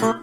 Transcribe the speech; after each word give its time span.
Podcast. 0.00 0.16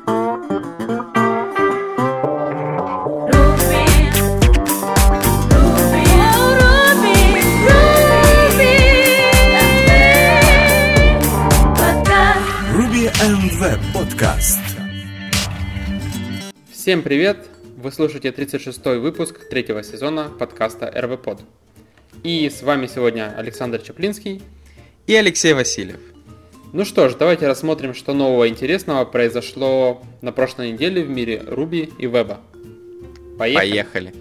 Всем 16.71 17.03
привет! 17.03 17.47
Вы 17.77 17.91
слушаете 17.91 18.29
36-й 18.29 18.97
выпуск 18.97 19.47
третьего 19.49 19.83
сезона 19.83 20.29
подкаста 20.29 20.89
РВПод. 20.89 21.41
И 22.23 22.49
с 22.49 22.63
вами 22.63 22.87
сегодня 22.87 23.31
Александр 23.37 23.79
Чаплинский. 23.79 24.41
и 25.05 25.13
Алексей 25.13 25.53
Васильев. 25.53 25.99
Ну 26.73 26.84
что 26.84 27.07
ж, 27.07 27.15
давайте 27.15 27.47
рассмотрим, 27.47 27.93
что 27.93 28.13
нового 28.13 28.50
интересного 28.50 29.05
произошло 29.05 30.02
на 30.21 30.33
прошлой 30.33 30.73
неделе 30.73 31.01
в 31.04 31.10
мире 31.10 31.41
Руби 31.47 31.89
и 31.97 32.08
Веба. 32.08 32.41
Поехали! 33.38 33.70
Поехали. 33.70 34.14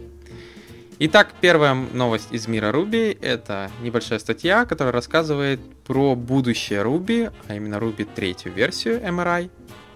Итак, 0.98 1.34
первая 1.40 1.74
новость 1.74 2.28
из 2.30 2.46
мира 2.46 2.72
Ruby– 2.72 3.18
это 3.20 3.70
небольшая 3.82 4.18
статья, 4.18 4.64
которая 4.64 4.92
рассказывает 4.92 5.60
про 5.84 6.14
будущее 6.14 6.82
Ruby, 6.82 7.32
а 7.48 7.54
именно 7.54 7.74
Ruby 7.74 8.08
третью 8.14 8.52
версию 8.52 9.02
MRI, 9.02 9.50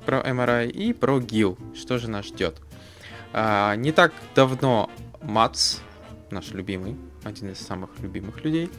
про 0.04 0.20
MRI 0.20 0.70
и 0.70 0.92
про 0.92 1.18
GIL, 1.18 1.56
что 1.74 1.98
же 1.98 2.10
нас 2.10 2.26
ждет. 2.26 2.56
А, 3.32 3.76
не 3.76 3.92
так 3.92 4.12
давно 4.34 4.90
Мац, 5.22 5.76
наш 6.30 6.50
любимый, 6.50 6.96
один 7.24 7.50
из 7.50 7.58
самых 7.58 7.90
любимых 8.00 8.44
людей, 8.44 8.70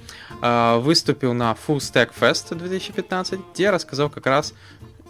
а, 0.41 0.79
выступил 0.79 1.33
на 1.33 1.55
Full 1.67 1.77
Stack 1.77 2.11
Fest 2.19 2.55
2015, 2.55 3.39
где 3.53 3.69
рассказал 3.69 4.09
как 4.09 4.25
раз, 4.25 4.53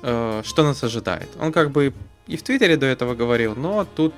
э, 0.03 0.41
что 0.43 0.63
нас 0.63 0.83
ожидает. 0.83 1.29
Он 1.39 1.51
как 1.51 1.71
бы 1.71 1.93
и 2.27 2.37
в 2.37 2.43
Твиттере 2.43 2.77
до 2.77 2.85
этого 2.85 3.15
говорил, 3.15 3.55
но 3.55 3.85
тут 3.85 4.13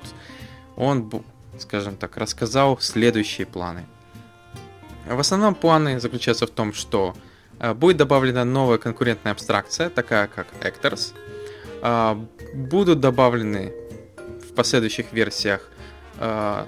он, 0.75 1.11
скажем 1.57 1.95
так, 1.95 2.17
рассказал 2.17 2.79
следующие 2.79 3.47
планы. 3.47 3.85
В 5.07 5.19
основном 5.19 5.55
планы 5.55 5.99
заключаются 5.99 6.47
в 6.47 6.49
том, 6.49 6.73
что 6.73 7.15
э, 7.59 7.73
будет 7.73 7.97
добавлена 7.97 8.45
новая 8.45 8.77
конкурентная 8.77 9.31
абстракция, 9.31 9.89
такая 9.89 10.27
как 10.27 10.47
Actors. 10.61 11.13
А, 11.81 12.17
Будут 12.53 12.99
добавлены 12.99 13.73
в 14.47 14.53
последующих 14.53 15.11
версиях 15.11 15.69
э, 16.19 16.65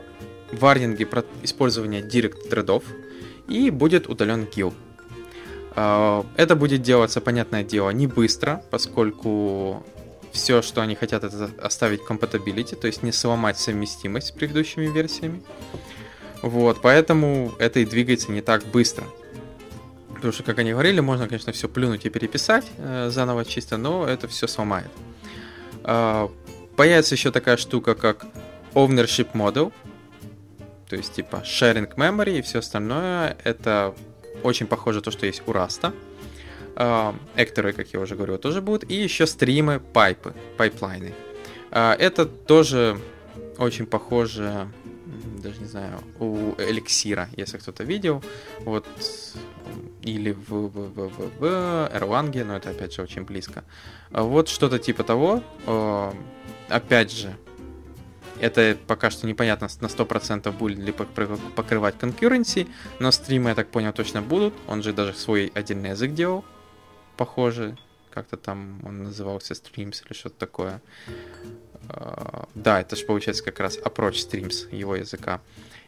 варнинги 0.52 1.06
про 1.06 1.24
использования 1.44 2.02
директ 2.02 2.50
тредов 2.50 2.84
и 3.48 3.70
будет 3.70 4.08
удален 4.08 4.46
гил. 4.46 4.74
Э, 5.76 6.24
Это 6.38 6.56
будет 6.56 6.82
делаться, 6.82 7.22
понятное 7.22 7.64
дело, 7.64 7.90
не 7.90 8.08
быстро, 8.08 8.64
поскольку 8.72 9.84
все, 10.32 10.62
что 10.62 10.82
они 10.82 10.96
хотят, 10.96 11.24
это 11.24 11.50
оставить 11.62 12.02
compatibility, 12.02 12.76
то 12.76 12.88
есть 12.88 13.04
не 13.04 13.12
сломать 13.12 13.58
совместимость 13.58 14.28
с 14.28 14.32
предыдущими 14.32 14.88
версиями. 14.88 15.42
Вот, 16.42 16.82
поэтому 16.82 17.54
это 17.58 17.80
и 17.80 17.86
двигается 17.86 18.32
не 18.32 18.42
так 18.42 18.66
быстро. 18.66 19.06
Потому 20.14 20.34
что, 20.34 20.44
как 20.44 20.60
они 20.60 20.72
говорили, 20.72 21.00
можно, 21.00 21.28
конечно, 21.28 21.52
все 21.54 21.68
плюнуть 21.70 22.06
и 22.06 22.10
переписать 22.10 22.66
э, 22.78 23.10
заново 23.10 23.46
чисто, 23.46 23.78
но 23.78 24.06
это 24.06 24.28
все 24.28 24.48
сломает. 24.48 24.90
А, 25.84 26.30
появится 26.76 27.16
еще 27.16 27.32
такая 27.32 27.58
штука, 27.58 27.96
как 27.96 28.26
ownership 28.74 29.30
model, 29.34 29.72
то 30.90 30.96
есть 30.96 31.14
типа 31.14 31.44
sharing 31.46 31.94
memory 31.96 32.40
и 32.40 32.42
все 32.42 32.60
остальное. 32.60 33.38
Это 33.44 33.94
очень 34.44 34.68
похоже 34.68 35.00
на 35.00 35.04
то, 35.04 35.12
что 35.12 35.26
есть 35.26 35.42
у 35.46 35.52
Rust. 35.52 35.94
А, 36.76 37.16
Actor 37.36 37.63
ы, 37.63 37.74
как 37.74 37.88
я 37.94 38.00
уже 38.00 38.16
говорил, 38.16 38.38
тоже 38.38 38.62
будут. 38.62 38.90
И 38.90 38.96
еще 38.96 39.26
стримы, 39.28 39.80
пайпы, 39.80 40.34
пайплайны. 40.58 41.14
А, 41.72 41.96
Это 41.96 42.26
тоже 42.26 43.00
очень 43.58 43.86
похоже, 43.86 44.68
даже 45.42 45.60
не 45.60 45.68
знаю, 45.68 46.00
у 46.20 46.54
эликсира, 46.58 47.30
если 47.38 47.58
кто-то 47.58 47.84
видел. 47.84 48.24
Вот 48.60 48.86
или 50.04 50.32
в, 50.34 50.50
в, 50.50 50.70
в, 50.70 51.10
в, 51.10 51.40
в 51.40 51.44
Erlang, 51.94 52.44
но 52.44 52.58
это 52.58 52.70
опять 52.70 52.94
же 52.94 53.02
очень 53.02 53.24
близко. 53.24 53.64
А 54.12 54.22
Вот 54.22 54.50
что-то 54.50 54.78
типа 54.78 55.04
того. 55.04 55.42
Э, 55.66 56.12
Опять 56.68 57.12
же, 57.12 57.36
это 58.40 58.78
пока 58.88 59.10
что 59.10 59.28
непонятно 59.28 59.68
на 59.82 59.88
100% 59.88 60.52
будет 60.52 60.80
ли 60.80 60.92
покры- 60.92 61.40
покрывать 61.56 61.96
concurrency, 61.96 62.68
но 63.00 63.12
стримы, 63.12 63.50
я 63.50 63.56
так 63.56 63.70
понял, 63.70 63.94
точно 63.94 64.22
будут. 64.22 64.54
Он 64.68 64.84
же 64.84 64.94
даже 64.94 65.14
свой 65.14 65.52
отдельный 65.54 65.92
язык 65.92 66.14
делал, 66.14 66.44
похоже. 67.18 67.78
Как-то 68.12 68.38
там 68.38 68.80
он 68.86 69.04
назывался 69.04 69.54
Streams 69.54 70.06
или 70.06 70.14
что-то 70.14 70.36
такое. 70.38 70.82
А, 71.90 72.48
Да, 72.56 72.82
это 72.82 72.96
же 72.96 73.06
получается 73.06 73.44
как 73.44 73.60
раз 73.60 73.78
approach 73.78 74.14
Streams 74.14 74.74
его 74.76 74.96
языка. 74.96 75.42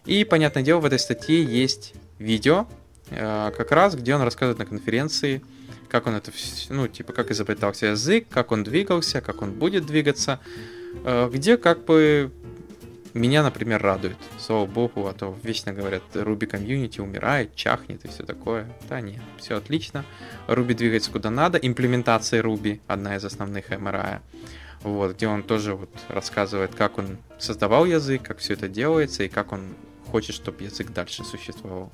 И, 0.05 0.23
понятное 0.23 0.63
дело, 0.63 0.79
в 0.79 0.85
этой 0.85 0.99
статье 0.99 1.43
есть 1.43 1.93
видео, 2.19 2.67
э, 3.09 3.51
как 3.55 3.71
раз, 3.71 3.95
где 3.95 4.15
он 4.15 4.21
рассказывает 4.21 4.59
на 4.59 4.65
конференции, 4.65 5.41
как 5.89 6.07
он 6.07 6.15
это, 6.15 6.31
ну, 6.69 6.87
типа, 6.87 7.13
как 7.13 7.31
изобретался 7.31 7.87
язык, 7.87 8.27
как 8.29 8.51
он 8.51 8.63
двигался, 8.63 9.21
как 9.21 9.41
он 9.41 9.53
будет 9.53 9.85
двигаться, 9.85 10.39
где 11.31 11.57
как 11.57 11.85
бы 11.85 12.31
меня, 13.17 13.43
например, 13.43 13.81
радует. 13.81 14.17
Слава 14.39 14.65
богу, 14.65 15.07
а 15.07 15.13
то 15.13 15.35
вечно 15.43 15.73
говорят, 15.73 16.03
Ruby 16.13 16.45
комьюнити 16.45 17.01
умирает, 17.01 17.55
чахнет 17.55 18.05
и 18.05 18.07
все 18.07 18.23
такое. 18.23 18.67
Да 18.89 19.01
нет, 19.01 19.21
все 19.37 19.57
отлично. 19.57 20.05
Ruby 20.47 20.73
двигается 20.73 21.11
куда 21.11 21.29
надо. 21.29 21.57
Имплементация 21.57 22.41
Ruby 22.41 22.79
одна 22.87 23.15
из 23.15 23.25
основных 23.25 23.71
MRI. 23.71 24.19
Вот, 24.83 25.15
где 25.15 25.27
он 25.27 25.43
тоже 25.43 25.73
вот 25.73 25.89
рассказывает, 26.07 26.75
как 26.75 26.97
он 26.97 27.17
создавал 27.39 27.85
язык, 27.85 28.21
как 28.21 28.37
все 28.37 28.53
это 28.53 28.67
делается 28.67 29.23
и 29.23 29.27
как 29.27 29.51
он 29.51 29.73
хочет, 30.11 30.35
чтобы 30.35 30.63
язык 30.63 30.91
дальше 30.91 31.23
существовал. 31.23 31.91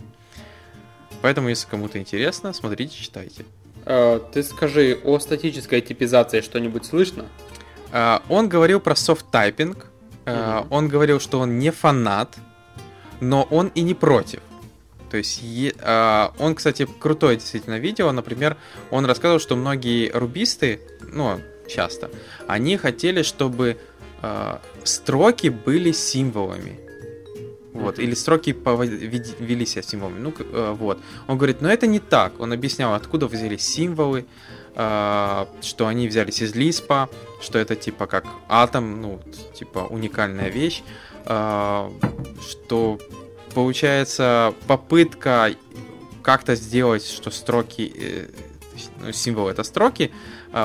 Поэтому, 1.22 1.48
если 1.48 1.70
кому-то 1.70 1.98
интересно, 1.98 2.52
смотрите, 2.52 2.96
читайте. 2.96 3.46
Э, 3.86 4.20
Ты 4.34 4.44
скажи, 4.44 5.00
о 5.04 5.18
статической 5.20 5.82
типизации 5.82 6.42
что-нибудь 6.42 6.86
слышно? 6.86 7.26
А, 7.94 8.22
Он 8.28 8.50
говорил 8.50 8.80
про 8.80 8.96
soft 8.96 9.28
typing. 9.28 9.86
Мгм. 10.26 10.68
Он 10.70 10.88
говорил, 10.88 11.20
что 11.20 11.40
он 11.40 11.60
не 11.60 11.70
фанат, 11.70 12.36
но 13.20 13.44
он 13.44 13.72
и 13.76 13.82
не 13.82 13.94
против. 13.94 14.40
То 15.12 15.18
есть 15.18 15.44
а, 15.82 16.34
он, 16.40 16.56
кстати, 16.56 16.88
крутое 17.00 17.38
действительно 17.38 17.78
видео. 17.80 18.12
Например, 18.12 18.58
он 18.90 19.06
рассказывал, 19.06 19.40
что 19.40 19.56
многие 19.56 20.10
рубисты, 20.12 20.80
ну, 21.02 21.40
часто, 21.68 22.10
они 22.48 22.78
хотели, 22.78 23.22
чтобы 23.22 23.78
строки 24.86 25.50
были 25.50 25.92
символами. 25.92 26.80
Вот, 27.74 28.00
или 28.00 28.14
строки 28.14 28.52
пово- 28.54 28.86
веди- 28.88 29.36
вели 29.40 29.66
себя 29.66 29.82
символами. 29.82 30.20
Ну, 30.20 30.34
э, 30.38 30.76
вот. 30.80 31.00
Он 31.28 31.38
говорит, 31.38 31.62
но 31.62 31.70
это 31.70 31.88
не 31.88 32.00
так. 32.00 32.40
Он 32.40 32.54
объяснял, 32.54 32.94
откуда 32.94 33.28
взялись 33.28 33.64
символы, 33.64 34.26
что 34.76 35.88
они 35.88 36.08
взялись 36.08 36.42
из 36.42 36.56
Лиспа, 36.56 37.10
что 37.42 37.60
это 37.60 37.76
типа 37.76 38.08
как 38.08 38.26
атом, 38.50 39.02
ну, 39.02 39.20
типа 39.54 39.80
уникальная 39.90 40.50
вещь, 40.50 40.82
а, 41.26 41.92
что 42.42 43.00
получается 43.54 44.54
попытка 44.68 45.52
как-то 46.24 46.56
сделать, 46.56 47.06
что 47.06 47.30
строки, 47.30 47.94
э, 47.96 48.28
ну, 49.00 49.12
символ 49.12 49.48
это 49.48 49.64
строки, 49.64 50.12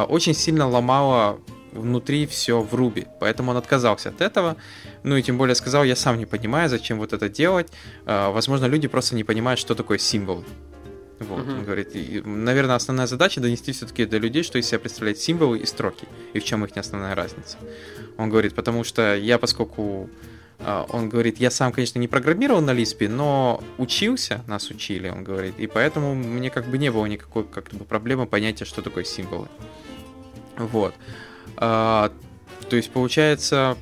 очень 0.09 0.35
сильно 0.35 0.69
ломала 0.69 1.39
внутри 1.73 2.27
все 2.27 2.61
в 2.61 2.75
Руби, 2.75 3.07
поэтому 3.21 3.51
он 3.51 3.57
отказался 3.57 4.09
от 4.09 4.21
этого. 4.21 4.57
Ну 5.03 5.17
и 5.17 5.23
тем 5.23 5.37
более 5.37 5.55
сказал, 5.55 5.85
я 5.85 5.97
сам 5.97 6.19
не 6.19 6.27
понимаю, 6.27 6.69
зачем 6.69 6.99
вот 6.99 7.13
это 7.13 7.29
делать. 7.29 7.69
Возможно, 8.05 8.67
люди 8.67 8.89
просто 8.89 9.17
не 9.17 9.25
понимают, 9.25 9.61
что 9.61 9.75
такое 9.75 9.99
символ. 9.99 10.45
Вот, 11.21 11.47
Мгм. 11.47 11.59
он 11.59 11.65
говорит, 11.65 11.95
и, 11.95 12.23
наверное, 12.25 12.77
основная 12.77 13.07
задача 13.07 13.41
донести 13.41 13.73
все-таки 13.73 14.07
до 14.07 14.19
людей, 14.19 14.43
что 14.43 14.59
из 14.59 14.67
себя 14.67 14.79
представляют 14.79 15.19
символы 15.19 15.59
и 15.59 15.67
строки, 15.67 16.07
и 16.33 16.39
в 16.39 16.45
чем 16.45 16.65
их 16.65 16.77
основная 16.77 17.15
разница. 17.15 17.59
Он 18.17 18.31
говорит, 18.31 18.55
потому 18.55 18.85
что 18.85 19.17
я, 19.17 19.39
поскольку 19.39 20.09
а, 20.61 20.87
он 20.91 21.09
говорит, 21.09 21.39
я 21.39 21.51
сам, 21.51 21.73
конечно, 21.73 21.99
не 21.99 22.09
программировал 22.09 22.61
на 22.61 22.73
Лиспе, 22.73 23.09
но 23.09 23.63
учился, 23.79 24.43
нас 24.47 24.71
учили, 24.71 25.09
он 25.09 25.25
говорит, 25.25 25.55
и 25.59 25.67
поэтому 25.67 26.15
мне 26.15 26.51
как 26.51 26.67
бы 26.67 26.79
не 26.79 26.91
было 26.91 27.07
никакой 27.07 27.45
как 27.45 27.71
бы 27.71 27.85
проблемы 27.85 28.27
понятия, 28.27 28.65
что 28.65 28.83
такое 28.83 29.05
символы. 29.05 29.49
Вот. 30.57 30.95
А, 31.57 32.13
то 32.69 32.77
есть, 32.77 32.91
получается, 32.91 33.77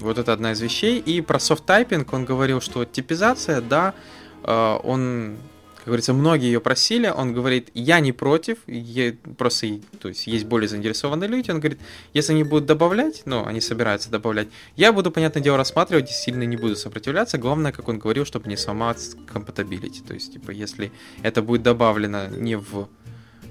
вот 0.00 0.18
это 0.18 0.32
одна 0.32 0.52
из 0.52 0.60
вещей. 0.60 0.98
И 0.98 1.20
про 1.20 1.38
soft 1.38 1.68
typing 1.68 2.12
он 2.12 2.24
говорил, 2.24 2.60
что 2.60 2.84
типизация, 2.84 3.60
да, 3.60 3.94
а, 4.42 4.76
он, 4.78 5.38
как 5.86 5.92
говорится, 5.92 6.14
многие 6.14 6.46
ее 6.46 6.60
просили, 6.60 7.06
он 7.06 7.32
говорит, 7.32 7.70
я 7.72 8.00
не 8.00 8.10
против, 8.10 8.58
я 8.66 9.14
просто, 9.38 9.78
то 10.00 10.08
есть, 10.08 10.26
есть 10.26 10.44
более 10.44 10.68
заинтересованные 10.68 11.28
люди, 11.28 11.52
он 11.52 11.60
говорит, 11.60 11.78
если 12.12 12.32
они 12.32 12.42
будут 12.42 12.66
добавлять, 12.66 13.22
ну, 13.24 13.46
они 13.46 13.60
собираются 13.60 14.10
добавлять, 14.10 14.48
я 14.74 14.92
буду, 14.92 15.12
понятное 15.12 15.44
дело, 15.44 15.56
рассматривать 15.56 16.10
и 16.10 16.12
сильно 16.12 16.42
не 16.42 16.56
буду 16.56 16.74
сопротивляться, 16.74 17.38
главное, 17.38 17.70
как 17.70 17.86
он 17.86 18.00
говорил, 18.00 18.24
чтобы 18.24 18.48
не 18.48 18.56
сломать 18.56 18.98
compatibility, 19.32 20.04
то 20.04 20.12
есть, 20.12 20.32
типа, 20.32 20.50
если 20.50 20.90
это 21.22 21.40
будет 21.40 21.62
добавлено 21.62 22.26
не 22.30 22.56
в 22.56 22.88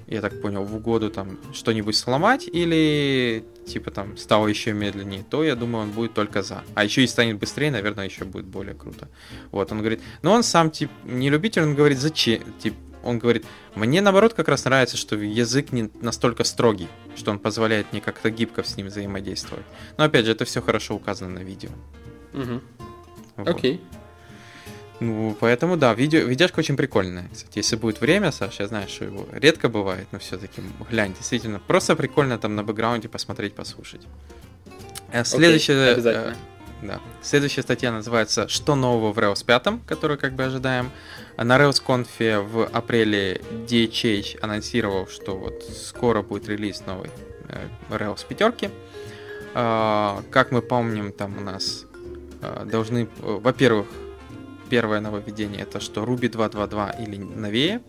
я 0.06 0.20
так 0.20 0.40
понял, 0.40 0.64
в 0.64 0.74
угоду 0.74 1.10
там 1.10 1.38
что-нибудь 1.52 1.96
сломать 1.96 2.48
или 2.50 3.44
типа 3.66 3.90
там 3.90 4.16
стало 4.16 4.46
еще 4.46 4.72
медленнее, 4.72 5.24
то 5.28 5.42
я 5.42 5.56
думаю, 5.56 5.84
он 5.84 5.90
будет 5.90 6.14
только 6.14 6.42
за. 6.42 6.62
А 6.74 6.84
еще 6.84 7.02
и 7.02 7.06
станет 7.06 7.38
быстрее, 7.38 7.70
наверное, 7.70 8.06
еще 8.06 8.24
будет 8.24 8.46
более 8.46 8.74
круто. 8.74 9.08
Вот, 9.50 9.72
он 9.72 9.78
говорит, 9.78 10.00
но 10.22 10.32
он 10.32 10.42
сам, 10.42 10.70
типа, 10.70 10.92
не 11.04 11.30
любитель, 11.30 11.62
он 11.62 11.74
говорит, 11.74 11.98
зачем, 11.98 12.40
типа, 12.60 12.76
он 13.02 13.18
говорит, 13.18 13.44
мне 13.74 14.00
наоборот 14.00 14.34
как 14.34 14.48
раз 14.48 14.64
нравится, 14.64 14.96
что 14.96 15.16
язык 15.16 15.72
не 15.72 15.90
настолько 16.00 16.44
строгий, 16.44 16.88
что 17.16 17.30
он 17.30 17.38
позволяет 17.38 17.92
мне 17.92 18.00
как-то 18.00 18.30
гибко 18.30 18.62
с 18.62 18.76
ним 18.76 18.88
взаимодействовать. 18.88 19.64
Но 19.96 20.04
опять 20.04 20.26
же, 20.26 20.32
это 20.32 20.44
все 20.44 20.60
хорошо 20.60 20.94
указано 20.94 21.30
на 21.30 21.44
видео. 21.44 21.70
Угу. 22.34 22.60
Вот. 23.36 23.48
Окей. 23.48 23.80
Ну, 25.00 25.36
поэтому 25.38 25.76
да, 25.76 25.92
видео, 25.94 26.20
видяшка 26.20 26.60
очень 26.60 26.76
прикольная. 26.76 27.28
Кстати, 27.32 27.58
если 27.58 27.76
будет 27.76 28.00
время, 28.00 28.32
Саш, 28.32 28.60
я 28.60 28.66
знаю, 28.66 28.88
что 28.88 29.04
его 29.04 29.26
редко 29.32 29.68
бывает, 29.68 30.06
но 30.10 30.18
все-таки 30.18 30.62
глянь, 30.90 31.12
действительно, 31.14 31.60
просто 31.60 31.96
прикольно 31.96 32.38
там 32.38 32.56
на 32.56 32.64
бэкграунде 32.64 33.08
посмотреть, 33.08 33.54
послушать. 33.54 34.02
А 35.12 35.22
Следующая, 35.24 35.92
обязательно. 35.92 36.34
э, 36.82 36.86
да. 36.86 37.00
Следующая 37.22 37.62
статья 37.62 37.92
называется 37.92 38.48
«Что 38.48 38.74
нового 38.74 39.12
в 39.12 39.18
Rails 39.18 39.44
5», 39.44 39.80
которую 39.86 40.18
как 40.18 40.32
бы 40.34 40.44
ожидаем. 40.44 40.90
На 41.36 41.58
Rails 41.58 41.82
Conf 41.86 42.42
в 42.42 42.64
апреле 42.72 43.42
DHH 43.68 44.38
анонсировал, 44.40 45.06
что 45.08 45.36
вот 45.36 45.62
скоро 45.62 46.22
будет 46.22 46.48
релиз 46.48 46.82
новой 46.86 47.10
э, 47.48 47.68
Rails 47.90 48.26
пятерки. 48.26 48.70
А, 49.54 50.22
Как 50.30 50.52
мы 50.52 50.62
помним, 50.62 51.12
там 51.12 51.36
у 51.38 51.40
нас 51.40 51.84
э, 52.42 52.64
должны, 52.70 53.04
э, 53.04 53.06
во-первых, 53.20 53.86
первое 54.70 55.00
нововведение 55.00 55.62
это 55.62 55.80
что 55.80 56.04
Ruby 56.04 56.30
2.2.2 56.30 57.02
или 57.02 57.16
новее. 57.16 57.80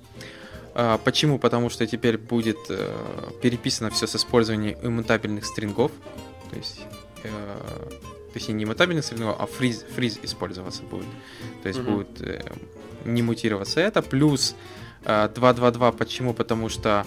А, 0.73 0.97
Почему? 0.97 1.39
Потому 1.39 1.69
что 1.69 1.85
теперь 1.87 2.17
будет 2.17 2.57
э, 2.69 2.89
переписано 3.41 3.89
все 3.89 4.05
с 4.07 4.15
использованием 4.15 4.77
иммутабельных 4.83 5.45
стрингов. 5.45 5.91
То 6.51 6.57
есть, 6.57 6.81
э, 7.23 7.29
точнее, 8.33 8.53
не 8.55 8.63
иммутабельных 8.63 9.03
стрингов, 9.03 9.35
а 9.39 9.45
фриз, 9.47 9.85
фриз 9.95 10.19
использоваться 10.23 10.83
будет. 10.83 11.07
То 11.63 11.69
есть 11.69 11.79
Мгм. 11.79 11.93
будет 11.95 12.21
э, 12.21 12.41
не 13.05 13.21
мутироваться 13.23 13.79
это. 13.79 14.01
Плюс 14.01 14.55
э, 15.05 15.27
2.2.2. 15.33 15.97
Почему? 15.97 16.33
Потому 16.33 16.69
что 16.69 17.05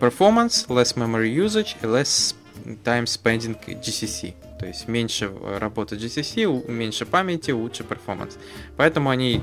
performance, 0.00 0.66
less 0.68 0.96
memory 0.96 1.34
usage 1.36 1.76
и 1.82 1.86
less 1.86 2.34
time 2.82 3.04
spending 3.04 3.54
GCC. 3.82 4.32
То 4.64 4.68
есть 4.68 4.88
меньше 4.88 5.26
э, 5.26 5.58
работы 5.58 5.96
GCC, 5.96 6.70
меньше 6.70 7.04
памяти, 7.04 7.50
лучше 7.50 7.84
перформанс. 7.84 8.38
Поэтому 8.78 9.10
они, 9.10 9.42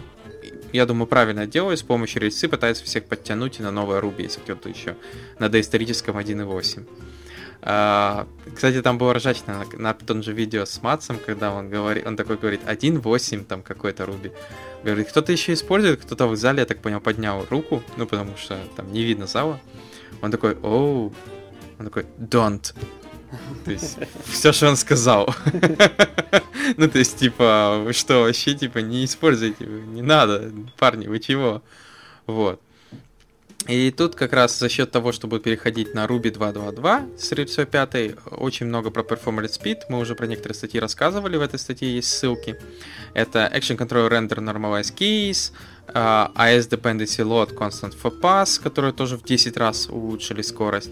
я 0.74 0.88
думаю, 0.88 1.06
правильно 1.06 1.46
делают, 1.46 1.80
с 1.80 1.84
помощью 1.84 2.24
рельсы 2.24 2.48
пытаются 2.48 2.84
всех 2.86 3.06
подтянуть 3.06 3.60
и 3.60 3.62
на 3.62 3.70
новое 3.70 4.02
Ruby, 4.02 4.24
если 4.24 4.40
кто-то 4.40 4.68
еще 4.68 4.96
на 5.38 5.48
доисторическом 5.48 6.18
1.8. 6.18 6.88
А, 7.62 8.28
кстати, 8.52 8.82
там 8.82 8.98
было 8.98 9.14
ржачно 9.14 9.64
на, 9.74 9.80
на 9.80 9.94
том 9.94 10.24
же 10.24 10.34
видео 10.34 10.66
с 10.66 10.82
Матсом, 10.82 11.20
когда 11.24 11.54
он 11.54 11.70
говорит, 11.70 12.08
он 12.08 12.18
такой 12.18 12.38
говорит 12.38 12.62
1.8 12.66 13.46
там 13.46 13.62
какой-то 13.62 14.06
Ruby. 14.06 14.32
Говорит, 14.84 15.08
кто-то 15.10 15.32
еще 15.32 15.54
использует, 15.54 16.02
кто-то 16.02 16.26
в 16.26 16.36
зале, 16.36 16.62
я 16.62 16.66
так 16.66 16.80
понял, 16.80 17.00
поднял 17.00 17.46
руку, 17.52 17.84
ну 17.96 18.08
потому 18.08 18.38
что 18.38 18.58
там 18.76 18.92
не 18.92 19.04
видно 19.04 19.28
зала. 19.28 19.60
Он 20.24 20.32
такой, 20.32 20.58
оу, 20.64 21.14
он 21.78 21.86
такой, 21.86 22.08
don't. 22.18 22.74
То 23.66 23.72
есть, 23.72 23.98
все, 24.26 24.52
что 24.52 24.70
он 24.70 24.78
сказал. 24.78 25.34
Ну, 26.78 26.88
то 26.88 27.00
есть, 27.00 27.18
типа, 27.18 27.88
что, 27.92 28.22
вообще, 28.22 28.54
типа, 28.54 28.78
не 28.78 29.04
используйте, 29.04 29.66
не 29.66 30.02
надо, 30.02 30.52
парни, 30.78 31.08
вы 31.08 31.20
чего? 31.20 31.64
Вот. 32.28 32.62
И 33.68 33.92
тут 33.92 34.16
как 34.16 34.34
раз 34.34 34.58
за 34.58 34.70
счет 34.70 34.92
того, 34.92 35.12
что 35.12 35.28
будет 35.28 35.44
переходить 35.44 35.94
на 35.94 36.06
Ruby 36.06 36.34
2.2.2 36.34 37.20
с 37.20 37.32
рельсой 37.32 37.66
5, 37.66 38.16
очень 38.32 38.66
много 38.66 38.90
про 38.90 39.04
Performance 39.04 39.60
Speed. 39.62 39.82
Мы 39.90 40.00
уже 40.00 40.16
про 40.16 40.26
некоторые 40.26 40.56
статьи 40.56 40.80
рассказывали, 40.80 41.38
в 41.38 41.42
этой 41.42 41.60
статье 41.60 41.96
есть 41.96 42.10
ссылки. 42.10 42.58
Это 43.14 43.52
Action 43.54 43.78
Control 43.78 44.10
Render 44.10 44.40
Normalized 44.40 44.96
Keys, 44.96 45.52
а, 45.94 46.32
AS 46.36 46.70
Dependency 46.70 47.24
Load 47.24 47.56
Constant 47.56 47.96
for 48.02 48.20
Pass, 48.20 48.62
которые 48.62 48.94
тоже 48.94 49.18
в 49.18 49.24
10 49.24 49.56
раз 49.58 49.88
улучшили 49.90 50.42
скорость. 50.42 50.92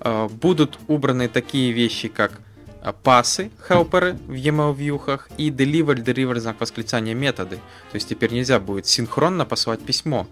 А, 0.00 0.28
Будут 0.28 0.78
убраны 0.88 1.28
такие 1.28 1.72
вещи, 1.72 2.08
как 2.08 2.40
а, 2.86 2.92
пасы, 2.92 3.50
хелперы 3.66 4.12
в 4.28 4.32
EML-вьюхах 4.32 5.28
и 5.36 5.50
deliver, 5.50 5.94
deliver 5.94 6.38
знак 6.38 6.60
восклицания 6.60 7.14
методы. 7.14 7.56
То 7.90 7.96
есть 7.96 8.08
теперь 8.08 8.32
нельзя 8.32 8.60
будет 8.60 8.86
синхронно 8.86 9.44
посылать 9.44 9.80
письмо. 9.80 10.28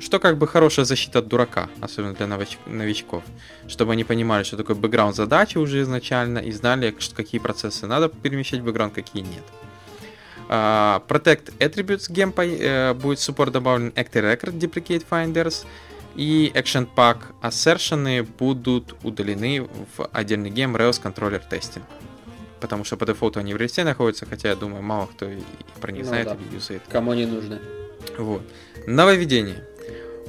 Что 0.00 0.20
как 0.20 0.38
бы 0.38 0.46
хорошая 0.46 0.84
защита 0.84 1.18
от 1.18 1.28
дурака, 1.28 1.68
особенно 1.80 2.14
для 2.14 2.28
новичков. 2.66 3.24
Чтобы 3.66 3.92
они 3.92 4.04
понимали, 4.04 4.44
что 4.44 4.56
такое 4.56 4.76
бэкграунд 4.76 5.16
задачи 5.16 5.58
уже 5.58 5.82
изначально 5.82 6.38
и 6.38 6.52
знали, 6.52 6.94
какие 7.14 7.40
процессы 7.40 7.86
надо 7.86 8.08
перемещать 8.08 8.60
в 8.60 8.64
бэкграунд, 8.64 8.94
какие 8.94 9.22
нет. 9.22 9.44
А, 10.48 11.02
Protect 11.08 11.52
Attributes 11.58 12.08
э, 12.60 12.94
будет 12.94 13.18
support 13.18 13.50
добавлен 13.50 13.88
Active 13.96 14.22
Record 14.22 14.58
Duplicate 14.58 15.04
Finders 15.10 15.64
и 16.14 16.52
Action 16.54 16.88
Pack 16.94 17.18
Assertion 17.42 18.26
будут 18.38 18.94
удалены 19.02 19.68
в 19.96 20.08
отдельный 20.12 20.50
гем 20.50 20.76
Rails 20.76 21.02
Controller 21.02 21.42
Testing. 21.50 21.82
Потому 22.60 22.84
что 22.84 22.96
по 22.96 23.04
дефолту 23.06 23.40
они 23.40 23.54
в 23.54 23.56
рельсе 23.56 23.82
находятся, 23.82 24.24
хотя 24.26 24.50
я 24.50 24.56
думаю, 24.56 24.82
мало 24.82 25.06
кто 25.06 25.28
и 25.28 25.40
про 25.80 25.90
них 25.90 26.02
Ну 26.02 26.08
знает 26.08 26.28
да. 26.28 26.34
или 26.34 26.54
юзает. 26.54 26.82
Кому 26.88 27.12
не 27.14 27.26
нужно. 27.26 27.58
Вот. 28.18 28.42
Нововведение. 28.86 29.64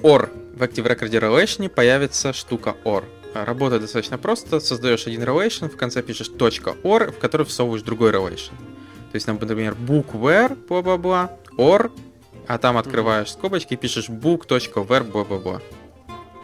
OR. 0.01 0.29
В 0.55 0.61
Active 0.63 0.85
Record 0.85 1.09
Relation 1.09 1.69
появится 1.69 2.33
штука 2.33 2.75
OR. 2.83 3.03
А, 3.33 3.45
Работает 3.45 3.81
достаточно 3.81 4.17
просто. 4.17 4.59
Создаешь 4.59 5.07
один 5.07 5.23
relation, 5.23 5.69
в 5.69 5.77
конце 5.77 6.01
пишешь 6.01 6.29
.or, 6.29 7.11
в 7.11 7.17
который 7.19 7.45
всовываешь 7.45 7.83
другой 7.83 8.11
relation. 8.11 8.51
То 9.11 9.15
есть, 9.15 9.27
например, 9.27 9.73
book 9.73 10.11
where, 10.13 10.55
бла-бла-бла, 10.67 11.37
or, 11.57 11.91
а 12.47 12.57
там 12.57 12.77
открываешь 12.77 13.31
скобочки 13.31 13.73
и 13.73 13.77
пишешь 13.77 14.09
бла-бла-бла. 14.09 15.61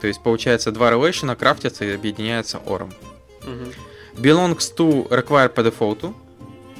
То 0.01 0.07
есть, 0.07 0.21
получается, 0.23 0.71
два 0.71 0.91
relation 0.91 1.35
крафтятся 1.35 1.85
и 1.85 1.91
объединяются 1.91 2.59
ором. 2.59 2.91
Мгм. 3.43 3.73
Belongs 4.15 4.73
to 4.75 5.07
require 5.09 5.49
по 5.49 5.63
дефолту. 5.63 6.15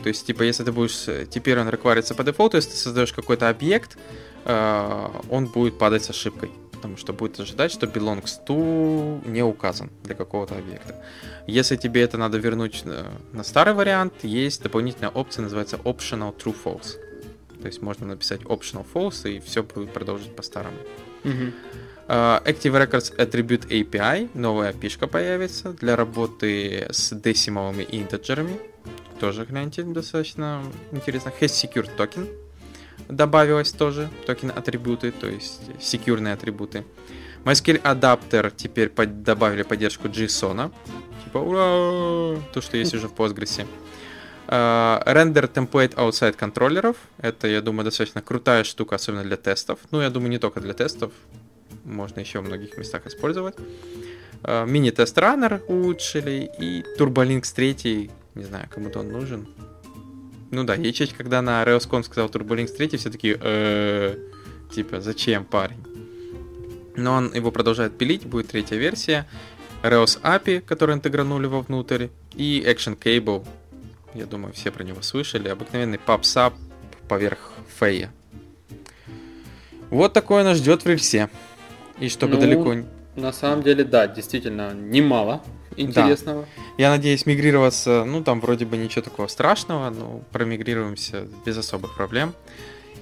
То 0.03 0.09
есть, 0.09 0.25
типа, 0.25 0.43
если 0.43 0.63
ты 0.63 0.71
будешь... 0.71 1.07
э, 1.07 1.25
Теперь 1.29 1.59
он 1.59 1.69
рекварится 1.69 2.15
по 2.15 2.23
дефолту, 2.23 2.57
если 2.57 2.71
ты 2.71 2.77
создаешь 2.77 3.11
какой-то 3.11 3.49
объект, 3.49 3.97
э, 4.45 5.07
он 5.29 5.47
будет 5.47 5.77
падать 5.77 6.03
с 6.03 6.09
ошибкой. 6.09 6.51
Потому 6.71 6.95
что 6.95 7.11
будет 7.11 7.37
ожидать, 7.41 7.73
что 7.73 7.87
belongs 7.87 8.39
to 8.47 9.29
не 9.29 9.43
указан 9.43 9.89
для 10.03 10.15
какого-то 10.15 10.55
объекта. 10.55 10.95
Если 11.45 11.75
тебе 11.75 12.01
это 12.03 12.17
надо 12.17 12.37
вернуть 12.37 12.83
э, 12.85 13.03
на 13.33 13.43
старый 13.43 13.73
вариант, 13.73 14.13
есть 14.23 14.63
дополнительная 14.63 15.09
опция, 15.09 15.43
называется 15.43 15.75
optional 15.83 16.33
true 16.33 16.55
false. 16.63 16.95
То 17.61 17.67
есть 17.67 17.81
можно 17.81 18.07
написать 18.07 18.41
optional 18.41 18.85
false, 18.93 19.31
и 19.31 19.39
все 19.39 19.63
будет 19.63 19.91
продолжить 19.93 20.35
по-старому. 20.35 20.77
Мгм. 21.23 21.53
Uh, 22.07 22.43
Active 22.43 22.73
Records 22.73 23.15
Attribute 23.17 23.67
API, 23.67 24.29
новая 24.33 24.73
API 24.73 25.07
появится 25.07 25.73
для 25.73 25.95
работы 25.95 26.87
с 26.89 27.15
десималами 27.15 27.83
и 27.83 28.01
интеджерами. 28.01 28.59
Тоже, 29.19 29.45
гляньте, 29.45 29.83
достаточно 29.83 30.63
интересно. 30.91 31.31
Has 31.39 31.49
Secure 31.49 31.89
Token 31.95 32.27
добавилось 33.09 33.71
тоже, 33.71 34.09
токен 34.25 34.51
атрибуты, 34.51 35.11
то 35.11 35.27
есть 35.27 35.61
секьюрные 35.79 36.33
атрибуты. 36.33 36.85
MySQL 37.43 37.81
Adapter 37.81 38.53
теперь 38.55 38.89
под- 38.89 39.23
добавили 39.23 39.63
поддержку 39.63 40.07
JSON. 40.07 40.71
Типа, 41.23 41.37
ура! 41.37 42.41
То, 42.53 42.61
что 42.61 42.77
есть 42.77 42.93
уже 42.93 43.07
в 43.07 43.13
Postgres. 43.13 43.65
Uh, 44.49 45.03
Render 45.05 45.47
Template 45.47 45.93
Outside 45.93 46.33
контроллеров. 46.33 46.95
Это, 47.19 47.47
я 47.47 47.61
думаю, 47.61 47.85
достаточно 47.85 48.23
крутая 48.23 48.63
штука, 48.63 48.95
особенно 48.95 49.23
для 49.23 49.37
тестов. 49.37 49.77
Ну, 49.91 50.01
я 50.01 50.09
думаю, 50.09 50.31
не 50.31 50.39
только 50.39 50.59
для 50.59 50.73
тестов. 50.73 51.11
Можно 51.83 52.21
еще 52.21 52.39
в 52.39 52.45
многих 52.45 52.75
местах 52.75 53.05
использовать. 53.05 53.55
Uh, 54.41 54.65
Мини-тест 54.67 55.15
раннер 55.19 55.61
улучшили. 55.67 56.49
И 56.59 56.83
Turbolinks 56.97 57.53
3, 57.53 58.09
не 58.33 58.43
знаю, 58.43 58.67
кому-то 58.71 59.01
он 59.01 59.11
нужен. 59.11 59.47
Ну 60.49 60.63
да, 60.63 60.73
Ячеч, 60.73 61.13
когда 61.13 61.43
на 61.43 61.63
RailsCon 61.63 62.01
сказал 62.03 62.27
Turbolinks 62.29 62.75
3, 62.75 62.97
все 62.97 63.11
такие, 63.11 63.37
«Э, 63.39 64.17
типа, 64.73 64.99
зачем, 64.99 65.45
парень? 65.45 65.83
Но 66.95 67.13
он 67.13 67.31
его 67.35 67.51
продолжает 67.51 67.99
пилить, 67.99 68.25
будет 68.25 68.47
третья 68.47 68.77
версия. 68.77 69.27
Rails 69.83 70.19
API, 70.23 70.61
который 70.61 70.95
интегранули 70.95 71.45
вовнутрь, 71.45 72.07
и 72.33 72.63
Action 72.65 72.97
Cable. 72.97 73.45
Я 74.13 74.25
думаю, 74.25 74.53
все 74.53 74.71
про 74.71 74.83
него 74.83 75.01
слышали. 75.01 75.49
Обыкновенный 75.49 75.99
PubSub 76.03 76.53
поверх 77.07 77.53
фея. 77.79 78.11
Вот 79.89 80.13
такое 80.13 80.43
нас 80.43 80.57
ждет 80.57 80.83
в 80.83 80.87
рельсе. 80.87 81.29
И 81.99 82.09
чтобы 82.09 82.35
Ну, 82.35 82.41
далеко... 82.41 82.75
На 83.15 83.33
самом 83.33 83.63
деле, 83.63 83.83
да, 83.83 84.07
действительно, 84.07 84.73
немало 84.73 85.43
интересного. 85.75 86.45
Я 86.77 86.89
надеюсь 86.89 87.25
мигрироваться, 87.25 88.03
ну 88.05 88.23
там 88.23 88.39
вроде 88.39 88.65
бы 88.65 88.77
ничего 88.77 89.01
такого 89.01 89.27
страшного, 89.27 89.89
но 89.89 90.21
промигрируемся 90.31 91.27
без 91.45 91.57
особых 91.57 91.95
проблем. 91.95 92.33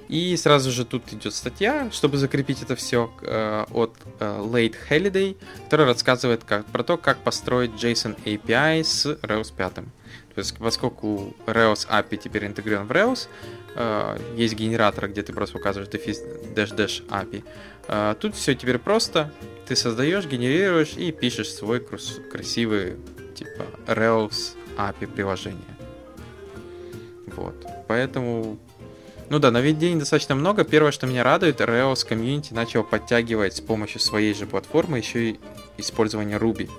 И 0.07 0.37
сразу 0.37 0.71
же 0.71 0.85
тут 0.85 1.11
идет 1.11 1.33
статья, 1.33 1.89
чтобы 1.91 2.17
закрепить 2.17 2.61
это 2.61 2.77
все 2.77 3.11
э, 3.21 3.65
от 3.71 3.93
э, 4.19 4.39
Late 4.41 4.75
Holiday, 4.89 5.35
которая 5.65 5.87
рассказывает 5.87 6.45
как, 6.45 6.65
про 6.67 6.83
то, 6.83 6.95
как 6.95 7.17
построить 7.17 7.71
JSON 7.71 8.15
API 8.23 8.83
с 8.85 9.05
Rails 9.05 9.53
5. 9.53 9.73
Поскольку 10.59 11.33
Rails 11.45 11.87
API 11.89 12.17
теперь 12.17 12.45
интегрирован 12.45 12.87
в 12.87 12.91
Rails, 12.91 13.27
э, 13.75 14.17
есть 14.35 14.55
генератор, 14.55 15.09
где 15.09 15.23
ты 15.23 15.33
просто 15.33 15.57
указываешь 15.57 15.89
дефис 15.89 16.21
dash 16.55 16.75
dash 16.75 17.07
API. 17.07 17.43
Э, 17.87 18.15
тут 18.19 18.35
все 18.35 18.55
теперь 18.55 18.77
просто. 18.77 19.31
Ты 19.67 19.75
создаешь, 19.75 20.25
генерируешь 20.25 20.93
и 20.95 21.11
пишешь 21.11 21.51
свой 21.51 21.79
красивый 21.79 22.97
типа 23.35 23.65
Rails 23.87 24.55
API 24.77 25.07
приложение. 25.07 25.77
Вот. 27.35 27.55
Поэтому 27.87 28.57
ну 29.29 29.39
да, 29.39 29.51
нововведений 29.51 29.99
достаточно 29.99 30.35
много. 30.35 30.63
Первое, 30.63 30.91
что 30.91 31.05
меня 31.05 31.23
радует, 31.23 31.59
Rails 31.59 32.07
комьюнити 32.07 32.53
начал 32.53 32.83
подтягивать 32.83 33.57
с 33.57 33.61
помощью 33.61 33.99
своей 33.99 34.33
же 34.33 34.45
платформы 34.45 34.99
еще 34.99 35.31
и 35.31 35.39
использование 35.77 36.37
Ruby. 36.37 36.69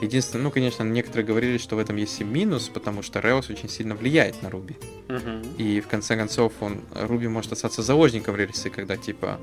Единственное, 0.00 0.44
ну, 0.44 0.50
конечно, 0.50 0.84
некоторые 0.84 1.26
говорили, 1.26 1.58
что 1.58 1.76
в 1.76 1.78
этом 1.78 1.96
есть 1.96 2.20
и 2.20 2.24
минус, 2.24 2.68
потому 2.68 3.02
что 3.02 3.18
Rails 3.18 3.50
очень 3.50 3.68
сильно 3.68 3.94
влияет 3.96 4.42
на 4.42 4.46
Ruby. 4.48 4.76
Uh-huh. 5.08 5.56
И 5.56 5.80
в 5.80 5.88
конце 5.88 6.16
концов 6.16 6.52
он, 6.60 6.80
Ruby 6.94 7.28
может 7.28 7.52
остаться 7.52 7.82
заложником 7.82 8.36
рельсы, 8.36 8.70
когда 8.70 8.96
типа 8.96 9.40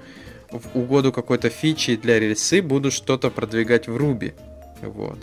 в 0.52 0.78
угоду 0.78 1.12
какой-то 1.12 1.50
фичи 1.50 1.96
для 1.98 2.20
рельсы 2.20 2.62
буду 2.62 2.92
что-то 2.92 3.30
продвигать 3.30 3.88
в 3.88 3.98
Ruby. 3.98 4.34
Вот. 4.82 5.18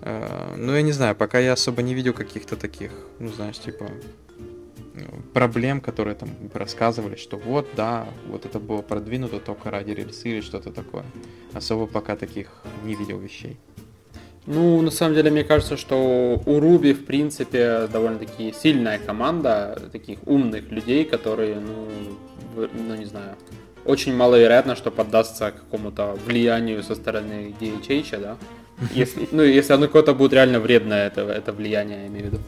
А, 0.00 0.54
ну, 0.56 0.74
я 0.74 0.82
не 0.82 0.92
знаю, 0.92 1.14
пока 1.14 1.38
я 1.38 1.52
особо 1.52 1.82
не 1.82 1.94
видел 1.94 2.14
каких-то 2.14 2.56
таких, 2.56 2.92
ну, 3.18 3.28
знаешь, 3.32 3.58
типа 3.58 3.90
проблем, 5.34 5.80
которые 5.80 6.14
там 6.14 6.30
рассказывали, 6.54 7.16
что 7.16 7.36
вот, 7.36 7.68
да, 7.76 8.06
вот 8.28 8.46
это 8.46 8.58
было 8.58 8.80
продвинуто 8.82 9.40
только 9.40 9.70
ради 9.70 9.90
рельсы 9.90 10.28
или 10.28 10.40
что-то 10.40 10.72
такое. 10.72 11.04
Особо 11.52 11.86
пока 11.86 12.16
таких 12.16 12.62
не 12.84 12.94
видел 12.94 13.18
вещей. 13.18 13.58
Ну, 14.46 14.80
на 14.80 14.90
самом 14.90 15.14
деле, 15.14 15.30
мне 15.30 15.42
кажется, 15.42 15.76
что 15.76 16.40
у 16.46 16.60
Руби, 16.60 16.92
в 16.92 17.04
принципе, 17.04 17.88
довольно-таки 17.92 18.54
сильная 18.56 18.98
команда 18.98 19.82
таких 19.90 20.18
умных 20.26 20.70
людей, 20.70 21.04
которые, 21.04 21.58
ну, 21.58 21.88
ну 22.54 22.94
не 22.94 23.06
знаю, 23.06 23.34
очень 23.84 24.14
маловероятно, 24.14 24.76
что 24.76 24.90
поддастся 24.90 25.50
какому-то 25.50 26.16
влиянию 26.24 26.82
со 26.82 26.94
стороны 26.94 27.54
DHH, 27.60 28.20
да? 28.20 28.36
Если, 28.94 29.28
ну, 29.32 29.42
если 29.42 29.72
оно 29.72 29.86
какое-то 29.86 30.14
будет 30.14 30.34
реально 30.34 30.60
вредное, 30.60 31.06
это, 31.06 31.22
это 31.22 31.52
влияние, 31.52 32.02
я 32.02 32.06
имею 32.08 32.24
в 32.24 32.32
виду. 32.32 32.38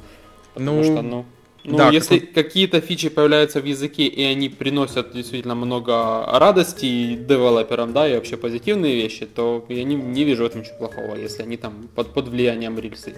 Потому 0.53 0.77
ну, 0.77 0.85
что, 0.85 1.03
ну, 1.03 1.25
ну, 1.69 1.77
да, 1.77 1.91
если 1.91 2.19
как... 2.19 2.33
какие-то 2.33 2.81
фичи 2.81 3.09
появляются 3.09 3.61
в 3.61 3.65
языке, 3.65 4.07
и 4.07 4.23
они 4.25 4.49
приносят 4.49 5.13
действительно 5.13 5.55
много 5.55 6.25
радости 6.27 7.15
девелоперам, 7.15 7.93
да, 7.93 8.09
и 8.09 8.15
вообще 8.15 8.37
позитивные 8.37 8.97
вещи, 8.97 9.27
то 9.27 9.65
я 9.69 9.85
не, 9.85 9.95
не 9.95 10.25
вижу 10.25 10.45
в 10.45 10.47
этом 10.47 10.63
ничего 10.63 10.77
плохого, 10.79 11.15
если 11.17 11.43
они 11.43 11.57
там 11.57 11.89
под, 11.95 12.15
под 12.15 12.29
влиянием 12.29 12.79
рельсы. 12.79 13.15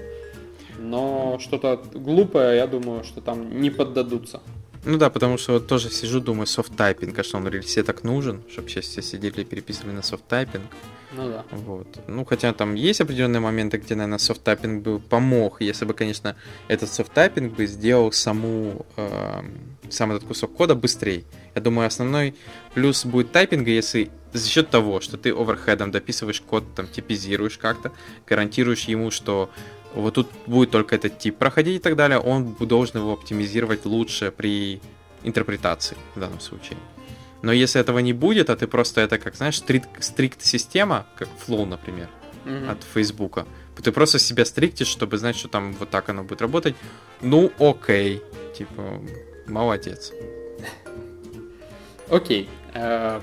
Но 0.78 1.38
что-то 1.40 1.80
глупое, 1.94 2.56
я 2.56 2.66
думаю, 2.66 3.04
что 3.04 3.20
там 3.20 3.60
не 3.60 3.70
поддадутся. 3.70 4.40
Ну 4.84 4.96
да, 4.96 5.10
потому 5.10 5.38
что 5.38 5.52
вот 5.52 5.66
тоже 5.66 5.90
сижу, 5.90 6.20
думаю, 6.20 6.46
soft 6.46 6.72
typing, 6.72 7.18
а 7.18 7.22
что 7.22 7.36
он 7.36 7.48
рельсе 7.48 7.82
так 7.82 8.02
нужен, 8.02 8.42
чтобы 8.50 8.68
сейчас 8.68 8.86
все 8.86 9.02
сидели 9.02 9.42
и 9.42 9.44
переписывали 9.44 9.92
на 9.92 10.02
soft 10.02 10.24
typing. 10.24 10.62
Ну 11.12 11.28
да. 11.28 11.44
Вот. 11.50 11.86
Ну, 12.06 12.24
хотя 12.24 12.52
там 12.52 12.74
есть 12.74 13.00
определенные 13.00 13.40
моменты, 13.40 13.78
где, 13.78 13.94
наверное, 13.94 14.18
soft 14.18 14.44
typing 14.44 14.82
бы 14.82 14.98
помог, 15.00 15.60
если 15.60 15.84
бы, 15.84 15.94
конечно, 15.94 16.36
этот 16.68 16.88
soft 16.90 17.16
typing 17.16 17.54
бы 17.54 17.66
сделал 17.66 18.12
саму, 18.12 18.86
э, 18.96 19.42
сам 19.88 20.12
этот 20.12 20.28
кусок 20.28 20.54
кода 20.54 20.74
быстрее. 20.74 21.24
Я 21.54 21.60
думаю, 21.60 21.88
основной 21.88 22.36
плюс 22.74 23.04
будет 23.04 23.32
typing 23.32 23.61
а, 23.61 23.70
если 23.70 24.10
за 24.32 24.48
счет 24.48 24.70
того, 24.70 25.00
что 25.00 25.16
ты 25.16 25.30
overhead 25.30 25.78
ом 25.78 25.90
дописываешь 25.90 26.40
код, 26.40 26.64
там, 26.74 26.86
типизируешь 26.86 27.58
как-то, 27.58 27.90
гарантируешь 28.26 28.84
ему, 28.84 29.10
что 29.10 29.50
вот 29.94 30.14
тут 30.14 30.28
будет 30.46 30.70
только 30.70 30.94
этот 30.94 31.18
тип 31.18 31.36
проходить 31.36 31.76
и 31.76 31.82
так 31.82 31.96
далее, 31.96 32.20
он 32.20 32.54
должен 32.60 33.00
его 33.00 33.12
оптимизировать 33.12 33.84
лучше 33.84 34.30
при 34.30 34.80
интерпретации 35.24 35.96
в 36.14 36.20
данном 36.20 36.38
случае. 36.38 36.76
Но 37.42 37.52
если 37.52 37.80
этого 37.80 37.98
не 38.00 38.12
будет, 38.12 38.50
а 38.50 38.56
ты 38.56 38.66
просто 38.66 39.00
это, 39.00 39.18
как 39.18 39.34
знаешь, 39.34 39.58
стрикт-система, 39.58 41.06
как 41.16 41.28
Flow, 41.46 41.64
например, 41.64 42.08
mm-hmm. 42.44 42.70
от 42.70 42.84
Фейсбука, 42.94 43.46
ты 43.82 43.92
просто 43.92 44.18
себя 44.18 44.44
стриктишь, 44.44 44.88
чтобы 44.88 45.18
знать, 45.18 45.36
что 45.36 45.48
там 45.48 45.72
вот 45.72 45.90
так 45.90 46.08
оно 46.08 46.22
будет 46.22 46.42
работать. 46.42 46.74
Ну, 47.20 47.50
окей. 47.58 48.22
Типа, 48.56 49.00
молодец. 49.46 50.12
Окей. 52.10 52.48
Э, 52.74 53.20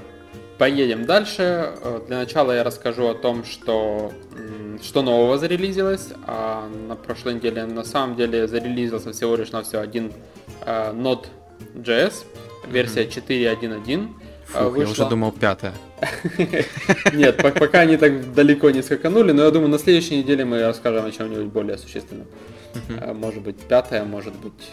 поедем 0.58 1.06
дальше. 1.06 1.74
Э, 1.82 2.02
для 2.08 2.18
начала 2.18 2.54
я 2.54 2.64
расскажу 2.64 3.08
о 3.08 3.14
том, 3.14 3.44
что, 3.44 4.12
что 4.82 5.02
нового 5.02 5.38
зарелизилось. 5.38 6.10
А 6.26 6.68
на 6.68 6.96
прошлой 6.96 7.36
неделе 7.36 7.66
на 7.66 7.84
самом 7.84 8.16
деле 8.16 8.48
зарелизился 8.48 9.12
всего 9.12 9.36
лишь 9.36 9.52
на 9.52 9.62
все 9.62 9.80
один 9.80 10.12
э, 10.66 10.92
Node.js 10.94 12.26
версия 12.72 13.04
4.1.1. 13.04 14.08
Фух, 14.48 14.62
вышла... 14.72 14.82
я 14.82 14.90
уже 14.90 15.10
думал 15.10 15.32
пятая. 15.32 15.74
Нет, 17.14 17.38
пока 17.38 17.82
они 17.82 17.98
так 17.98 18.34
далеко 18.34 18.70
не 18.70 18.82
скаканули, 18.82 19.34
но 19.34 19.44
я 19.44 19.52
думаю, 19.52 19.70
на 19.70 19.80
следующей 19.80 20.18
неделе 20.18 20.46
мы 20.46 20.62
расскажем 20.62 21.06
о 21.06 21.12
чем-нибудь 21.12 21.48
более 21.48 21.78
существенном. 21.78 22.28
А, 23.02 23.14
может 23.14 23.42
быть, 23.42 23.58
пятая, 23.58 24.06
может 24.06 24.34
быть, 24.36 24.72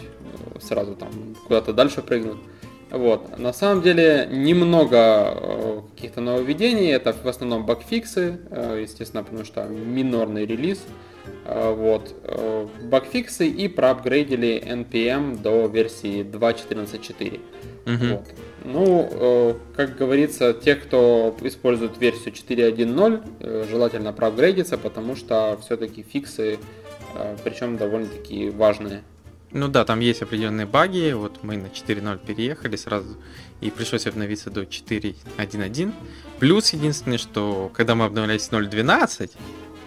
сразу 0.61 0.95
там 0.95 1.11
куда-то 1.47 1.73
дальше 1.73 2.03
прыгнут. 2.03 2.39
Вот. 2.91 3.39
На 3.39 3.53
самом 3.53 3.83
деле 3.83 4.29
немного 4.31 4.97
э, 5.35 5.81
каких-то 5.97 6.21
нововведений, 6.21 6.93
это 6.93 7.13
в 7.13 7.27
основном 7.27 7.67
багфиксы, 7.67 8.39
э, 8.51 8.81
естественно, 8.83 9.25
потому 9.25 9.45
что 9.45 9.65
минорный 9.65 10.47
релиз. 10.47 10.79
Э, 10.79 11.14
вот. 11.47 12.15
Багфиксы 12.83 13.47
и 13.49 13.69
проапгрейдили 13.69 14.63
NPM 14.67 15.41
до 15.41 15.67
версии 15.67 16.23
2.14.4. 16.23 17.41
Угу. 17.87 18.17
Вот. 18.17 18.27
Ну, 18.65 19.09
э, 19.11 19.55
как 19.77 19.97
говорится, 19.97 20.55
те, 20.55 20.75
кто 20.75 21.37
использует 21.43 21.99
версию 21.99 22.33
4.1.0, 22.33 23.23
э, 23.41 23.67
желательно 23.71 24.13
проапгрейдиться, 24.13 24.79
потому 24.79 25.17
что 25.17 25.59
все-таки 25.63 26.03
фиксы, 26.03 26.59
э, 27.15 27.37
причем 27.45 27.77
довольно-таки 27.77 28.49
важные. 28.51 29.03
Ну 29.53 29.69
да, 29.69 29.85
там 29.85 30.01
есть 30.01 30.23
определенные 30.23 30.67
баги. 30.67 31.13
Вот 31.13 31.43
мы 31.43 31.57
на 31.59 31.67
4.0 31.67 32.27
переехали 32.27 32.77
сразу, 32.77 33.17
и 33.61 33.71
пришлось 33.71 34.07
обновиться 34.07 34.51
до 34.51 34.63
4.1.1. 34.63 35.93
Плюс 36.41 36.73
единственное, 36.73 37.19
что 37.19 37.71
когда 37.75 37.95
мы 37.95 38.07
обновлялись 38.07 38.49
0.12 38.51 39.31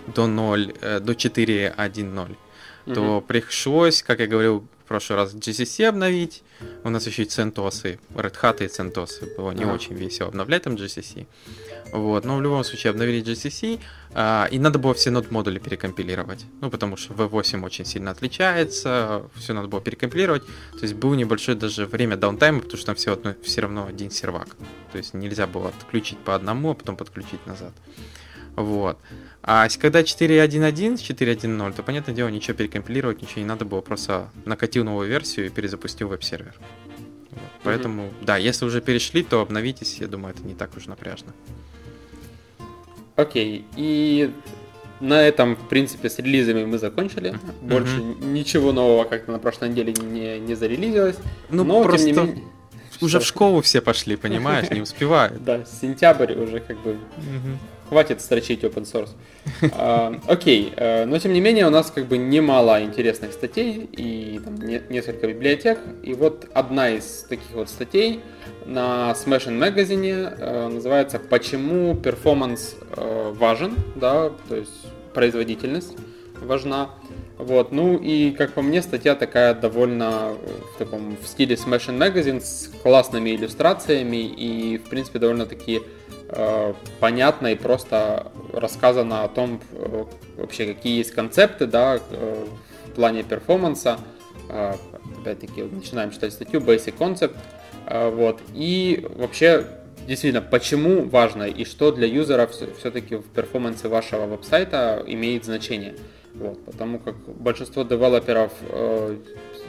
до 0.07 0.27
0, 0.27 0.73
до 0.81 1.13
4.1.0, 1.13 2.35
угу. 2.85 2.93
то 2.93 3.21
пришлось, 3.21 4.03
как 4.03 4.19
я 4.19 4.27
говорил, 4.27 4.67
в 4.85 4.87
прошлый 4.87 5.17
раз 5.17 5.35
GCC 5.35 5.85
обновить. 5.85 6.43
У 6.85 6.89
нас 6.89 7.05
еще 7.05 7.23
и 7.23 7.25
CentOS, 7.25 7.99
Red 8.15 8.35
Hat 8.41 8.63
и 8.63 8.67
CentOS. 8.67 9.35
Было 9.35 9.51
не 9.51 9.65
а. 9.65 9.73
очень 9.73 9.95
весело 9.95 10.29
обновлять 10.29 10.63
там 10.63 10.75
GCC. 10.75 11.27
Вот, 11.91 12.25
но 12.25 12.37
в 12.37 12.41
любом 12.41 12.63
случае 12.63 12.91
обновили 12.91 13.21
GCC, 13.21 13.79
а, 14.13 14.47
и 14.49 14.59
надо 14.59 14.79
было 14.79 14.93
все 14.93 15.11
нод 15.11 15.29
модули 15.29 15.59
перекомпилировать. 15.59 16.45
Ну, 16.61 16.69
потому 16.69 16.95
что 16.95 17.13
V8 17.13 17.65
очень 17.65 17.83
сильно 17.83 18.11
отличается, 18.11 19.23
все 19.35 19.53
надо 19.53 19.67
было 19.67 19.81
перекомпилировать. 19.81 20.45
То 20.45 20.83
есть 20.83 20.93
был 20.93 21.13
небольшое 21.15 21.57
даже 21.57 21.85
время 21.85 22.15
даунтайма, 22.15 22.61
потому 22.61 22.77
что 22.77 22.85
там 22.85 22.95
все, 22.95 23.11
одно, 23.11 23.35
все 23.43 23.61
равно 23.61 23.87
один 23.87 24.09
сервак. 24.09 24.47
То 24.93 24.97
есть 24.97 25.13
нельзя 25.13 25.47
было 25.47 25.69
отключить 25.69 26.19
по 26.19 26.33
одному, 26.33 26.71
а 26.71 26.75
потом 26.75 26.95
подключить 26.95 27.45
назад. 27.45 27.73
Вот. 28.57 28.97
А 29.43 29.67
когда 29.79 30.01
4.1.1, 30.01 30.95
4.1.0, 30.95 31.73
то, 31.73 31.83
понятное 31.83 32.13
дело, 32.13 32.27
ничего 32.27 32.57
перекомпилировать, 32.57 33.21
ничего 33.21 33.39
не 33.39 33.45
надо 33.45 33.63
было, 33.63 33.81
просто 33.81 34.29
накатил 34.45 34.83
новую 34.83 35.07
версию 35.07 35.45
и 35.45 35.49
перезапустил 35.49 36.09
веб-сервер. 36.09 36.55
Вот. 36.57 37.39
Mm-hmm. 37.39 37.61
Поэтому, 37.63 38.09
да, 38.23 38.35
если 38.37 38.65
уже 38.65 38.81
перешли, 38.81 39.23
то 39.23 39.39
обновитесь, 39.41 39.99
я 39.99 40.07
думаю, 40.07 40.33
это 40.33 40.45
не 40.45 40.55
так 40.55 40.75
уж 40.75 40.87
напряжно. 40.87 41.33
Окей, 43.15 43.59
okay. 43.59 43.65
и 43.77 44.31
на 44.99 45.21
этом, 45.21 45.55
в 45.55 45.69
принципе, 45.69 46.09
с 46.09 46.17
релизами 46.17 46.65
мы 46.65 46.79
закончили. 46.79 47.33
Mm-hmm. 47.33 47.67
Больше 47.69 48.01
ничего 48.01 48.71
нового 48.71 49.03
как-то 49.03 49.31
на 49.31 49.39
прошлой 49.39 49.69
неделе 49.69 49.93
не, 49.93 50.39
не 50.39 50.55
зарелизилось. 50.55 51.17
Ну, 51.51 51.63
но, 51.63 51.83
просто... 51.83 52.07
тем 52.07 52.25
не 52.25 52.31
менее... 52.31 52.43
Уже 52.99 53.19
в 53.19 53.23
школу 53.23 53.61
все 53.61 53.79
пошли, 53.81 54.15
понимаешь, 54.15 54.71
не 54.71 54.81
успевают. 54.87 55.43
Да, 55.43 55.63
сентябрь 55.65 56.33
уже 56.33 56.59
как 56.59 56.79
бы 56.79 56.97
хватит 57.89 58.21
строчить 58.21 58.63
open 58.63 58.83
source. 58.83 59.09
А, 59.73 60.13
окей, 60.27 60.73
э, 60.75 61.05
но 61.05 61.17
тем 61.19 61.33
не 61.33 61.41
менее 61.41 61.67
у 61.67 61.69
нас 61.69 61.91
как 61.91 62.05
бы 62.05 62.17
немало 62.17 62.83
интересных 62.83 63.33
статей 63.33 63.89
и 63.91 64.39
там, 64.43 64.55
несколько 64.89 65.27
библиотек. 65.27 65.79
И 66.03 66.13
вот 66.13 66.47
одна 66.53 66.89
из 66.89 67.25
таких 67.29 67.51
вот 67.53 67.69
статей 67.69 68.21
на 68.65 69.11
Smashing 69.11 69.57
Magazine 69.57 70.35
э, 70.37 70.67
называется 70.67 71.19
«Почему 71.19 71.95
перформанс 71.95 72.75
э, 72.95 73.33
важен?» 73.35 73.75
да, 73.95 74.31
то 74.49 74.55
есть 74.55 74.85
производительность 75.13 75.95
важна. 76.41 76.89
Вот, 77.37 77.71
ну 77.71 77.97
и 77.97 78.31
как 78.31 78.53
по 78.53 78.61
мне, 78.61 78.81
статья 78.81 79.15
такая 79.15 79.53
довольно 79.53 80.33
в 80.73 80.77
таком 80.79 81.17
в 81.21 81.27
стиле 81.27 81.55
Smashing 81.55 81.97
Magazine 81.97 82.41
с 82.41 82.69
классными 82.81 83.35
иллюстрациями 83.35 84.25
и 84.25 84.77
в 84.77 84.89
принципе 84.89 85.19
довольно-таки 85.19 85.77
э, 85.77 85.81
понятно 86.99 87.47
и 87.47 87.55
просто 87.55 88.31
рассказано 88.53 89.23
о 89.23 89.27
том 89.29 89.61
э, 89.71 90.05
вообще 90.37 90.65
какие 90.65 90.97
есть 90.97 91.11
концепты, 91.11 91.65
да, 91.67 91.99
э, 92.09 92.45
в 92.87 92.91
плане 92.91 93.23
перформанса. 93.23 93.97
Э, 94.49 94.73
опять-таки 95.19 95.63
начинаем 95.63 96.11
читать 96.11 96.33
статью 96.33 96.59
Basic 96.61 96.97
Concept, 96.97 97.35
э, 97.85 98.09
вот 98.09 98.41
и 98.53 99.07
вообще 99.15 99.65
действительно, 100.07 100.41
почему 100.41 101.03
важно 101.03 101.43
и 101.43 101.65
что 101.65 101.91
для 101.91 102.07
юзера 102.07 102.47
все-таки 102.47 103.15
в 103.15 103.25
перформансе 103.25 103.87
вашего 103.87 104.25
веб-сайта 104.25 105.03
имеет 105.05 105.45
значение. 105.45 105.95
Вот, 106.33 106.63
потому 106.65 106.99
как 106.99 107.15
большинство 107.15 107.83
девелоперов, 107.83 108.51
э, 108.69 109.17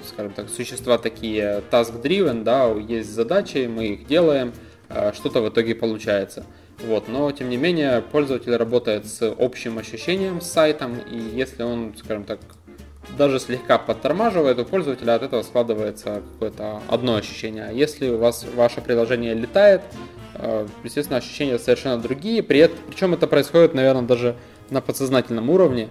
скажем 0.07 0.33
так, 0.33 0.49
существа 0.49 0.99
такие 0.99 1.63
task-driven, 1.71 2.43
да, 2.43 2.69
есть 2.69 3.11
задачи, 3.11 3.67
мы 3.67 3.87
их 3.87 4.07
делаем, 4.07 4.49
э, 4.49 4.68
что-то 5.13 5.41
в 5.43 5.49
итоге 5.49 5.75
получается. 5.75 6.45
Вот, 6.85 7.09
но 7.09 7.31
тем 7.33 7.51
не 7.51 7.57
менее 7.57 8.03
пользователь 8.03 8.55
работает 8.57 9.07
с 9.07 9.23
общим 9.39 9.79
ощущением 9.79 10.41
с 10.41 10.47
сайтом, 10.47 10.97
и 10.99 11.19
если 11.19 11.63
он, 11.65 11.95
скажем 11.99 12.25
так, 12.25 12.39
даже 13.17 13.41
слегка 13.41 13.79
подтормаживает, 13.79 14.59
у 14.59 14.65
пользователя 14.65 15.15
от 15.15 15.23
этого 15.23 15.43
складывается 15.43 16.23
какое-то 16.33 16.83
одно 16.89 17.17
ощущение. 17.17 17.65
А 17.65 17.73
если 17.73 18.09
у 18.11 18.19
вас 18.19 18.45
ваше 18.55 18.81
приложение 18.81 19.35
летает, 19.35 19.83
э, 20.35 20.67
естественно, 20.85 21.19
ощущения 21.19 21.59
совершенно 21.59 21.99
другие. 21.99 22.43
При 22.43 22.61
этом, 22.61 22.79
причем 22.89 23.15
это 23.15 23.27
происходит, 23.27 23.75
наверное, 23.75 24.03
даже 24.03 24.37
на 24.71 24.81
подсознательном 24.81 25.51
уровне. 25.51 25.89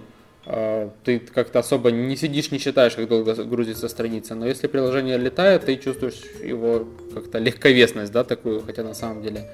А, 0.50 0.90
ты 1.04 1.18
как-то 1.18 1.58
особо 1.58 1.90
не 1.90 2.16
сидишь, 2.16 2.50
не 2.50 2.58
считаешь, 2.58 2.94
как 2.94 3.06
долго 3.06 3.34
грузится 3.44 3.86
страница, 3.86 4.34
но 4.34 4.46
если 4.46 4.66
приложение 4.66 5.18
летает, 5.18 5.66
ты 5.66 5.76
чувствуешь 5.76 6.22
его 6.42 6.88
как-то 7.12 7.38
легковесность, 7.38 8.12
да, 8.12 8.24
такую, 8.24 8.62
хотя 8.62 8.82
на 8.82 8.94
самом 8.94 9.22
деле 9.22 9.46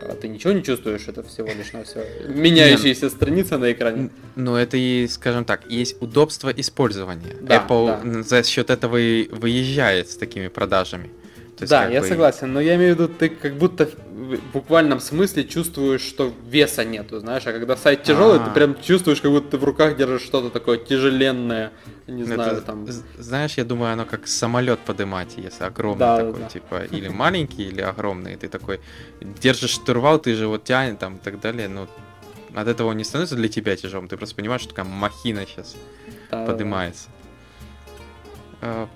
а, 0.00 0.14
ты 0.14 0.26
ничего 0.26 0.54
не 0.54 0.62
чувствуешь, 0.62 1.06
это 1.06 1.22
всего 1.22 1.48
лишь 1.48 1.74
на 1.74 1.84
все 1.84 2.02
меняющаяся 2.28 3.04
Нет. 3.06 3.12
страница 3.12 3.58
на 3.58 3.70
экране. 3.70 4.08
Но 4.36 4.58
это 4.58 4.78
и, 4.78 5.06
скажем 5.08 5.44
так, 5.44 5.70
есть 5.70 6.00
удобство 6.00 6.48
использования. 6.48 7.36
Да, 7.42 7.62
Apple 7.68 8.02
да. 8.02 8.22
за 8.22 8.42
счет 8.42 8.70
этого 8.70 8.96
и 8.96 9.28
выезжает 9.28 10.08
с 10.08 10.16
такими 10.16 10.48
продажами. 10.48 11.10
То 11.58 11.64
есть, 11.64 11.70
да, 11.70 11.88
я 11.88 12.00
бы... 12.00 12.06
согласен, 12.06 12.54
но 12.54 12.60
я 12.62 12.76
имею 12.76 12.96
в 12.96 13.00
виду, 13.00 13.12
ты 13.12 13.28
как 13.28 13.52
будто 13.58 13.90
в 14.36 14.52
буквальном 14.52 15.00
смысле 15.00 15.44
чувствуешь, 15.44 16.02
что 16.02 16.32
веса 16.46 16.84
нету, 16.84 17.18
знаешь, 17.20 17.46
а 17.46 17.52
когда 17.52 17.76
сайт 17.76 18.02
тяжелый, 18.02 18.38
А-а-а. 18.38 18.48
ты 18.48 18.54
прям 18.54 18.80
чувствуешь, 18.80 19.20
как 19.20 19.30
будто 19.30 19.50
ты 19.52 19.58
в 19.58 19.64
руках 19.64 19.96
держишь 19.96 20.22
что-то 20.22 20.50
такое 20.50 20.78
тяжеленное, 20.78 21.72
не 22.06 22.24
ну, 22.24 22.34
знаю, 22.34 22.52
Это, 22.52 22.62
там. 22.62 22.86
Знаешь, 23.18 23.54
я 23.54 23.64
думаю, 23.64 23.92
оно 23.92 24.04
как 24.04 24.26
самолет 24.26 24.80
поднимать, 24.80 25.34
если 25.36 25.64
огромный 25.64 25.98
да, 25.98 26.16
такой, 26.18 26.40
да. 26.40 26.48
типа, 26.48 26.84
или 26.90 27.08
маленький, 27.08 27.64
или 27.68 27.80
огромный, 27.80 28.36
ты 28.36 28.48
такой 28.48 28.80
держишь 29.20 29.70
штурвал, 29.70 30.18
ты 30.18 30.34
же 30.34 30.46
вот 30.46 30.64
тянет 30.64 30.98
там 30.98 31.16
и 31.16 31.18
так 31.18 31.40
далее, 31.40 31.68
но 31.68 31.88
от 32.54 32.68
этого 32.68 32.92
не 32.92 33.04
становится 33.04 33.36
для 33.36 33.48
тебя 33.48 33.76
тяжелым, 33.76 34.08
ты 34.08 34.16
просто 34.16 34.34
понимаешь, 34.34 34.62
что 34.62 34.70
такая 34.70 34.86
махина 34.86 35.46
сейчас 35.46 35.76
да, 36.30 36.44
поднимается. 36.46 37.08
А, 37.08 37.17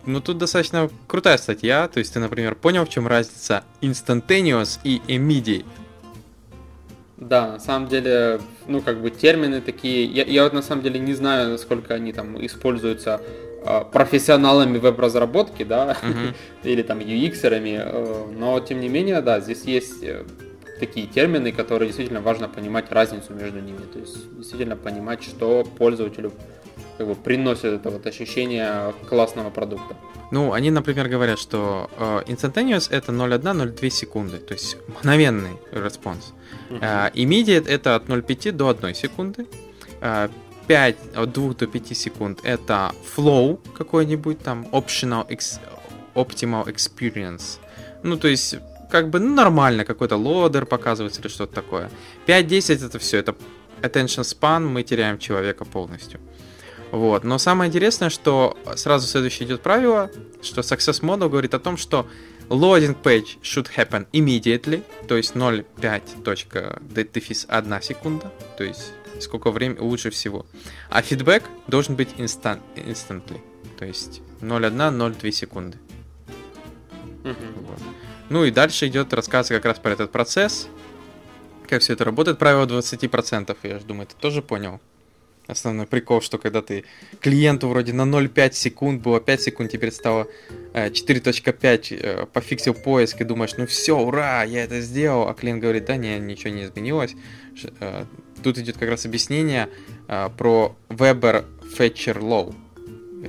ну, 0.07 0.21
тут 0.21 0.39
достаточно 0.39 0.91
крутая 1.07 1.37
статья. 1.39 1.89
То 1.89 1.99
есть 1.99 2.13
ты, 2.15 2.21
например, 2.21 2.55
понял, 2.55 2.85
в 2.85 2.89
чем 2.89 3.07
разница 3.07 3.65
instantaneous 3.81 4.79
и 4.85 5.01
immediate? 5.07 5.67
Да, 7.29 7.53
на 7.53 7.59
самом 7.61 7.89
деле, 7.89 8.41
ну, 8.67 8.81
как 8.81 9.01
бы 9.01 9.11
термины 9.11 9.61
такие. 9.61 10.05
Я, 10.05 10.25
я 10.25 10.43
вот 10.43 10.53
на 10.53 10.63
самом 10.63 10.83
деле 10.83 10.99
не 10.99 11.15
знаю, 11.15 11.51
насколько 11.51 11.95
они 11.95 12.13
там 12.13 12.45
используются 12.45 13.21
э, 13.65 13.85
профессионалами 13.93 14.79
веб-разработки, 14.79 15.63
да, 15.63 15.97
uh-huh. 16.03 16.35
или 16.65 16.83
там 16.83 16.99
UX-ерами, 16.99 17.81
э, 17.81 18.25
но 18.37 18.59
тем 18.61 18.81
не 18.81 18.89
менее, 18.89 19.21
да, 19.21 19.41
здесь 19.41 19.63
есть 19.65 20.03
э, 20.03 20.25
такие 20.81 21.07
термины, 21.07 21.53
которые 21.53 21.87
действительно 21.87 22.21
важно 22.21 22.49
понимать 22.49 22.91
разницу 22.91 23.33
между 23.35 23.61
ними. 23.61 23.83
То 23.93 24.01
есть 24.01 24.37
действительно 24.37 24.77
понимать, 24.77 25.23
что 25.23 25.65
пользователю 25.79 26.33
как 26.99 27.07
бы 27.07 27.15
приносит 27.15 27.65
это 27.65 27.91
вот 27.91 28.07
ощущение 28.07 28.95
классного 29.09 29.51
продукта. 29.51 29.97
Ну, 30.31 30.53
они, 30.53 30.71
например, 30.71 31.09
говорят, 31.09 31.39
что 31.39 31.91
э, 31.99 32.23
instantaneous 32.27 32.89
это 32.91 33.13
0,1-0,2 33.13 33.91
секунды, 33.91 34.39
то 34.39 34.55
есть 34.55 34.77
мгновенный 34.89 35.59
response. 35.73 36.33
Uh-huh. 36.71 36.79
Э, 36.81 37.11
immediate 37.15 37.69
это 37.69 37.97
от 37.97 38.09
0,5 38.09 38.53
до 38.53 38.69
1 38.69 38.95
секунды. 38.95 39.47
Э, 40.01 40.29
5, 40.67 40.97
от 41.17 41.33
2 41.33 41.55
до 41.55 41.67
5 41.67 41.97
секунд 41.97 42.41
это 42.45 42.93
flow 43.17 43.59
какой-нибудь 43.77 44.39
там, 44.39 44.67
optional 44.73 45.29
ex, 45.29 45.61
optimal 46.15 46.67
experience. 46.67 47.59
Ну, 48.03 48.17
то 48.17 48.29
есть 48.29 48.57
как 48.91 49.09
бы 49.09 49.21
ну, 49.21 49.35
нормально, 49.35 49.85
какой-то 49.85 50.17
лодер 50.17 50.67
показывается 50.67 51.21
или 51.21 51.29
что-то 51.29 51.55
такое. 51.55 51.91
5-10 52.27 52.87
это 52.87 52.99
все, 52.99 53.19
это 53.19 53.35
attention 53.83 54.23
span, 54.23 54.61
мы 54.61 54.83
теряем 54.83 55.19
человека 55.19 55.65
полностью. 55.65 56.21
Вот. 56.93 57.25
Но 57.25 57.39
самое 57.39 57.69
интересное, 57.69 58.11
что 58.11 58.57
сразу 58.77 59.09
следующее 59.09 59.49
идет 59.49 59.63
правило, 59.63 60.11
что 60.43 60.61
Success 60.61 61.03
Model 61.03 61.31
говорит 61.31 61.55
о 61.55 61.59
том, 61.59 61.79
что 61.79 62.07
loading 62.51 62.95
page 63.03 63.41
should 63.43 63.69
happen 63.75 64.07
immediately, 64.13 64.85
то 65.09 65.17
есть 65.17 65.35
0.5. 65.35 67.47
1 67.49 67.83
секунда, 67.83 68.31
то 68.59 68.65
есть 68.65 68.93
сколько 69.21 69.51
времени 69.51 69.79
лучше 69.79 70.11
всего. 70.11 70.45
А 70.91 71.01
фидбэк 71.01 71.45
должен 71.67 71.97
быть 71.97 72.11
instant, 72.19 72.61
instantly, 72.77 73.41
то 73.79 73.87
есть 73.87 74.21
0.1-0.2 74.43 75.31
секунды. 75.31 75.79
Mm-hmm. 77.25 77.67
Вот. 77.67 77.79
Ну 78.29 78.45
и 78.45 78.51
дальше 78.51 78.89
идет 78.89 79.15
рассказ 79.15 79.49
как 79.49 79.65
раз 79.65 79.79
про 79.79 79.93
этот 79.93 80.13
процесс, 80.13 80.69
как 81.69 81.81
все 81.81 81.95
это 81.95 82.05
работает. 82.05 82.39
Правило 82.39 82.67
20%, 82.67 83.57
я 83.63 83.79
же 83.79 83.85
думаю, 83.87 84.07
ты 84.07 84.15
тоже 84.17 84.43
понял. 84.43 84.79
Основной 85.49 85.87
прикол, 85.87 86.21
что 86.21 86.39
когда 86.39 86.63
ты 86.63 86.85
клиенту 87.21 87.69
вроде 87.69 87.93
на 87.93 88.03
0,5 88.03 88.53
секунд 88.53 89.03
было 89.03 89.21
5 89.21 89.43
секунд, 89.43 89.73
теперь 89.73 89.91
стало 89.91 90.29
4.5, 90.73 91.91
э, 91.91 91.97
э, 92.01 92.27
пофиксил 92.27 92.75
поиск 92.75 93.21
и 93.21 93.25
думаешь, 93.25 93.57
ну 93.57 93.67
все, 93.67 93.99
ура, 93.99 94.45
я 94.45 94.63
это 94.65 94.81
сделал, 94.81 95.29
а 95.29 95.35
клиент 95.35 95.61
говорит, 95.61 95.85
да, 95.85 95.97
не, 95.97 96.19
ничего 96.21 96.51
не 96.51 96.65
изменилось. 96.65 97.17
Э, 97.81 98.05
тут 98.43 98.59
идет 98.59 98.79
как 98.79 98.89
раз 98.89 99.05
объяснение 99.05 99.69
про 100.07 100.77
Weber 100.89 101.45
Fetcher 101.77 102.19
Low. 102.19 102.55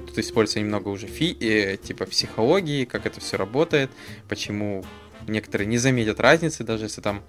Тут 0.07 0.17
используется 0.17 0.59
немного 0.59 0.89
уже 0.89 1.07
фи, 1.07 1.77
типа 1.81 2.05
психологии, 2.05 2.85
как 2.85 3.05
это 3.05 3.19
все 3.21 3.37
работает, 3.37 3.91
почему 4.27 4.83
некоторые 5.27 5.67
не 5.67 5.77
заметят 5.77 6.19
разницы, 6.19 6.63
даже 6.63 6.85
если 6.85 7.01
там 7.01 7.21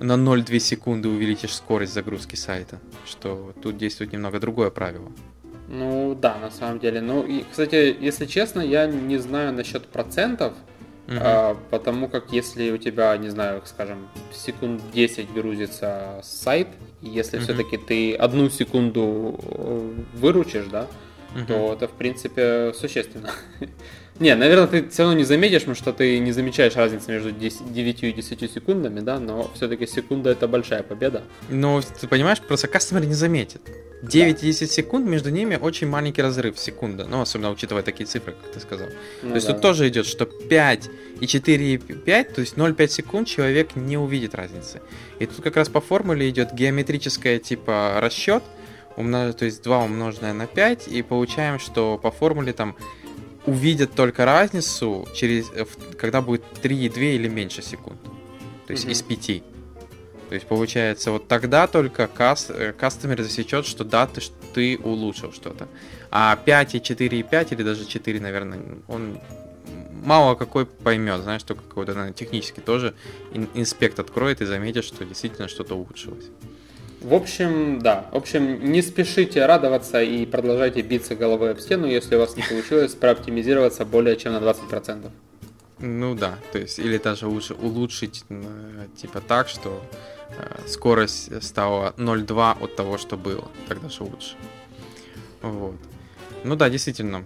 на 0.00 0.14
0,2 0.14 0.58
секунды 0.58 1.08
увеличишь 1.08 1.54
скорость 1.54 1.92
загрузки 1.92 2.36
сайта, 2.36 2.78
что 3.06 3.54
тут 3.62 3.76
действует 3.76 4.12
немного 4.12 4.40
другое 4.40 4.70
правило. 4.70 5.10
Ну 5.68 6.14
да, 6.14 6.36
на 6.38 6.50
самом 6.50 6.80
деле. 6.80 7.00
Ну 7.00 7.22
и, 7.22 7.44
кстати, 7.50 7.96
если 7.98 8.26
честно, 8.26 8.60
я 8.60 8.86
не 8.86 9.16
знаю 9.18 9.52
насчет 9.52 9.86
процентов, 9.86 10.52
угу. 11.08 11.16
а, 11.18 11.56
потому 11.70 12.08
как 12.08 12.32
если 12.32 12.70
у 12.70 12.78
тебя, 12.78 13.16
не 13.16 13.30
знаю, 13.30 13.62
скажем, 13.64 14.08
секунд 14.32 14.82
10 14.92 15.32
грузится 15.32 16.20
сайт, 16.22 16.68
и 17.00 17.08
если 17.08 17.38
угу. 17.38 17.44
все-таки 17.44 17.78
ты 17.78 18.14
одну 18.14 18.50
секунду 18.50 19.40
э, 19.42 19.94
выручишь, 20.14 20.66
да, 20.66 20.88
угу. 21.34 21.46
то 21.46 21.72
это 21.72 21.88
в 21.88 21.92
принципе 21.92 22.72
существенно. 22.74 23.30
Не, 24.20 24.34
наверное, 24.34 24.66
ты 24.66 24.88
все 24.88 25.02
равно 25.02 25.18
не 25.18 25.24
заметишь, 25.24 25.62
потому 25.62 25.74
что 25.74 25.92
ты 25.92 26.18
не 26.18 26.32
замечаешь 26.32 26.76
разницы 26.76 27.10
между 27.10 27.32
10, 27.32 27.72
9 27.72 28.02
и 28.04 28.12
10 28.12 28.52
секундами, 28.52 29.00
да, 29.00 29.18
но 29.18 29.50
все-таки 29.54 29.86
секунда 29.86 30.30
это 30.30 30.46
большая 30.46 30.82
победа. 30.82 31.22
Ну, 31.48 31.80
ты 32.00 32.06
понимаешь, 32.06 32.40
просто 32.40 32.68
кастомер 32.68 33.06
не 33.06 33.14
заметит. 33.14 33.62
9 34.02 34.34
да. 34.34 34.40
и 34.40 34.50
10 34.52 34.70
секунд, 34.70 35.06
между 35.06 35.30
ними 35.30 35.56
очень 35.60 35.86
маленький 35.86 36.22
разрыв 36.22 36.58
секунда, 36.58 37.06
ну, 37.08 37.20
особенно 37.20 37.50
учитывая 37.50 37.82
такие 37.82 38.06
цифры, 38.06 38.34
как 38.40 38.52
ты 38.52 38.60
сказал. 38.60 38.88
Ну, 39.22 39.30
то 39.30 39.34
есть 39.36 39.46
да. 39.46 39.54
тут 39.54 39.62
тоже 39.62 39.88
идет, 39.88 40.06
что 40.06 40.26
5 40.26 40.90
и 41.20 41.26
4 41.26 41.74
и 41.74 41.78
5, 41.78 42.34
то 42.34 42.40
есть 42.40 42.54
0,5 42.56 42.88
секунд 42.88 43.28
человек 43.28 43.76
не 43.76 43.96
увидит 43.96 44.34
разницы. 44.34 44.82
И 45.20 45.26
тут 45.26 45.42
как 45.42 45.56
раз 45.56 45.68
по 45.68 45.80
формуле 45.80 46.28
идет 46.28 46.52
геометрическая 46.52 47.38
типа 47.38 47.98
расчет, 48.00 48.42
умнож... 48.96 49.34
то 49.36 49.44
есть 49.44 49.62
2 49.62 49.84
умноженное 49.84 50.32
на 50.32 50.46
5, 50.46 50.88
и 50.88 51.02
получаем, 51.02 51.58
что 51.58 51.96
по 51.96 52.10
формуле 52.10 52.52
там 52.52 52.76
увидят 53.46 53.94
только 53.94 54.24
разницу, 54.24 55.08
через, 55.14 55.50
э, 55.54 55.64
когда 55.96 56.20
будет 56.20 56.42
3,2 56.62 57.14
или 57.14 57.28
меньше 57.28 57.62
секунд. 57.62 58.00
То 58.66 58.72
есть 58.72 58.86
mm-hmm. 58.86 58.92
из 58.92 59.02
5. 59.02 59.42
То 60.28 60.34
есть 60.34 60.46
получается, 60.46 61.10
вот 61.10 61.28
тогда 61.28 61.66
только 61.66 62.06
каст, 62.06 62.50
э, 62.50 62.72
кастомер 62.72 63.22
засечет, 63.22 63.66
что 63.66 63.84
да, 63.84 64.06
ты, 64.06 64.22
ты 64.54 64.78
улучшил 64.78 65.32
что-то. 65.32 65.68
А 66.10 66.36
5 66.36 66.76
и 66.76 66.82
4 66.82 67.18
и 67.18 67.22
5, 67.22 67.52
или 67.52 67.62
даже 67.62 67.84
4, 67.84 68.20
наверное, 68.20 68.60
он 68.88 69.18
мало 70.04 70.34
какой 70.34 70.66
поймет, 70.66 71.20
знаешь, 71.22 71.42
только 71.42 71.62
какой-то 71.62 71.94
наверное, 71.94 72.14
технически 72.14 72.60
тоже 72.60 72.94
инспект 73.54 73.98
откроет 73.98 74.40
и 74.40 74.44
заметит, 74.44 74.84
что 74.84 75.04
действительно 75.04 75.48
что-то 75.48 75.74
улучшилось. 75.74 76.26
В 77.02 77.14
общем, 77.14 77.80
да. 77.80 78.06
В 78.12 78.16
общем, 78.16 78.70
не 78.70 78.80
спешите 78.80 79.44
радоваться 79.44 80.00
и 80.00 80.24
продолжайте 80.24 80.82
биться 80.82 81.16
головой 81.16 81.50
об 81.50 81.58
стену, 81.58 81.86
если 81.86 82.14
у 82.14 82.20
вас 82.20 82.36
не 82.36 82.44
получилось 82.44 82.94
прооптимизироваться 82.94 83.84
более 83.84 84.16
чем 84.16 84.34
на 84.34 84.36
20%. 84.36 85.10
Ну 85.80 86.14
да, 86.14 86.38
то 86.52 86.58
есть, 86.58 86.78
или 86.78 86.96
даже 86.98 87.26
лучше 87.26 87.54
улучшить, 87.54 88.24
типа 88.96 89.20
так, 89.20 89.48
что 89.48 89.82
э, 90.28 90.68
скорость 90.68 91.42
стала 91.42 91.92
0,2 91.96 92.62
от 92.62 92.76
того, 92.76 92.98
что 92.98 93.16
было. 93.16 93.48
Тогда 93.66 93.88
же 93.88 94.04
лучше. 94.04 94.36
Вот. 95.40 95.74
Ну 96.44 96.54
да, 96.54 96.70
действительно. 96.70 97.24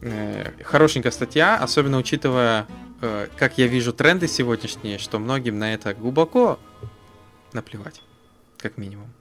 Э, 0.00 0.52
хорошенькая 0.62 1.12
статья, 1.12 1.58
особенно 1.58 1.98
учитывая, 1.98 2.66
э, 3.02 3.26
как 3.36 3.58
я 3.58 3.66
вижу 3.66 3.92
тренды 3.92 4.26
сегодняшние, 4.26 4.96
что 4.96 5.18
многим 5.18 5.58
на 5.58 5.74
это 5.74 5.92
глубоко 5.92 6.58
наплевать, 7.52 8.00
как 8.56 8.78
минимум. 8.78 9.12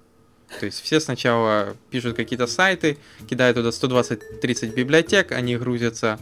То 0.60 0.66
есть 0.66 0.82
все 0.82 1.00
сначала 1.00 1.76
пишут 1.92 2.16
какие-то 2.16 2.48
сайты, 2.48 2.98
кидают 3.30 3.58
туда 3.58 3.70
120-30 3.70 4.74
библиотек, 4.74 5.32
они 5.32 5.58
грузятся 5.58 6.20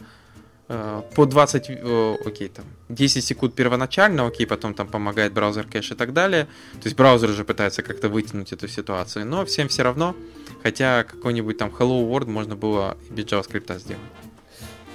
э, 0.68 1.02
по 1.14 1.26
20, 1.26 1.66
э, 1.68 2.16
окей, 2.24 2.48
там, 2.48 2.64
10 2.88 3.24
секунд 3.24 3.54
первоначально, 3.54 4.26
окей, 4.26 4.46
потом 4.46 4.74
там 4.74 4.88
помогает 4.88 5.32
браузер 5.32 5.66
кэш 5.66 5.92
и 5.92 5.94
так 5.94 6.12
далее. 6.12 6.44
То 6.74 6.86
есть 6.86 6.96
браузер 6.96 7.30
уже 7.30 7.44
пытается 7.44 7.82
как-то 7.82 8.08
вытянуть 8.08 8.52
эту 8.52 8.68
ситуацию, 8.68 9.26
но 9.26 9.44
всем 9.44 9.68
все 9.68 9.82
равно, 9.82 10.16
хотя 10.62 11.04
какой-нибудь 11.04 11.56
там 11.58 11.70
Hello 11.70 12.08
World 12.08 12.28
можно 12.28 12.56
было 12.56 12.96
и 13.08 13.12
без 13.12 13.24
JavaScript 13.26 13.78
сделать. 13.78 14.02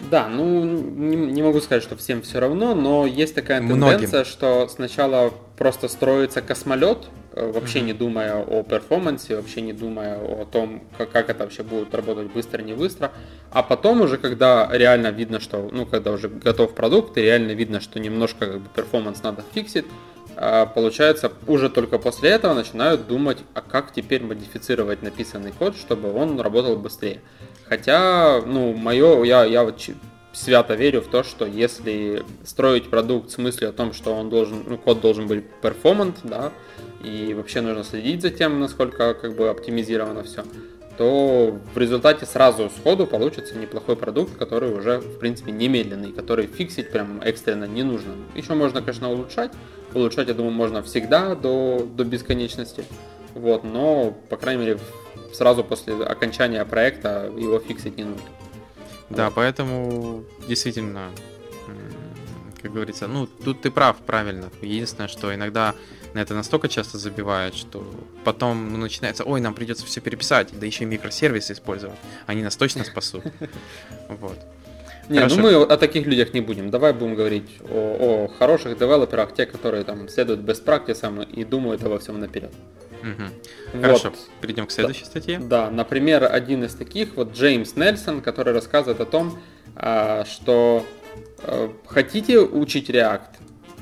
Да, 0.09 0.27
ну 0.27 0.63
не, 0.63 1.15
не 1.15 1.43
могу 1.43 1.61
сказать, 1.61 1.83
что 1.83 1.95
всем 1.95 2.21
все 2.21 2.39
равно, 2.39 2.73
но 2.73 3.05
есть 3.05 3.35
такая 3.35 3.59
тенденция, 3.59 4.07
Многим. 4.07 4.25
что 4.25 4.67
сначала 4.67 5.31
просто 5.61 5.87
строится 5.89 6.41
космолет, 6.41 6.97
э, 7.33 7.51
вообще 7.51 7.77
mm-hmm. 7.77 7.83
не 7.83 7.93
думая 7.93 8.43
о 8.43 8.63
performance 8.63 9.24
е, 9.24 9.35
вообще 9.35 9.61
не 9.61 9.73
думая 9.73 10.17
о 10.17 10.47
том, 10.51 10.81
как, 10.97 11.11
как 11.11 11.29
это 11.29 11.43
вообще 11.43 11.61
будет 11.61 11.93
работать 11.93 12.33
быстро, 12.33 12.63
не 12.63 12.73
быстро. 12.73 13.11
А 13.51 13.61
потом 13.61 14.01
уже, 14.01 14.17
когда 14.17 14.67
реально 14.71 15.11
видно, 15.11 15.39
что, 15.39 15.69
ну, 15.71 15.85
когда 15.85 16.13
уже 16.13 16.29
готов 16.29 16.73
продукт, 16.73 17.15
и 17.19 17.21
реально 17.21 17.51
видно, 17.51 17.79
что 17.79 17.99
немножко 17.99 18.47
как 18.47 18.59
бы 18.61 18.69
performance 18.75 19.21
надо 19.21 19.43
фиксить, 19.53 19.85
а, 20.35 20.65
получается, 20.65 21.31
уже 21.45 21.69
только 21.69 21.99
после 21.99 22.31
этого 22.31 22.55
начинают 22.55 23.05
думать, 23.05 23.37
а 23.53 23.61
как 23.61 23.93
теперь 23.93 24.23
модифицировать 24.23 25.03
написанный 25.03 25.51
код, 25.51 25.75
чтобы 25.75 26.11
он 26.11 26.41
работал 26.41 26.75
быстрее. 26.75 27.21
Хотя, 27.69 28.41
ну, 28.41 28.73
мое, 28.73 29.23
я, 29.25 29.45
я 29.45 29.63
вот 29.63 29.77
свято 30.33 30.75
верю 30.75 31.01
в 31.01 31.07
то, 31.07 31.23
что 31.23 31.45
если 31.45 32.23
строить 32.43 32.89
продукт 32.89 33.31
с 33.31 33.37
мыслью 33.37 33.69
о 33.69 33.73
том, 33.73 33.93
что 33.93 34.13
он 34.13 34.29
должен, 34.29 34.63
ну, 34.65 34.77
код 34.77 35.01
должен 35.01 35.27
быть 35.27 35.43
перформант, 35.61 36.17
да, 36.23 36.51
и 37.03 37.33
вообще 37.33 37.61
нужно 37.61 37.83
следить 37.83 38.21
за 38.21 38.29
тем, 38.29 38.59
насколько 38.59 39.13
как 39.13 39.35
бы 39.35 39.49
оптимизировано 39.49 40.23
все, 40.23 40.43
то 40.97 41.57
в 41.73 41.77
результате 41.77 42.25
сразу 42.25 42.69
сходу 42.69 43.07
получится 43.07 43.57
неплохой 43.57 43.95
продукт, 43.95 44.37
который 44.37 44.71
уже, 44.71 44.99
в 44.99 45.19
принципе, 45.19 45.51
немедленный, 45.51 46.11
который 46.11 46.47
фиксить 46.47 46.91
прям 46.91 47.21
экстренно 47.21 47.65
не 47.65 47.83
нужно. 47.83 48.13
Еще 48.35 48.53
можно, 48.53 48.81
конечно, 48.81 49.09
улучшать. 49.09 49.51
Улучшать, 49.93 50.27
я 50.27 50.33
думаю, 50.33 50.53
можно 50.53 50.83
всегда 50.83 51.35
до, 51.35 51.87
до 51.91 52.03
бесконечности. 52.03 52.85
Вот, 53.33 53.63
но, 53.63 54.15
по 54.29 54.37
крайней 54.37 54.65
мере, 54.65 54.79
сразу 55.33 55.63
после 55.63 55.95
окончания 55.95 56.63
проекта 56.65 57.31
его 57.35 57.59
фиксить 57.59 57.97
не 57.97 58.03
нужно. 58.03 58.27
Да, 59.15 59.29
поэтому 59.29 60.23
действительно, 60.47 61.11
как 62.61 62.71
говорится, 62.71 63.07
ну, 63.07 63.27
тут 63.27 63.61
ты 63.61 63.71
прав, 63.71 63.97
правильно. 63.97 64.49
Единственное, 64.61 65.07
что 65.07 65.33
иногда 65.33 65.75
на 66.13 66.19
это 66.19 66.33
настолько 66.33 66.67
часто 66.67 66.97
забивают, 66.97 67.55
что 67.55 67.85
потом 68.23 68.71
ну, 68.71 68.77
начинается, 68.77 69.23
ой, 69.23 69.41
нам 69.41 69.53
придется 69.53 69.85
все 69.85 70.01
переписать, 70.01 70.49
да 70.51 70.65
еще 70.65 70.83
и 70.83 70.87
микросервисы 70.87 71.53
использовать. 71.53 71.97
Они 72.25 72.43
нас 72.43 72.55
точно 72.55 72.83
спасут. 72.83 73.23
Вот. 74.09 74.37
Не, 75.09 75.19
ну 75.19 75.29
Хорошо. 75.29 75.35
ну 75.37 75.41
мы 75.41 75.63
о 75.63 75.77
таких 75.77 76.05
людях 76.05 76.33
не 76.33 76.41
будем. 76.41 76.69
Давай 76.69 76.93
будем 76.93 77.15
говорить 77.15 77.49
о, 77.61 78.27
о 78.27 78.27
хороших 78.37 78.77
девелоперах, 78.77 79.33
те, 79.33 79.45
которые 79.45 79.83
там 79.83 80.07
следуют 80.07 80.41
best 80.41 80.63
practices 80.63 81.29
и 81.29 81.43
думают 81.43 81.83
обо 81.83 81.99
всем 81.99 82.19
наперед. 82.19 82.51
Угу. 83.01 83.23
Вот. 83.73 83.81
Хорошо, 83.81 84.13
перейдем 84.41 84.67
к 84.67 84.71
следующей 84.71 85.03
да, 85.03 85.09
статье. 85.09 85.39
Да, 85.39 85.69
например, 85.69 86.27
один 86.31 86.63
из 86.63 86.73
таких, 86.73 87.15
вот 87.15 87.33
Джеймс 87.33 87.75
Нельсон, 87.75 88.21
который 88.21 88.53
рассказывает 88.53 89.01
о 89.01 89.05
том, 89.05 89.39
а, 89.75 90.25
что 90.25 90.85
э, 91.43 91.69
хотите 91.85 92.39
учить 92.39 92.89
React, 92.89 93.21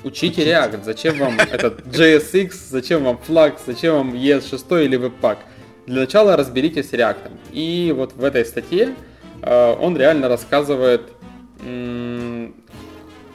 учите 0.04 0.46
React. 0.46 0.84
Зачем 0.84 1.18
вам 1.18 1.40
этот 1.52 1.82
JSX, 1.88 2.52
зачем 2.70 3.04
вам 3.04 3.20
Flux, 3.28 3.60
зачем 3.66 3.96
вам 3.96 4.14
ES6 4.14 4.86
или 4.86 5.00
Webpack? 5.00 5.38
Для 5.86 6.02
начала 6.02 6.38
разберитесь 6.38 6.90
с 6.90 6.94
React. 6.94 7.32
И 7.52 7.94
вот 7.96 8.14
в 8.14 8.24
этой 8.24 8.46
статье 8.46 8.96
э, 9.42 9.76
он 9.80 9.98
реально 9.98 10.28
рассказывает, 10.30 11.02
ну 11.62 12.54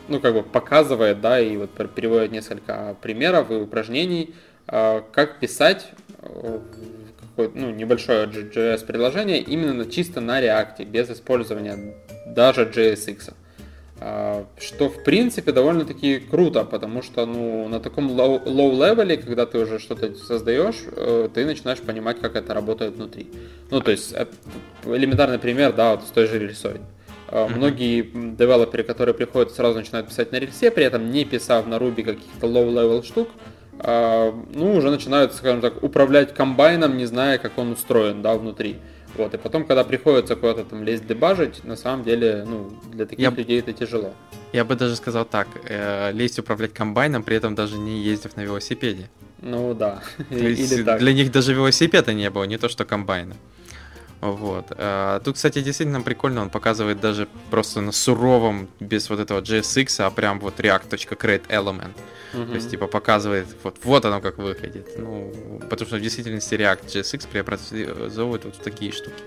как 0.09 0.33
бы 0.33 0.43
показывает, 0.43 1.21
да, 1.21 1.41
и 1.41 1.57
вот 1.57 1.71
переводит 1.95 2.33
несколько 2.33 2.97
примеров 3.03 3.51
и 3.51 3.55
упражнений, 3.55 4.35
как 4.67 5.41
писать 5.41 5.89
э, 6.23 6.59
ну, 7.37 7.71
небольшое 7.71 8.27
JS 8.27 8.87
приложение 8.87 9.41
именно 9.41 9.87
чисто 9.87 10.21
на 10.21 10.41
React, 10.41 10.85
без 10.85 11.11
использования 11.11 11.95
даже 12.27 12.65
JSX. 12.65 13.35
А, 14.01 14.47
что 14.59 14.89
в 14.89 15.05
принципе 15.05 15.53
довольно-таки 15.53 16.19
круто, 16.19 16.65
потому 16.65 17.03
что 17.03 17.27
ну, 17.27 17.69
на 17.69 17.81
таком 17.81 18.11
low-левеле, 18.11 19.17
когда 19.17 19.47
ты 19.47 19.59
уже 19.59 19.79
что-то 19.79 20.15
создаешь, 20.15 20.83
э, 20.93 21.29
ты 21.33 21.45
начинаешь 21.45 21.81
понимать, 21.81 22.21
как 22.21 22.35
это 22.37 22.55
работает 22.55 22.97
внутри. 22.97 23.31
Ну, 23.71 23.81
то 23.81 23.91
есть, 23.91 24.15
элементарный 24.85 25.39
пример, 25.39 25.73
да, 25.73 25.93
вот 25.93 26.05
с 26.05 26.11
той 26.11 26.27
же 26.27 26.39
рельсой. 26.39 26.81
Mm-hmm. 27.29 27.57
Многие 27.57 28.03
девелоперы, 28.37 28.83
которые 28.83 29.15
приходят, 29.15 29.53
сразу 29.53 29.79
начинают 29.79 30.09
писать 30.09 30.33
на 30.33 30.37
рельсе, 30.37 30.71
при 30.71 30.85
этом 30.85 31.11
не 31.11 31.25
писав 31.25 31.67
на 31.67 31.77
Ruby 31.77 32.03
каких-то 32.03 32.47
low-level 32.47 33.05
штук, 33.05 33.29
а, 33.31 33.54
ну, 33.83 34.75
уже 34.77 34.91
начинают, 34.91 35.35
скажем 35.35 35.61
так, 35.61 35.83
управлять 35.83 36.35
комбайном, 36.35 36.97
не 36.97 37.07
зная, 37.07 37.39
как 37.39 37.59
он 37.59 37.73
устроен, 37.73 38.23
да, 38.23 38.35
внутри. 38.35 38.77
Вот, 39.17 39.33
и 39.33 39.37
потом, 39.39 39.65
когда 39.65 39.85
приходится 39.85 40.35
куда-то 40.35 40.65
там 40.65 40.83
лезть 40.83 41.07
дебажить, 41.07 41.63
на 41.65 41.77
самом 41.77 42.05
деле, 42.05 42.45
ну, 42.47 42.73
для 42.93 43.07
таких 43.07 43.21
я, 43.21 43.31
людей 43.31 43.61
это 43.61 43.73
тяжело. 43.73 44.13
Я 44.53 44.65
бы 44.65 44.75
даже 44.75 44.97
сказал 44.97 45.25
так, 45.25 45.47
э, 45.69 46.11
лезть 46.13 46.39
управлять 46.39 46.75
комбайном, 46.75 47.23
при 47.23 47.37
этом 47.37 47.55
даже 47.55 47.79
не 47.79 48.03
ездив 48.03 48.37
на 48.37 48.41
велосипеде. 48.41 49.09
Ну 49.41 49.75
да. 49.75 50.03
То 50.29 50.35
есть 50.49 50.73
Или 50.73 50.83
так. 50.83 50.99
Для 50.99 51.13
них 51.13 51.31
даже 51.31 51.55
велосипеда 51.55 52.13
не 52.13 52.29
было, 52.31 52.45
не 52.45 52.59
то 52.59 52.69
что 52.69 52.85
комбайна. 52.85 53.37
Вот. 54.21 54.67
А, 54.71 55.21
тут, 55.21 55.37
кстати, 55.37 55.61
действительно 55.61 56.01
прикольно, 56.01 56.43
он 56.43 56.51
показывает 56.51 57.01
даже 57.01 57.29
просто 57.51 57.81
на 57.81 57.93
суровом, 57.93 58.69
без 58.81 59.11
вот 59.11 59.21
этого 59.21 59.41
JSX, 59.41 60.01
а 60.01 60.11
прям 60.11 60.41
вот 60.41 60.61
react.create 60.61 61.47
element. 61.49 61.95
Uh-huh. 62.33 62.49
То 62.49 62.55
есть, 62.55 62.71
типа, 62.71 62.87
показывает, 62.87 63.47
вот, 63.63 63.77
вот 63.85 64.05
оно 64.05 64.21
как 64.21 64.39
выглядит. 64.39 64.99
Ну, 64.99 65.61
потому 65.71 65.87
что 65.87 65.97
в 65.97 66.01
действительности 66.01 66.55
React 66.55 66.87
JSX 66.87 67.29
преобразовывает 67.29 68.45
вот 68.45 68.59
такие 68.63 68.93
штуки. 68.93 69.23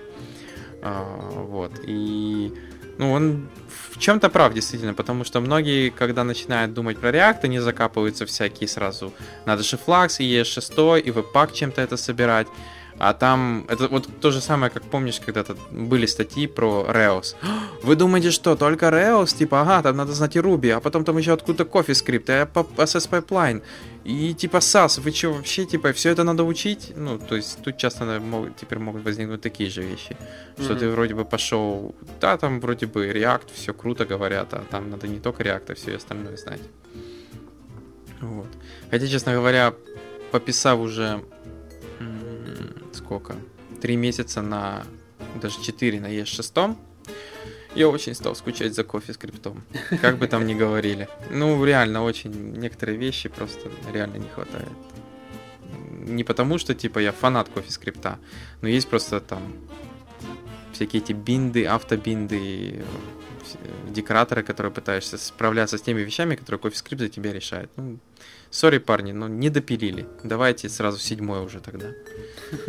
А, 0.82 1.02
вот. 1.30 1.72
И 1.84 2.52
ну, 2.98 3.12
он 3.12 3.48
в 3.92 3.98
чем-то 3.98 4.28
прав, 4.28 4.52
действительно, 4.52 4.92
потому 4.92 5.24
что 5.24 5.40
многие, 5.40 5.90
когда 5.90 6.24
начинают 6.24 6.74
думать 6.74 6.98
про 6.98 7.10
React, 7.10 7.44
они 7.44 7.60
закапываются 7.60 8.26
всякие 8.26 8.68
сразу. 8.68 9.12
Надо 9.46 9.62
же 9.62 9.76
Flux, 9.76 10.16
и 10.18 10.40
ES6, 10.40 11.00
и 11.00 11.10
Webpack 11.10 11.54
чем-то 11.54 11.80
это 11.80 11.96
собирать. 11.96 12.48
А 12.98 13.14
там, 13.14 13.64
это 13.68 13.88
вот 13.88 14.08
то 14.20 14.30
же 14.30 14.40
самое, 14.40 14.72
как 14.72 14.82
помнишь, 14.82 15.20
когда-то 15.24 15.56
были 15.70 16.06
статьи 16.06 16.46
про 16.46 16.86
Rails. 16.88 17.36
Вы 17.82 17.96
думаете, 17.96 18.30
что 18.30 18.56
только 18.56 18.86
Rails? 18.86 19.36
Типа, 19.36 19.60
ага, 19.60 19.82
там 19.82 19.96
надо 19.96 20.12
знать 20.12 20.36
и 20.36 20.40
Ruby, 20.40 20.70
а 20.70 20.80
потом 20.80 21.04
там 21.04 21.16
еще 21.18 21.32
откуда-то 21.32 21.64
кофе 21.64 21.94
скрипт, 21.94 22.28
а 22.30 22.48
SS 22.76 23.08
Pipeline, 23.08 23.62
и 24.04 24.34
типа 24.34 24.56
SAS, 24.56 25.00
вы 25.00 25.12
что, 25.12 25.32
вообще, 25.32 25.64
типа, 25.64 25.92
все 25.92 26.10
это 26.10 26.24
надо 26.24 26.44
учить? 26.44 26.92
Ну, 26.96 27.18
то 27.18 27.36
есть 27.36 27.62
тут 27.62 27.76
часто 27.76 28.20
могут, 28.20 28.56
теперь 28.56 28.78
могут 28.78 29.04
возникнуть 29.04 29.40
такие 29.40 29.70
же 29.70 29.82
вещи, 29.82 30.16
что 30.56 30.72
mm-hmm. 30.72 30.78
ты 30.78 30.88
вроде 30.90 31.14
бы 31.14 31.24
пошел, 31.24 31.94
да, 32.20 32.36
там 32.36 32.60
вроде 32.60 32.86
бы 32.86 33.06
React, 33.10 33.52
все 33.54 33.74
круто 33.74 34.06
говорят, 34.06 34.54
а 34.54 34.64
там 34.70 34.90
надо 34.90 35.08
не 35.08 35.20
только 35.20 35.42
React, 35.42 35.72
а 35.72 35.74
все 35.74 35.96
остальное 35.96 36.36
знать. 36.36 36.62
Вот. 38.20 38.48
Хотя, 38.90 39.06
честно 39.06 39.32
говоря, 39.34 39.74
пописав 40.30 40.78
уже 40.78 41.22
сколько? 42.92 43.36
Три 43.80 43.96
месяца 43.96 44.42
на... 44.42 44.84
Даже 45.40 45.62
четыре 45.62 46.00
на 46.00 46.06
ES6. 46.06 46.76
Я 47.74 47.88
очень 47.88 48.14
стал 48.14 48.34
скучать 48.34 48.74
за 48.74 48.84
кофе 48.84 49.12
скриптом. 49.12 49.62
Как 50.00 50.18
бы 50.18 50.26
там 50.26 50.46
ни 50.46 50.54
говорили. 50.54 51.08
Ну, 51.30 51.64
реально, 51.64 52.02
очень 52.02 52.32
некоторые 52.58 52.98
вещи 52.98 53.28
просто 53.28 53.70
реально 53.92 54.16
не 54.16 54.28
хватает. 54.28 54.68
Не 56.08 56.24
потому, 56.24 56.58
что, 56.58 56.74
типа, 56.74 56.98
я 56.98 57.12
фанат 57.12 57.48
кофе 57.48 57.70
скрипта, 57.70 58.18
но 58.62 58.68
есть 58.68 58.88
просто 58.88 59.20
там 59.20 59.42
всякие 60.72 61.02
эти 61.02 61.12
бинды, 61.12 61.66
автобинды, 61.66 62.84
декораторы, 63.88 64.42
которые 64.42 64.72
пытаешься 64.72 65.18
справляться 65.18 65.76
с 65.76 65.82
теми 65.82 66.00
вещами, 66.00 66.36
которые 66.36 66.60
CoffeeScript 66.60 66.98
за 66.98 67.08
тебя 67.08 67.32
решает. 67.32 67.70
Ну, 67.76 67.98
сори, 68.50 68.78
парни, 68.78 69.12
но 69.12 69.28
не 69.28 69.50
допилили. 69.50 70.06
Давайте 70.22 70.68
сразу 70.68 70.98
седьмой 70.98 71.44
уже 71.44 71.60
тогда. 71.60 71.88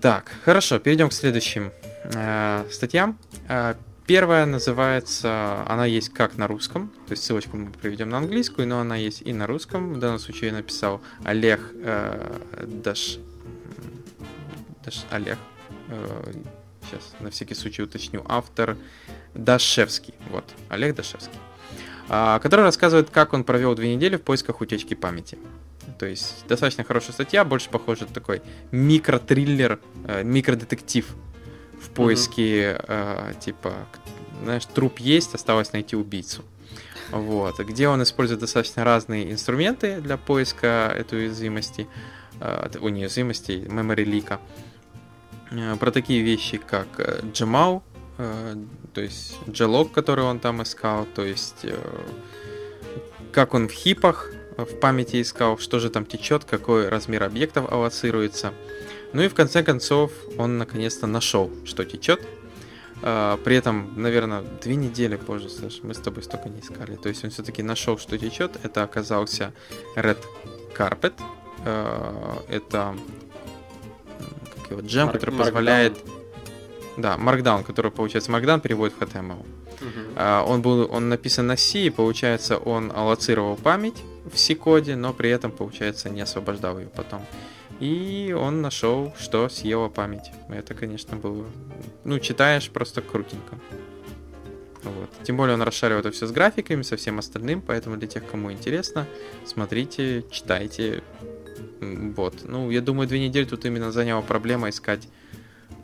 Так, 0.00 0.30
хорошо, 0.44 0.78
перейдем 0.78 1.08
к 1.08 1.14
следующим 1.14 1.72
э, 2.04 2.64
статьям. 2.70 3.18
Э, 3.48 3.74
первая 4.06 4.44
называется, 4.44 5.64
она 5.66 5.86
есть 5.86 6.10
как 6.10 6.36
на 6.36 6.46
русском, 6.46 6.92
то 7.06 7.12
есть 7.12 7.24
ссылочку 7.24 7.56
мы 7.56 7.70
приведем 7.70 8.10
на 8.10 8.18
английскую, 8.18 8.68
но 8.68 8.80
она 8.80 8.96
есть 8.96 9.22
и 9.22 9.32
на 9.32 9.46
русском. 9.46 9.94
В 9.94 9.98
данном 9.98 10.18
случае 10.18 10.50
я 10.50 10.56
написал 10.56 11.00
Олег 11.24 11.60
э, 11.82 12.38
Даш, 12.84 13.18
Даш 14.84 15.06
Олег. 15.10 15.38
Э, 15.88 16.32
сейчас 16.82 17.14
на 17.20 17.30
всякий 17.30 17.54
случай 17.54 17.82
уточню. 17.82 18.22
Автор 18.28 18.76
Дашевский. 19.34 20.14
Вот, 20.30 20.44
Олег 20.68 20.94
Дашевский. 20.94 21.38
Э, 22.08 22.38
который 22.42 22.62
рассказывает, 22.62 23.10
как 23.10 23.32
он 23.32 23.44
провел 23.44 23.74
две 23.74 23.94
недели 23.94 24.16
в 24.16 24.22
поисках 24.22 24.60
утечки 24.60 24.94
памяти. 24.94 25.38
То 25.98 26.06
есть 26.06 26.44
достаточно 26.48 26.84
хорошая 26.84 27.12
статья, 27.12 27.44
больше 27.44 27.70
похоже 27.70 28.02
на 28.02 28.12
такой 28.12 28.42
микротриллер, 28.70 29.80
э, 30.06 30.22
микродетектив 30.22 31.06
в 31.80 31.90
поиске, 31.90 32.72
mm-hmm. 32.72 32.84
э, 32.88 33.34
типа, 33.40 33.74
знаешь, 34.42 34.66
труп 34.66 34.98
есть, 34.98 35.34
осталось 35.34 35.72
найти 35.72 35.96
убийцу. 35.96 36.42
Вот, 37.10 37.58
где 37.60 37.88
он 37.88 38.02
использует 38.02 38.40
достаточно 38.40 38.82
разные 38.84 39.30
инструменты 39.30 40.00
для 40.00 40.16
поиска 40.16 40.92
этой 40.94 41.20
уязвимости, 41.20 41.86
э, 42.40 42.68
уязвимости, 42.80 43.52
memory 43.52 44.04
лика. 44.04 44.40
Э, 45.50 45.76
про 45.76 45.90
такие 45.90 46.22
вещи, 46.22 46.58
как 46.58 46.88
э, 46.98 47.20
то 48.16 49.00
есть 49.00 49.36
Glog, 49.46 49.90
который 49.90 50.24
он 50.24 50.40
там 50.40 50.62
искал, 50.62 51.06
то 51.14 51.24
есть 51.24 51.64
э, 51.64 51.76
как 53.32 53.52
он 53.54 53.68
в 53.68 53.72
хипах 53.72 54.30
в 54.56 54.80
памяти 54.80 55.20
искал, 55.20 55.58
что 55.58 55.78
же 55.78 55.90
там 55.90 56.06
течет, 56.06 56.44
какой 56.44 56.88
размер 56.88 57.24
объектов 57.24 57.70
аллоцируется. 57.70 58.54
Ну 59.12 59.22
и 59.22 59.28
в 59.28 59.34
конце 59.34 59.62
концов 59.62 60.12
он 60.38 60.56
наконец-то 60.56 61.06
нашел, 61.06 61.50
что 61.66 61.84
течет. 61.84 62.26
При 63.02 63.54
этом, 63.54 63.92
наверное, 63.96 64.42
две 64.62 64.76
недели 64.76 65.16
позже, 65.16 65.50
Саш, 65.50 65.80
мы 65.82 65.92
с 65.92 65.98
тобой 65.98 66.22
столько 66.22 66.48
не 66.48 66.60
искали. 66.60 66.96
То 66.96 67.10
есть 67.10 67.22
он 67.24 67.30
все-таки 67.30 67.62
нашел, 67.62 67.98
что 67.98 68.16
течет. 68.16 68.58
Это 68.62 68.82
оказался 68.82 69.52
Red 69.94 70.18
Carpet. 70.74 71.12
Это 72.48 72.96
как 74.56 74.70
его, 74.70 74.80
джем, 74.80 75.10
который 75.10 75.36
позволяет... 75.36 75.98
Да, 76.96 77.16
Markdown, 77.16 77.62
который, 77.62 77.90
получается, 77.90 78.30
Markdown 78.30 78.60
переводит 78.60 78.96
в 78.96 79.02
HTML. 79.02 79.44
Uh-huh. 79.80 80.42
Он, 80.44 80.62
был, 80.62 80.88
он 80.90 81.08
написан 81.08 81.46
на 81.46 81.56
C, 81.56 81.80
и, 81.80 81.90
получается, 81.90 82.56
он 82.56 82.90
аллоцировал 82.90 83.56
память 83.56 84.02
в 84.32 84.38
C-коде, 84.38 84.96
но 84.96 85.12
при 85.12 85.30
этом, 85.30 85.50
получается, 85.50 86.08
не 86.08 86.22
освобождал 86.22 86.78
ее 86.78 86.88
потом. 86.88 87.22
И 87.80 88.34
он 88.38 88.62
нашел, 88.62 89.12
что 89.18 89.48
съела 89.50 89.88
память. 89.88 90.30
Это, 90.48 90.74
конечно, 90.74 91.16
было... 91.16 91.44
Ну, 92.04 92.18
читаешь 92.18 92.70
просто 92.70 93.02
крутенько. 93.02 93.58
Вот. 94.82 95.10
Тем 95.24 95.36
более 95.36 95.54
он 95.54 95.62
расшарил 95.62 95.98
это 95.98 96.10
все 96.10 96.26
с 96.26 96.30
графиками, 96.30 96.82
со 96.82 96.96
всем 96.96 97.18
остальным, 97.18 97.60
поэтому 97.60 97.96
для 97.96 98.08
тех, 98.08 98.26
кому 98.26 98.52
интересно, 98.52 99.06
смотрите, 99.44 100.24
читайте. 100.30 101.02
Вот. 101.80 102.34
Ну, 102.44 102.70
я 102.70 102.80
думаю, 102.80 103.08
две 103.08 103.18
недели 103.18 103.44
тут 103.44 103.64
именно 103.66 103.92
заняла 103.92 104.22
проблема 104.22 104.70
искать 104.70 105.08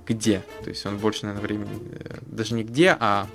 где. 0.07 0.43
То 0.63 0.71
есть 0.71 0.85
он 0.87 0.99
больше, 0.99 1.27
наверное, 1.27 1.47
времени... 1.47 1.71
Э, 1.93 2.19
даже 2.27 2.55
не 2.55 2.65
где, 2.65 2.97
а 2.99 3.27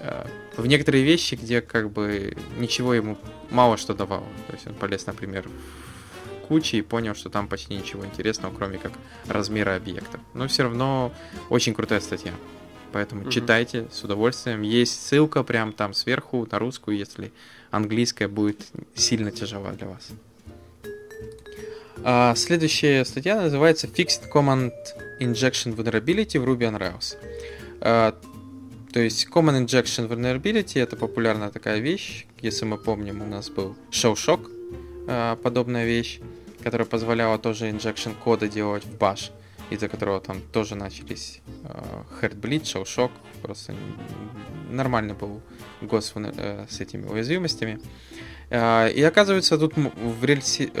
э, 0.00 0.26
в 0.56 0.66
некоторые 0.66 1.04
вещи, 1.04 1.34
где 1.34 1.60
как 1.60 1.90
бы 1.90 2.36
ничего 2.58 2.94
ему 2.94 3.18
мало 3.50 3.76
что 3.76 3.94
давало. 3.94 4.26
То 4.46 4.54
есть 4.54 4.66
он 4.66 4.74
полез, 4.74 5.06
например, 5.06 5.48
в 5.48 6.46
кучи 6.46 6.76
и 6.76 6.82
понял, 6.82 7.14
что 7.14 7.30
там 7.30 7.48
почти 7.48 7.74
ничего 7.74 8.04
интересного, 8.04 8.54
кроме 8.54 8.78
как 8.78 8.92
размера 9.26 9.76
объектов. 9.76 10.20
Но 10.34 10.48
все 10.48 10.64
равно 10.64 11.12
очень 11.48 11.74
крутая 11.74 12.00
статья. 12.00 12.32
Поэтому 12.92 13.22
mm-hmm. 13.22 13.30
читайте 13.30 13.88
с 13.92 14.02
удовольствием. 14.02 14.62
Есть 14.62 15.06
ссылка 15.06 15.44
прям 15.44 15.72
там 15.72 15.94
сверху 15.94 16.46
на 16.50 16.58
русскую, 16.58 16.96
если 16.96 17.32
английская 17.70 18.26
будет 18.28 18.66
сильно 18.94 19.30
тяжела 19.30 19.70
для 19.72 19.86
вас. 19.86 20.10
А, 22.02 22.34
следующая 22.34 23.04
статья 23.04 23.40
называется 23.40 23.86
Fixed 23.86 24.30
Command 24.32 24.72
Injection 25.20 25.76
Vulnerability 25.76 26.38
в 26.38 26.44
Ruby 26.44 26.70
on 26.70 26.78
Rails. 26.78 27.16
А, 27.80 28.14
то 28.92 29.00
есть 29.00 29.28
Common 29.30 29.64
Injection 29.64 30.08
Vulnerability 30.08 30.80
это 30.80 30.96
популярная 30.96 31.50
такая 31.50 31.78
вещь. 31.78 32.26
Если 32.40 32.64
мы 32.64 32.78
помним, 32.78 33.20
у 33.20 33.26
нас 33.26 33.50
был 33.50 33.76
Shell 33.90 34.14
Shock, 34.14 34.50
э, 35.08 35.36
подобная 35.42 35.84
вещь, 35.84 36.20
которая 36.62 36.86
позволяла 36.86 37.38
тоже 37.38 37.70
инжекшн 37.70 38.10
кода 38.12 38.48
делать 38.48 38.84
в 38.84 38.96
Bash, 38.96 39.30
из-за 39.68 39.88
которого 39.88 40.20
там 40.20 40.40
тоже 40.52 40.76
начались 40.76 41.42
э, 41.64 42.02
Heartbleed, 42.22 42.62
Shell 42.62 42.84
Shock, 42.84 43.10
просто 43.42 43.74
нормальный 44.70 45.14
был 45.14 45.42
гос 45.82 46.12
э, 46.16 46.66
с 46.68 46.80
этими 46.80 47.06
уязвимостями. 47.06 47.78
И 48.52 49.04
оказывается, 49.06 49.56
тут 49.58 49.74
в 49.76 50.24
рельсе, 50.24 50.72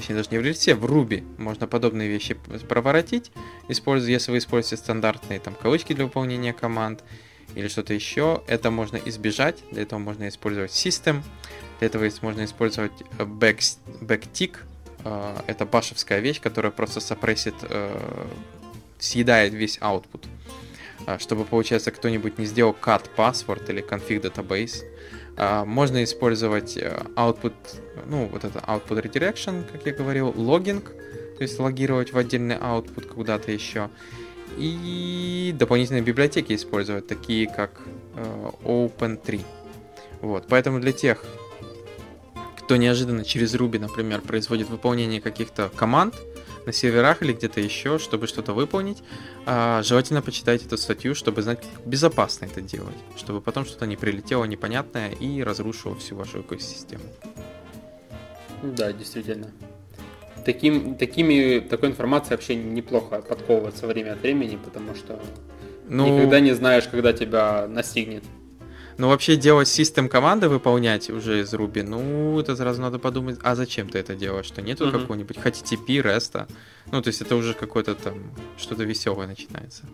точнее 0.00 0.16
даже 0.16 0.30
не 0.30 0.38
в 0.38 0.42
рельсе, 0.42 0.74
в 0.74 0.84
Ruby 0.84 1.22
можно 1.38 1.66
подобные 1.66 2.08
вещи 2.08 2.34
проворотить, 2.68 3.30
используя, 3.68 4.12
если 4.12 4.32
вы 4.32 4.38
используете 4.38 4.82
стандартные 4.82 5.40
там 5.40 5.54
кавычки 5.54 5.92
для 5.92 6.04
выполнения 6.04 6.52
команд 6.52 7.04
или 7.54 7.68
что-то 7.68 7.92
еще, 7.92 8.42
это 8.46 8.70
можно 8.70 8.96
избежать, 8.96 9.58
для 9.70 9.82
этого 9.82 9.98
можно 9.98 10.28
использовать 10.28 10.70
System, 10.70 11.22
для 11.78 11.88
этого 11.88 12.08
можно 12.22 12.44
использовать 12.44 12.92
back, 13.18 13.60
backtick, 14.00 14.56
э, 15.04 15.36
это 15.46 15.66
башевская 15.66 16.20
вещь, 16.20 16.40
которая 16.40 16.72
просто 16.72 17.00
сопрессит, 17.00 17.54
э, 17.62 18.26
съедает 18.98 19.52
весь 19.52 19.78
output, 19.78 20.26
э, 21.06 21.18
чтобы, 21.18 21.44
получается, 21.44 21.90
кто-нибудь 21.90 22.38
не 22.38 22.46
сделал 22.46 22.74
cut 22.80 23.04
password 23.16 23.70
или 23.70 23.82
config 23.82 24.22
database, 24.22 24.84
можно 25.64 26.04
использовать 26.04 26.76
э, 26.76 27.02
output, 27.16 27.54
ну, 28.06 28.26
вот 28.26 28.44
это 28.44 28.58
output 28.58 29.02
redirection, 29.02 29.64
как 29.70 29.86
я 29.86 29.92
говорил, 29.92 30.32
логинг, 30.36 30.90
то 31.38 31.42
есть 31.42 31.58
логировать 31.58 32.12
в 32.12 32.18
отдельный 32.18 32.56
output 32.56 33.06
куда-то 33.06 33.50
еще. 33.50 33.88
И 34.58 35.54
дополнительные 35.58 36.02
библиотеки 36.02 36.54
использовать, 36.54 37.06
такие 37.06 37.48
как 37.48 37.80
э, 38.16 38.50
Open3. 38.64 39.40
Вот, 40.20 40.44
поэтому 40.48 40.80
для 40.80 40.92
тех, 40.92 41.24
кто 42.58 42.76
неожиданно 42.76 43.24
через 43.24 43.54
Ruby, 43.54 43.78
например, 43.78 44.20
производит 44.20 44.68
выполнение 44.68 45.20
каких-то 45.20 45.70
команд, 45.74 46.14
на 46.66 46.72
серверах 46.72 47.22
или 47.22 47.32
где-то 47.32 47.60
еще, 47.60 47.98
чтобы 47.98 48.26
что-то 48.26 48.52
выполнить, 48.52 49.02
а, 49.46 49.82
желательно 49.82 50.22
почитать 50.22 50.64
эту 50.64 50.76
статью, 50.76 51.14
чтобы 51.14 51.42
знать, 51.42 51.60
как 51.60 51.86
безопасно 51.86 52.46
это 52.46 52.60
делать, 52.60 52.96
чтобы 53.16 53.40
потом 53.40 53.64
что-то 53.64 53.86
не 53.86 53.96
прилетело 53.96 54.44
непонятное 54.44 55.10
и 55.10 55.42
разрушило 55.42 55.96
всю 55.96 56.16
вашу 56.16 56.40
экосистему. 56.40 57.02
Да, 58.62 58.92
действительно. 58.92 59.50
Таким, 60.44 60.94
такими, 60.94 61.60
такой 61.60 61.90
информацией 61.90 62.32
вообще 62.32 62.54
неплохо 62.54 63.20
подковываться 63.22 63.86
время 63.86 64.12
от 64.12 64.22
времени, 64.22 64.58
потому 64.62 64.94
что 64.94 65.20
ну... 65.88 66.06
никогда 66.06 66.40
не 66.40 66.52
знаешь, 66.52 66.88
когда 66.88 67.12
тебя 67.12 67.66
настигнет. 67.68 68.24
Ну, 69.00 69.08
вообще 69.08 69.36
делать 69.36 69.66
систем 69.66 70.10
команды 70.10 70.50
выполнять 70.50 71.08
уже 71.08 71.40
из 71.40 71.54
Ruby, 71.54 71.82
ну, 71.82 72.38
это 72.38 72.54
сразу 72.54 72.82
надо 72.82 72.98
подумать, 72.98 73.38
а 73.42 73.54
зачем 73.54 73.88
ты 73.88 73.98
это 73.98 74.14
делаешь? 74.14 74.44
Что 74.44 74.60
нету 74.60 74.86
uh-huh. 74.86 75.00
какого-нибудь 75.00 75.38
HTTP, 75.38 76.02
REST? 76.02 76.46
Ну, 76.92 77.00
то 77.00 77.08
есть 77.08 77.22
это 77.22 77.34
уже 77.34 77.54
какое-то 77.54 77.94
там, 77.94 78.30
что-то 78.58 78.84
веселое 78.84 79.26
начинается. 79.26 79.84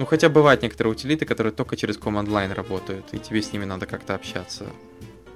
Ну, 0.00 0.06
хотя 0.06 0.28
бывают 0.28 0.62
некоторые 0.62 0.90
утилиты, 0.90 1.24
которые 1.24 1.52
только 1.52 1.76
через 1.76 1.96
command 1.96 2.26
line 2.26 2.52
работают, 2.52 3.04
и 3.12 3.18
тебе 3.20 3.40
с 3.40 3.52
ними 3.52 3.64
надо 3.64 3.86
как-то 3.86 4.16
общаться. 4.16 4.64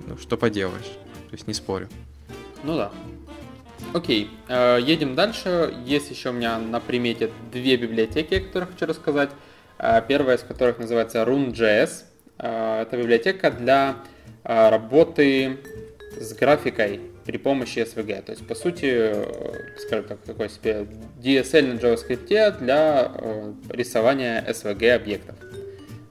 Ну, 0.09 0.18
что 0.18 0.37
поделаешь? 0.37 0.90
То 1.31 1.35
есть 1.35 1.46
не 1.46 1.55
спорю. 1.55 1.88
Ну 2.64 2.74
да. 2.74 2.90
Окей, 3.92 4.28
э, 4.48 4.81
едем 4.83 5.14
дальше. 5.14 5.72
Есть 5.87 6.11
еще 6.11 6.31
у 6.31 6.33
меня 6.33 6.59
на 6.59 6.81
примете 6.81 7.31
две 7.52 7.76
библиотеки, 7.76 8.35
о 8.35 8.40
которых 8.40 8.72
хочу 8.72 8.87
рассказать. 8.87 9.31
Э, 9.78 10.02
первая 10.09 10.38
из 10.38 10.42
которых 10.42 10.81
называется 10.81 11.22
Rune.js. 11.22 12.07
Э, 12.42 12.83
это 12.83 12.96
библиотека 12.96 13.50
для 13.50 13.96
э, 14.44 14.68
работы 14.68 15.59
с 16.18 16.35
графикой 16.35 17.00
при 17.24 17.38
помощи 17.38 17.78
SVG. 17.78 18.22
То 18.22 18.33
есть, 18.33 18.46
по 18.46 18.55
сути, 18.55 18.87
э, 18.87 19.24
скажем 19.78 20.07
так, 20.07 20.18
такой 20.18 20.50
себе 20.50 20.87
DSL 21.22 21.74
на 21.74 21.78
JavaScript 21.78 22.59
для 22.59 23.12
рисования 23.68 24.44
SVG 24.48 24.90
объектов. 24.90 25.37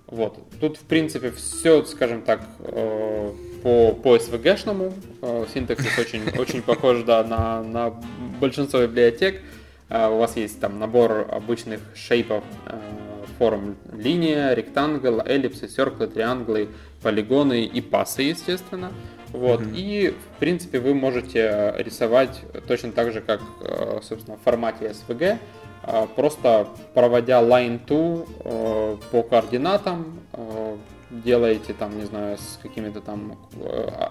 Вот. 0.08 0.40
Тут, 0.60 0.78
в 0.78 0.84
принципе, 0.84 1.32
все, 1.32 1.84
скажем 1.84 2.22
так, 2.22 2.42
по, 2.58 3.94
по 3.94 4.16
SVG-шному. 4.18 4.94
Синтаксис 5.54 5.98
очень, 6.00 6.24
очень 6.38 6.62
похож 6.62 7.04
да, 7.04 7.24
на, 7.24 7.64
на 7.64 7.94
большинство 8.40 8.82
библиотек. 8.82 9.42
У 9.90 10.18
вас 10.18 10.36
есть 10.36 10.60
там 10.60 10.80
набор 10.80 11.28
обычных 11.32 11.80
шейпов 11.96 12.44
форм. 13.42 13.76
Линия, 13.92 14.54
ректангл, 14.54 15.20
эллипсы, 15.26 15.68
серклы, 15.68 16.06
трианглы, 16.06 16.70
полигоны 17.02 17.66
и 17.66 17.82
пасы, 17.82 18.22
естественно. 18.22 18.92
Вот. 19.30 19.62
Mm-hmm. 19.62 19.76
И, 19.76 20.10
в 20.10 20.40
принципе, 20.40 20.80
вы 20.80 20.94
можете 20.94 21.74
рисовать 21.80 22.42
точно 22.68 22.92
так 22.92 23.12
же, 23.12 23.22
как, 23.22 23.42
э, 23.62 24.00
собственно, 24.04 24.38
в 24.38 24.42
формате 24.42 24.94
SVG, 24.94 25.40
э, 25.84 26.08
просто 26.16 26.68
проводя 26.94 27.42
line 27.42 27.84
to 27.84 28.28
э, 28.46 28.98
по 29.12 29.24
координатам, 29.24 30.20
делаете 31.10 31.74
там, 31.74 31.98
не 31.98 32.06
знаю, 32.06 32.38
с 32.38 32.60
какими-то 32.62 33.02
там 33.02 33.38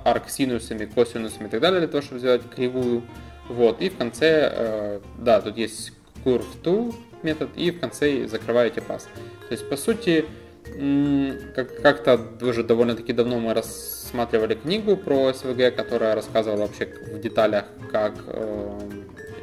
арксинусами, 0.04 0.86
косинусами 0.86 1.46
и 1.46 1.50
так 1.50 1.60
далее, 1.60 1.78
для 1.78 1.88
того, 1.88 2.02
чтобы 2.02 2.18
сделать 2.18 2.42
кривую. 2.54 3.02
Вот. 3.48 3.80
И 3.80 3.88
в 3.88 3.96
конце, 3.96 5.00
да, 5.18 5.40
тут 5.40 5.56
есть 5.56 5.92
curve 6.24 6.44
to 6.62 6.92
метод, 7.22 7.50
и 7.56 7.70
в 7.70 7.80
конце 7.80 8.26
закрываете 8.26 8.80
пас. 8.80 9.08
То 9.48 9.52
есть, 9.52 9.68
по 9.68 9.76
сути, 9.76 10.26
как-то 11.82 12.20
уже 12.42 12.62
довольно-таки 12.62 13.12
давно 13.12 13.38
мы 13.38 13.54
рассматривали 13.54 14.54
книгу 14.54 14.96
про 14.96 15.30
SVG, 15.30 15.70
которая 15.70 16.14
рассказывала 16.14 16.62
вообще 16.62 16.86
в 16.86 17.20
деталях, 17.20 17.64
как 17.90 18.14
э, 18.26 18.78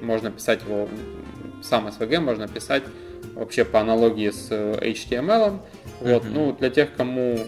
можно 0.02 0.32
писать 0.32 0.62
его, 0.64 0.88
сам 1.62 1.88
SVG 1.88 2.20
можно 2.20 2.48
писать 2.48 2.84
вообще 3.34 3.66
по 3.66 3.80
аналогии 3.80 4.30
с 4.30 4.52
HTML. 4.52 5.60
Вот, 6.02 6.24
mm-hmm. 6.24 6.32
ну, 6.32 6.54
для 6.54 6.70
тех, 6.70 6.96
кому, 6.96 7.40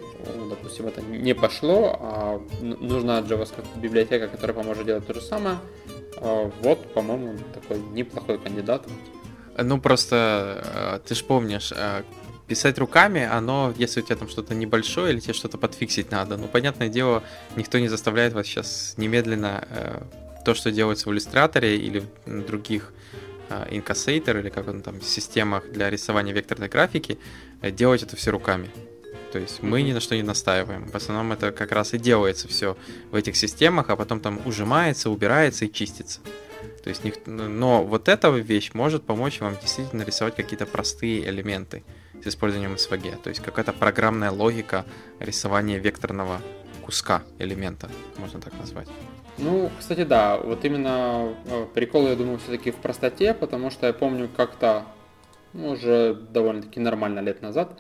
допустим, 0.50 0.88
это 0.88 1.02
не 1.02 1.34
пошло, 1.34 1.98
а 2.02 2.42
нужна 2.62 3.22
JavaScript 3.22 3.80
библиотека, 3.80 4.28
которая 4.28 4.56
поможет 4.56 4.86
делать 4.86 5.06
то 5.06 5.14
же 5.14 5.22
самое, 5.22 5.58
э, 6.18 6.52
вот, 6.62 6.94
по-моему, 6.94 7.36
такой 7.54 7.80
неплохой 7.94 8.40
кандидат. 8.40 8.84
Ну, 9.58 9.80
просто 9.82 11.00
э, 11.04 11.08
ты 11.08 11.16
же 11.16 11.24
помнишь, 11.24 11.72
э, 11.76 12.04
писать 12.50 12.80
руками, 12.80 13.24
оно, 13.24 13.74
если 13.78 14.02
у 14.02 14.04
тебя 14.04 14.16
там 14.16 14.28
что-то 14.28 14.56
небольшое 14.56 15.14
или 15.14 15.20
тебе 15.20 15.34
что-то 15.34 15.58
подфиксить 15.58 16.12
надо, 16.12 16.36
ну, 16.36 16.48
понятное 16.48 16.90
дело, 16.90 17.24
никто 17.56 17.78
не 17.78 17.88
заставляет 17.88 18.34
вас 18.34 18.48
сейчас 18.48 18.96
немедленно 18.98 19.68
э, 19.70 20.02
то, 20.44 20.56
что 20.56 20.72
делается 20.72 21.08
в 21.08 21.14
иллюстраторе 21.14 21.78
или 21.78 22.04
в 22.26 22.46
других 22.46 22.92
э, 23.50 23.68
инкассейтор 23.70 24.38
или 24.38 24.50
как 24.50 24.68
он 24.68 24.82
там, 24.82 25.00
системах 25.02 25.72
для 25.72 25.90
рисования 25.90 26.34
векторной 26.34 26.70
графики, 26.70 27.20
э, 27.62 27.72
делать 27.72 28.02
это 28.02 28.16
все 28.16 28.32
руками. 28.32 28.70
То 29.32 29.38
есть 29.38 29.62
мы 29.62 29.84
ни 29.84 29.94
на 29.94 30.00
что 30.00 30.16
не 30.16 30.24
настаиваем. 30.24 30.88
В 30.88 30.96
основном 30.96 31.32
это 31.32 31.52
как 31.52 31.72
раз 31.72 31.94
и 31.94 32.00
делается 32.00 32.48
все 32.48 32.76
в 33.12 33.16
этих 33.16 33.36
системах, 33.36 33.90
а 33.90 33.96
потом 33.96 34.22
там 34.22 34.42
ужимается, 34.46 35.12
убирается 35.12 35.66
и 35.66 35.72
чистится. 35.72 36.20
То 36.82 36.90
есть, 36.90 37.04
но 37.26 37.84
вот 37.84 38.08
эта 38.08 38.30
вещь 38.30 38.72
может 38.74 39.04
помочь 39.04 39.40
вам 39.42 39.58
действительно 39.62 40.04
рисовать 40.04 40.36
какие-то 40.36 40.66
простые 40.66 41.28
элементы 41.30 41.84
с 42.24 42.28
использованием 42.28 42.76
SVG. 42.76 43.22
То 43.22 43.30
есть 43.30 43.42
какая-то 43.42 43.74
программная 43.74 44.32
логика 44.32 44.86
рисования 45.20 45.78
векторного 45.78 46.42
куска 46.86 47.24
элемента, 47.38 47.90
можно 48.18 48.42
так 48.42 48.54
назвать. 48.60 48.88
Ну, 49.38 49.72
кстати, 49.80 50.04
да, 50.04 50.38
вот 50.38 50.66
именно 50.66 51.34
э, 51.46 51.66
прикол, 51.74 52.08
я 52.08 52.16
думаю, 52.16 52.40
все-таки 52.40 52.72
в 52.72 52.76
простоте, 52.76 53.34
потому 53.34 53.70
что 53.70 53.88
я 53.88 53.94
помню 53.94 54.28
как-то, 54.36 54.84
ну, 55.54 55.70
уже 55.70 56.14
довольно-таки 56.14 56.80
нормально 56.80 57.20
лет 57.20 57.42
назад, 57.42 57.80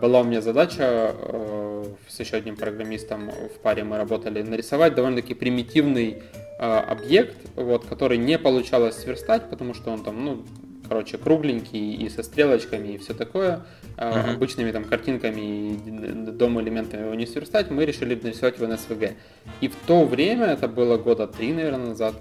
была 0.00 0.20
у 0.20 0.24
меня 0.24 0.40
задача 0.40 1.14
э, 1.14 1.84
с 2.08 2.20
еще 2.20 2.36
одним 2.36 2.56
программистом 2.56 3.30
в 3.30 3.60
паре 3.60 3.84
мы 3.84 3.96
работали, 3.96 4.42
нарисовать 4.42 4.94
довольно-таки 4.94 5.34
примитивный 5.34 6.22
объект, 6.58 7.38
вот, 7.56 7.86
который 7.86 8.18
не 8.18 8.38
получалось 8.38 8.96
сверстать, 8.96 9.48
потому 9.48 9.72
что 9.72 9.92
он 9.92 10.04
там, 10.04 10.22
ну, 10.22 10.44
короче, 10.90 11.16
кругленький 11.16 11.94
и 11.94 12.10
со 12.10 12.22
стрелочками 12.22 12.88
и 12.88 12.98
все 12.98 13.14
такое, 13.14 13.64
uh-huh. 13.96 14.34
обычными 14.34 14.72
там 14.72 14.84
картинками 14.84 15.70
и 15.70 16.32
дом 16.32 16.60
элементами 16.60 17.04
его 17.04 17.14
не 17.14 17.26
сверстать, 17.26 17.70
мы 17.70 17.86
решили 17.86 18.18
нарисовать 18.20 18.56
его 18.56 18.66
на 18.66 18.74
SVG. 18.74 19.14
И 19.60 19.68
в 19.68 19.76
то 19.86 20.04
время, 20.04 20.46
это 20.46 20.66
было 20.66 20.98
года 20.98 21.28
три, 21.28 21.52
наверное, 21.52 21.90
назад, 21.90 22.14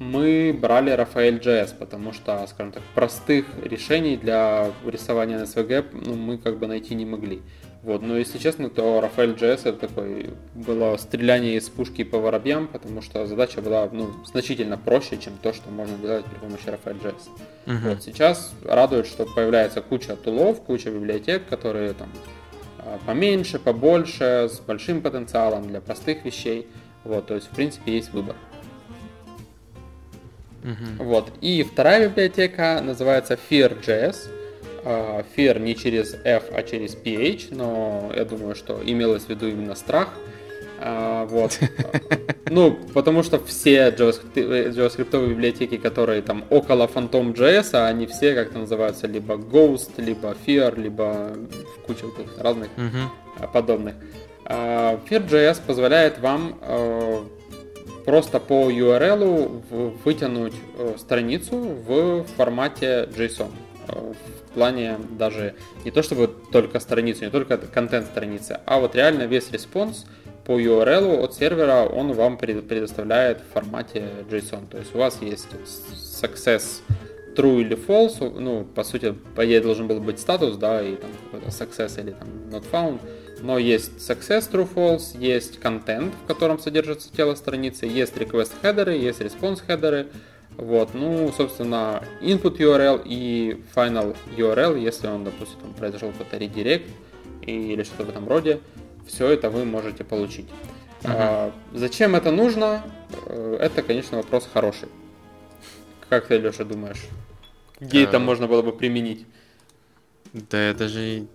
мы 0.00 0.56
брали 0.58 0.92
Rafael.js, 0.92 1.74
потому 1.78 2.12
что, 2.14 2.44
скажем 2.46 2.72
так, 2.72 2.82
простых 2.94 3.44
решений 3.62 4.16
для 4.16 4.72
рисования 4.84 5.38
на 5.38 5.42
SVG 5.42 5.84
ну, 5.92 6.14
мы 6.14 6.38
как 6.38 6.58
бы 6.58 6.66
найти 6.66 6.94
не 6.94 7.04
могли. 7.04 7.42
Вот, 7.82 8.02
но 8.02 8.16
если 8.16 8.38
честно, 8.38 8.70
то 8.70 9.06
Джесс 9.16 9.66
это 9.66 9.88
такой 9.88 10.30
было 10.54 10.96
стреляние 10.96 11.56
из 11.56 11.68
пушки 11.68 12.02
по 12.02 12.18
воробьям, 12.18 12.66
потому 12.66 13.02
что 13.02 13.26
задача 13.26 13.60
была 13.60 13.88
ну, 13.92 14.10
значительно 14.24 14.78
проще, 14.78 15.18
чем 15.18 15.34
то, 15.42 15.52
что 15.52 15.70
можно 15.70 15.96
делать 15.98 16.24
при 16.24 16.38
помощи 16.38 16.64
Джесс. 16.66 17.28
Uh-huh. 17.66 17.90
Вот 17.90 18.02
сейчас 18.02 18.54
радует, 18.64 19.06
что 19.06 19.26
появляется 19.26 19.82
куча 19.82 20.16
тулов, 20.16 20.62
куча 20.62 20.90
библиотек, 20.90 21.46
которые 21.46 21.92
там 21.92 22.08
а, 22.78 22.98
поменьше, 23.06 23.58
побольше, 23.58 24.48
с 24.50 24.60
большим 24.60 25.02
потенциалом 25.02 25.68
для 25.68 25.82
простых 25.82 26.24
вещей. 26.24 26.66
Вот, 27.04 27.26
то 27.26 27.34
есть, 27.34 27.48
в 27.48 27.50
принципе, 27.50 27.94
есть 27.94 28.12
выбор. 28.12 28.36
Uh-huh. 30.62 31.04
Вот. 31.04 31.32
И 31.40 31.62
вторая 31.62 32.08
библиотека 32.08 32.80
называется 32.82 33.38
Fear.js. 33.50 34.28
А, 34.84 35.24
fear 35.36 35.58
не 35.58 35.74
через 35.76 36.16
F, 36.24 36.44
а 36.52 36.62
через 36.62 36.94
PH, 36.94 37.54
но 37.54 38.10
я 38.16 38.24
думаю, 38.24 38.54
что 38.54 38.80
имелось 38.84 39.24
в 39.24 39.28
виду 39.28 39.46
именно 39.46 39.74
страх. 39.74 40.08
А, 40.78 41.26
вот. 41.26 41.58
Ну, 42.52 42.76
потому 42.94 43.22
что 43.22 43.38
все 43.38 43.90
JavaScript 43.96 45.28
библиотеки, 45.28 45.76
которые 45.76 46.20
там 46.20 46.42
около 46.50 46.88
Phantom.js, 46.88 47.86
они 47.86 48.08
все 48.08 48.34
как-то 48.34 48.58
называются 48.58 49.06
либо 49.06 49.34
Ghost, 49.36 49.90
либо 49.98 50.34
Fear, 50.44 50.80
либо 50.80 51.36
куча 51.86 52.06
разных 52.38 52.70
uh-huh. 52.76 53.52
подобных. 53.52 53.94
SPF.js 54.46 55.60
позволяет 55.64 56.18
вам 56.18 56.56
просто 58.04 58.40
по 58.40 58.70
URL 58.70 59.96
вытянуть 60.04 60.54
э, 60.78 60.94
страницу 60.98 61.56
в 61.56 62.24
формате 62.36 63.08
JSON 63.16 63.50
в 63.92 64.54
плане 64.54 64.98
даже 65.18 65.54
не 65.84 65.90
то 65.90 66.02
чтобы 66.02 66.28
только 66.52 66.80
страницу, 66.80 67.24
не 67.24 67.30
только 67.30 67.56
контент 67.58 68.06
страницы, 68.06 68.60
а 68.66 68.78
вот 68.78 68.94
реально 68.94 69.24
весь 69.24 69.50
response 69.50 70.06
по 70.44 70.60
URL 70.60 71.22
от 71.22 71.34
сервера 71.34 71.84
он 71.84 72.12
вам 72.12 72.36
предоставляет 72.36 73.40
в 73.40 73.52
формате 73.52 74.08
JSON. 74.30 74.68
То 74.68 74.78
есть 74.78 74.94
у 74.94 74.98
вас 74.98 75.18
есть 75.20 75.48
success 75.94 76.80
true 77.36 77.60
или 77.60 77.76
false, 77.76 78.38
ну, 78.38 78.64
по 78.64 78.82
сути, 78.82 79.14
по 79.34 79.44
идее 79.46 79.60
должен 79.60 79.86
был 79.86 80.00
быть 80.00 80.18
статус, 80.18 80.56
да, 80.56 80.82
и 80.82 80.96
там 80.96 81.10
какой-то 81.24 81.48
success 81.48 82.00
или 82.00 82.12
там 82.12 82.28
not 82.50 82.64
found, 82.70 83.00
но 83.42 83.58
есть 83.58 83.92
success 83.98 84.50
true 84.50 84.68
false, 84.72 85.18
есть 85.18 85.58
контент, 85.60 86.14
в 86.24 86.26
котором 86.26 86.58
содержится 86.58 87.12
тело 87.12 87.34
страницы, 87.34 87.86
есть 87.86 88.16
request 88.16 88.52
хедеры, 88.62 88.96
есть 88.96 89.20
response 89.20 89.60
хедеры, 89.64 90.08
вот, 90.56 90.94
ну, 90.94 91.32
собственно, 91.36 92.02
input 92.20 92.58
URL 92.58 93.02
и 93.04 93.62
final 93.74 94.16
URL, 94.36 94.78
если 94.78 95.06
он, 95.06 95.24
допустим, 95.24 95.72
произошел 95.78 96.10
какой-то 96.12 96.36
редирект 96.36 96.90
или 97.42 97.82
что-то 97.82 98.04
в 98.04 98.08
этом 98.10 98.28
роде, 98.28 98.60
все 99.06 99.28
это 99.28 99.50
вы 99.50 99.64
можете 99.64 100.04
получить. 100.04 100.46
Uh-huh. 101.02 101.14
А, 101.16 101.52
зачем 101.72 102.14
это 102.14 102.30
нужно? 102.30 102.82
Э, 103.26 103.56
это, 103.58 103.82
конечно, 103.82 104.18
вопрос 104.18 104.48
хороший. 104.52 104.88
Как 106.10 106.26
ты, 106.26 106.36
Леша, 106.36 106.64
думаешь? 106.64 107.06
Где 107.80 108.02
uh... 108.02 108.08
это 108.08 108.18
можно 108.18 108.46
было 108.46 108.60
бы 108.60 108.72
применить? 108.72 109.26
Да 110.32 110.58
это 110.58 110.88
же 110.88 111.26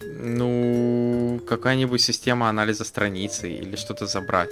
ну, 0.00 1.40
какая-нибудь 1.46 2.00
система 2.00 2.48
анализа 2.48 2.84
страницы 2.84 3.50
или 3.50 3.76
что-то 3.76 4.06
забрать. 4.06 4.50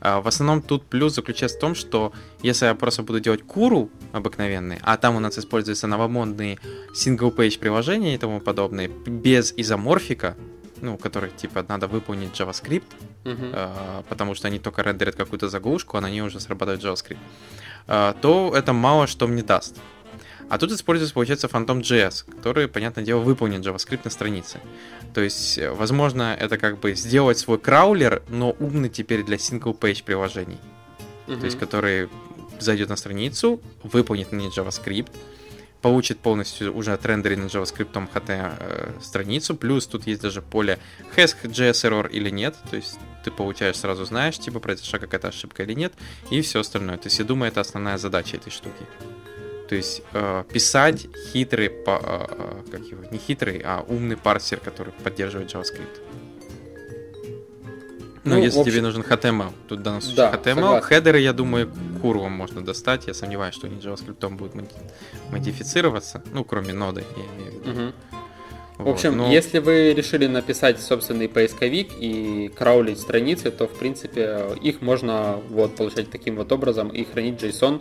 А, 0.00 0.20
в 0.20 0.28
основном 0.28 0.62
тут 0.62 0.84
плюс 0.84 1.14
заключается 1.14 1.58
в 1.58 1.60
том, 1.60 1.74
что 1.74 2.12
если 2.42 2.66
я 2.66 2.74
просто 2.74 3.02
буду 3.02 3.20
делать 3.20 3.42
куру 3.42 3.90
обыкновенный, 4.12 4.78
а 4.82 4.96
там 4.96 5.16
у 5.16 5.20
нас 5.20 5.38
используются 5.38 5.86
новомодные 5.86 6.58
single-page 6.94 7.58
приложения 7.58 8.14
и 8.14 8.18
тому 8.18 8.40
подобное, 8.40 8.88
без 8.88 9.54
изоморфика, 9.56 10.36
ну, 10.80 10.96
который, 10.96 11.30
типа, 11.30 11.64
надо 11.68 11.88
выполнить 11.88 12.32
JavaScript, 12.32 12.84
uh-huh. 13.24 14.04
потому 14.08 14.34
что 14.34 14.48
они 14.48 14.58
только 14.58 14.82
рендерят 14.82 15.14
какую-то 15.14 15.48
заглушку, 15.48 15.98
а 15.98 16.00
на 16.00 16.10
ней 16.10 16.22
уже 16.22 16.40
срабатывает 16.40 16.82
JavaScript, 16.82 17.18
а, 17.86 18.14
то 18.20 18.52
это 18.54 18.72
мало 18.72 19.06
что 19.06 19.26
мне 19.26 19.42
даст. 19.42 19.76
А 20.50 20.58
тут 20.58 20.72
используется, 20.72 21.14
получается, 21.14 21.46
Phantom.js, 21.46 22.24
который, 22.28 22.66
понятное 22.66 23.04
дело, 23.04 23.20
выполнит 23.20 23.64
JavaScript 23.64 24.00
на 24.02 24.10
странице. 24.10 24.58
То 25.14 25.20
есть, 25.20 25.58
э, 25.58 25.70
возможно, 25.70 26.36
это 26.38 26.58
как 26.58 26.80
бы 26.80 26.94
сделать 26.96 27.38
свой 27.38 27.58
краулер, 27.58 28.20
но 28.28 28.56
умный 28.58 28.88
теперь 28.88 29.22
для 29.22 29.36
single-page 29.36 30.02
приложений. 30.02 30.58
Mm-hmm. 31.28 31.38
То 31.38 31.44
есть, 31.44 31.56
который 31.56 32.08
зайдет 32.58 32.88
на 32.88 32.96
страницу, 32.96 33.60
выполнит 33.84 34.32
на 34.32 34.38
ней 34.38 34.48
JavaScript, 34.48 35.12
получит 35.82 36.18
полностью 36.18 36.76
уже 36.76 36.94
отрендеренный 36.94 37.46
JavaScript 37.46 37.92
HT 37.92 38.56
э, 38.58 38.92
страницу, 39.00 39.54
плюс 39.54 39.86
тут 39.86 40.08
есть 40.08 40.20
даже 40.20 40.42
поле 40.42 40.80
has 41.16 41.36
JS 41.44 41.88
error 41.88 42.10
или 42.10 42.28
нет, 42.28 42.56
то 42.70 42.76
есть 42.76 42.98
ты 43.24 43.30
получаешь 43.30 43.76
сразу 43.76 44.04
знаешь, 44.04 44.36
типа 44.36 44.58
произошла 44.58 44.98
какая-то 44.98 45.28
ошибка 45.28 45.62
или 45.62 45.74
нет, 45.74 45.92
и 46.30 46.40
все 46.40 46.58
остальное. 46.58 46.96
То 46.96 47.06
есть 47.06 47.20
я 47.20 47.24
думаю, 47.24 47.52
это 47.52 47.60
основная 47.60 47.98
задача 47.98 48.36
этой 48.36 48.50
штуки. 48.50 48.84
То 49.70 49.76
есть 49.76 50.02
э, 50.12 50.42
писать 50.52 51.06
хитрый, 51.32 51.70
по, 51.70 52.00
э, 52.02 52.62
как 52.72 52.80
его, 52.80 53.04
не 53.12 53.18
хитрый, 53.18 53.62
а 53.64 53.84
умный 53.86 54.16
парсер, 54.16 54.58
который 54.58 54.92
поддерживает 55.04 55.54
JavaScript. 55.54 56.00
Ну, 58.24 58.34
Ну, 58.34 58.42
если 58.42 58.58
в 58.58 58.60
общем- 58.62 58.72
тебе 58.72 58.82
нужен 58.82 59.02
HTML, 59.02 59.52
тут 59.68 59.78
в 59.78 59.82
данном 59.82 60.00
случае 60.00 60.16
Да, 60.16 60.30
HTML, 60.32 60.54
согласен. 60.56 60.86
хедеры, 60.88 61.20
я 61.20 61.32
думаю, 61.32 61.70
курвом 62.02 62.32
можно 62.32 62.62
достать. 62.64 63.06
Я 63.06 63.14
сомневаюсь, 63.14 63.54
что 63.54 63.68
они 63.68 63.76
JavaScript 63.76 64.28
будут 64.30 64.54
моди- 64.56 64.74
модифицироваться. 65.30 66.20
Ну, 66.34 66.44
кроме 66.44 66.72
ноды, 66.74 67.04
я 67.16 67.22
имею 67.36 67.52
в 67.52 67.66
виду. 67.66 67.92
В 68.76 68.82
Вот, 68.84 68.92
общем, 68.94 69.16
но- 69.16 69.30
если 69.30 69.58
вы 69.60 69.94
решили 69.94 70.26
написать 70.26 70.80
собственный 70.80 71.28
поисковик 71.28 71.90
и 71.96 72.50
краулить 72.56 72.98
страницы, 72.98 73.50
то, 73.52 73.68
в 73.68 73.78
принципе, 73.78 74.48
их 74.60 74.80
можно 74.82 75.40
вот 75.48 75.76
получать 75.76 76.10
таким 76.10 76.34
вот 76.36 76.50
образом 76.50 76.88
и 76.88 77.04
хранить 77.04 77.40
JSON, 77.40 77.80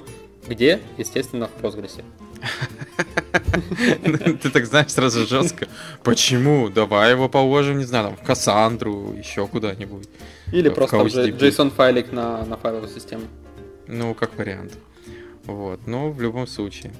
где, 0.50 0.82
естественно, 0.98 1.48
в 1.48 1.64
Postgres. 1.64 2.04
Ты 4.42 4.50
так 4.50 4.66
знаешь 4.66 4.92
сразу 4.92 5.26
жестко. 5.26 5.68
Почему? 6.04 6.70
Давай 6.70 7.12
его 7.12 7.30
положим, 7.30 7.78
не 7.78 7.86
знаю, 7.86 8.06
там, 8.06 8.18
в 8.18 8.24
Кассандру, 8.24 9.14
еще 9.14 9.48
куда-нибудь. 9.48 10.10
Или 10.52 10.70
просто. 10.70 10.98
JSON-файлик 10.98 12.12
на, 12.12 12.46
на 12.46 12.58
файловую 12.58 12.90
систему. 12.90 13.24
Ну, 13.88 14.14
как 14.14 14.38
вариант. 14.38 14.74
Вот, 15.46 15.88
но 15.88 16.12
в 16.12 16.22
любом 16.22 16.48
случае. 16.48 16.92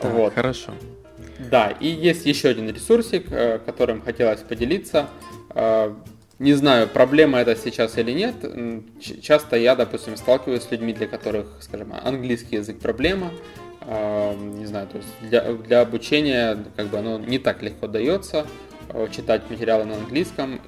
Так, 0.00 0.12
Вот. 0.12 0.34
Хорошо. 0.34 0.72
Да, 1.38 1.70
и 1.80 1.88
есть 1.88 2.26
еще 2.26 2.48
один 2.48 2.68
ресурсик, 2.68 3.26
э, 3.30 3.58
которым 3.64 4.02
хотелось 4.02 4.40
поделиться. 4.40 5.08
Не 6.40 6.54
знаю, 6.54 6.88
проблема 6.88 7.38
это 7.38 7.54
сейчас 7.54 7.98
или 7.98 8.12
нет. 8.12 8.34
Часто 9.22 9.56
я, 9.56 9.76
допустим, 9.76 10.16
сталкиваюсь 10.16 10.62
с 10.62 10.70
людьми, 10.70 10.94
для 10.94 11.06
которых, 11.06 11.46
скажем, 11.60 11.92
английский 12.02 12.56
язык 12.56 12.78
проблема. 12.78 13.30
Не 13.86 14.64
знаю, 14.64 14.86
то 14.88 14.96
есть 14.96 15.08
для, 15.20 15.52
для 15.52 15.82
обучения 15.82 16.56
как 16.76 16.86
бы 16.86 16.98
оно 16.98 17.18
не 17.18 17.38
так 17.38 17.62
легко 17.62 17.86
дается 17.88 18.46
э, 18.88 19.08
читать 19.10 19.42
материалы 19.50 19.84
на 19.84 19.94
английском 19.96 20.60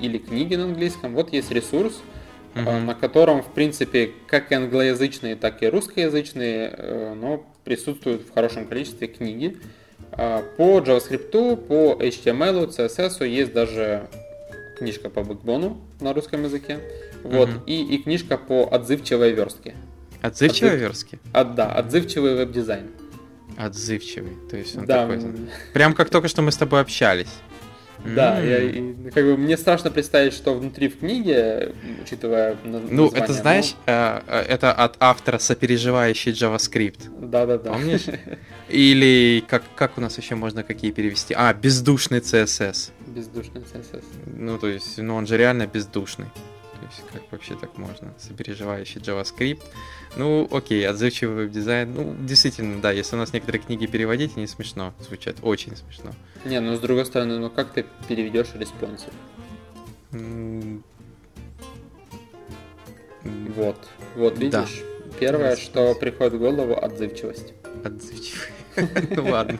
или 0.00 0.18
книги 0.18 0.56
на 0.56 0.64
английском. 0.64 1.14
Вот 1.14 1.32
есть 1.32 1.50
ресурс, 1.50 2.02
Мгм. 2.54 2.86
на 2.86 2.94
котором, 2.94 3.42
в 3.42 3.52
принципе, 3.52 4.10
как 4.28 4.52
и 4.52 4.54
англоязычные, 4.54 5.36
так 5.36 5.62
и 5.62 5.68
русскоязычные, 5.68 6.72
э, 6.76 7.14
но 7.14 7.44
присутствуют 7.64 8.22
в 8.28 8.32
хорошем 8.32 8.66
количестве 8.66 9.08
книги. 9.08 9.56
А, 10.12 10.42
По 10.56 10.78
JavaScript, 10.78 11.56
по 11.56 11.96
HTML, 12.00 12.68
CSS 12.68 13.26
есть 13.26 13.52
даже 13.52 14.08
книжка 14.78 15.08
по 15.10 15.22
бэкбону 15.22 15.80
на 16.00 16.12
русском 16.12 16.42
языке. 16.44 16.80
Вот, 17.22 17.48
Мгм. 17.48 17.62
и, 17.66 17.82
и 17.96 18.02
книжка 18.02 18.36
по 18.36 18.68
отзывчивой 18.72 19.32
верстке. 19.32 19.74
Отзывчивый 20.22 20.72
Отзыв- 20.72 20.80
верстки? 20.80 21.18
А, 21.32 21.44
да, 21.44 21.72
отзывчивый 21.72 22.34
веб-дизайн. 22.34 22.86
Отзывчивый. 23.56 24.32
То 24.50 24.56
есть 24.56 24.76
он 24.76 24.84
Да, 24.86 25.06
такой... 25.06 25.22
Прям 25.72 25.94
как 25.94 26.10
только 26.10 26.28
что 26.28 26.42
мы 26.42 26.50
с 26.50 26.56
тобой 26.56 26.80
общались. 26.80 27.28
Да, 28.04 28.40
я, 28.40 28.58
и, 28.62 28.94
как 29.10 29.24
бы, 29.24 29.36
мне 29.36 29.56
страшно 29.56 29.90
представить, 29.90 30.34
что 30.34 30.54
внутри 30.54 30.88
в 30.88 30.98
книге, 30.98 31.72
учитывая 32.02 32.56
Ну, 32.64 32.80
название, 32.80 33.10
это 33.12 33.32
знаешь, 33.32 33.74
э, 33.86 34.20
э, 34.26 34.40
это 34.48 34.72
от 34.72 34.96
автора 35.00 35.38
сопереживающий 35.38 36.32
JavaScript. 36.32 37.08
Да-да-да. 37.20 37.72
Помнишь? 37.72 38.06
Или 38.68 39.42
как, 39.46 39.62
как 39.76 39.98
у 39.98 40.00
нас 40.00 40.18
еще 40.18 40.34
можно 40.34 40.62
какие 40.62 40.90
перевести? 40.90 41.34
А, 41.34 41.52
бездушный 41.54 42.20
CSS. 42.20 42.90
Бездушный 43.06 43.62
CSS. 43.62 44.04
Ну, 44.26 44.58
то 44.58 44.68
есть, 44.68 44.98
ну 44.98 45.14
он 45.14 45.26
же 45.26 45.36
реально 45.36 45.66
бездушный. 45.66 46.26
То 46.84 46.90
есть, 46.90 47.02
как 47.12 47.22
вообще 47.32 47.54
так 47.54 47.78
можно? 47.78 48.12
Сопереживающий 48.18 49.00
JavaScript. 49.00 49.62
Ну, 50.16 50.46
окей, 50.50 50.86
отзывчивый 50.86 51.44
веб-дизайн. 51.46 51.94
Ну, 51.94 52.14
действительно, 52.20 52.82
да, 52.82 52.92
если 52.92 53.16
у 53.16 53.18
нас 53.18 53.32
некоторые 53.32 53.62
книги 53.62 53.86
переводить, 53.86 54.36
они 54.36 54.46
смешно 54.46 54.92
звучат. 55.00 55.36
Очень 55.40 55.76
смешно. 55.76 56.10
Не, 56.44 56.60
ну 56.60 56.76
с 56.76 56.80
другой 56.80 57.06
стороны, 57.06 57.38
ну 57.38 57.48
как 57.48 57.72
ты 57.72 57.86
переведешь 58.06 58.48
responsive? 58.54 59.08
М, 60.12 60.84
Вот. 63.56 63.78
Вот 64.16 64.34
Да. 64.34 64.40
видишь. 64.40 64.82
Первое, 65.18 65.50
Да, 65.50 65.56
что 65.56 65.80
responsive. 65.80 66.00
приходит 66.00 66.32
в 66.34 66.38
голову, 66.38 66.74
отзывчивость. 66.76 67.54
Отзывчивый. 67.82 68.48
Ну 69.16 69.28
ладно. 69.30 69.58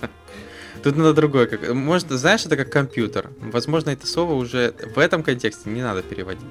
Тут 0.83 0.97
надо 0.97 1.15
другое. 1.15 1.47
Как... 1.47 1.73
Может, 1.73 2.11
знаешь, 2.11 2.45
это 2.45 2.59
как 2.59 2.71
компьютер. 2.71 3.31
Возможно, 3.39 3.89
это 3.91 4.07
слово 4.07 4.35
уже 4.35 4.75
в 4.95 4.99
этом 4.99 5.23
контексте 5.23 5.71
не 5.71 5.81
надо 5.83 6.03
переводить. 6.03 6.45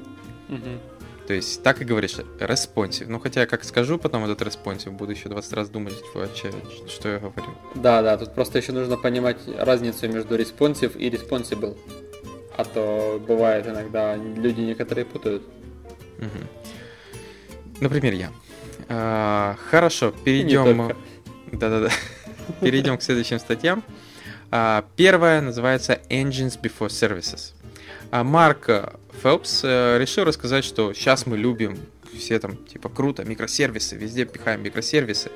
То 1.28 1.34
есть 1.34 1.64
так 1.64 1.82
и 1.82 1.86
говоришь, 1.86 2.18
responsive. 2.40 3.08
Ну, 3.08 3.20
хотя, 3.20 3.46
как 3.46 3.64
скажу 3.64 3.98
потом 3.98 4.26
этот 4.26 4.42
responsive, 4.42 4.92
буду 4.92 5.14
еще 5.14 5.30
20 5.30 5.54
раз 5.54 5.70
думать, 5.70 5.96
вообще, 6.14 6.52
что 6.88 7.10
я 7.10 7.20
говорю. 7.20 7.56
Да, 7.76 8.02
да, 8.02 8.18
тут 8.18 8.36
просто 8.36 8.58
еще 8.58 8.74
нужно 8.74 8.98
понимать 8.98 9.38
разницу 9.58 10.10
между 10.10 10.38
responsive 10.38 10.98
и 10.98 11.10
responsible. 11.10 11.78
А 12.58 12.66
то 12.66 13.24
бывает 13.26 13.66
иногда 13.68 14.16
люди 14.16 14.62
некоторые 14.62 15.06
путают. 15.06 15.44
Мгм. 16.18 16.48
Например, 17.80 18.14
я. 18.14 18.32
А, 18.90 19.56
хорошо, 19.70 20.12
перейдем. 20.12 20.92
Да-да-да. 21.52 21.90
Перейдем 22.60 22.98
к 22.98 23.02
следующим 23.02 23.40
статьям. 23.40 23.84
А, 24.52 24.86
Первая 24.98 25.42
называется 25.42 26.00
Engines 26.10 26.60
Before 26.62 26.90
Services. 26.90 27.54
А 28.12 28.24
Марк 28.24 28.70
Фелпс 29.24 29.62
э, 29.64 29.98
решил 30.00 30.26
рассказать, 30.26 30.66
что 30.66 30.94
сейчас 30.94 31.26
мы 31.26 31.38
любим 31.38 31.78
все 32.18 32.40
там, 32.40 32.58
типа, 32.58 32.90
круто, 32.90 33.24
микросервисы, 33.24 33.96
везде 33.96 34.26
пихаем 34.26 34.62
микросервисы 34.62 35.32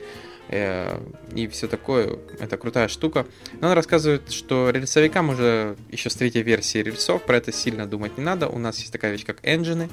э, 0.49 0.99
и 1.33 1.47
все 1.47 1.69
такое. 1.69 2.19
Это 2.37 2.57
крутая 2.57 2.89
штука. 2.89 3.25
Но 3.61 3.69
он 3.69 3.73
рассказывает, 3.73 4.29
что 4.29 4.71
рельсовикам 4.71 5.29
уже 5.29 5.77
еще 5.89 6.09
с 6.09 6.15
третьей 6.15 6.43
версии 6.43 6.79
рельсов, 6.79 7.23
про 7.23 7.37
это 7.37 7.53
сильно 7.53 7.85
думать 7.85 8.17
не 8.17 8.23
надо. 8.25 8.49
У 8.49 8.59
нас 8.59 8.77
есть 8.79 8.91
такая 8.91 9.13
вещь, 9.13 9.25
как 9.25 9.41
engine, 9.41 9.89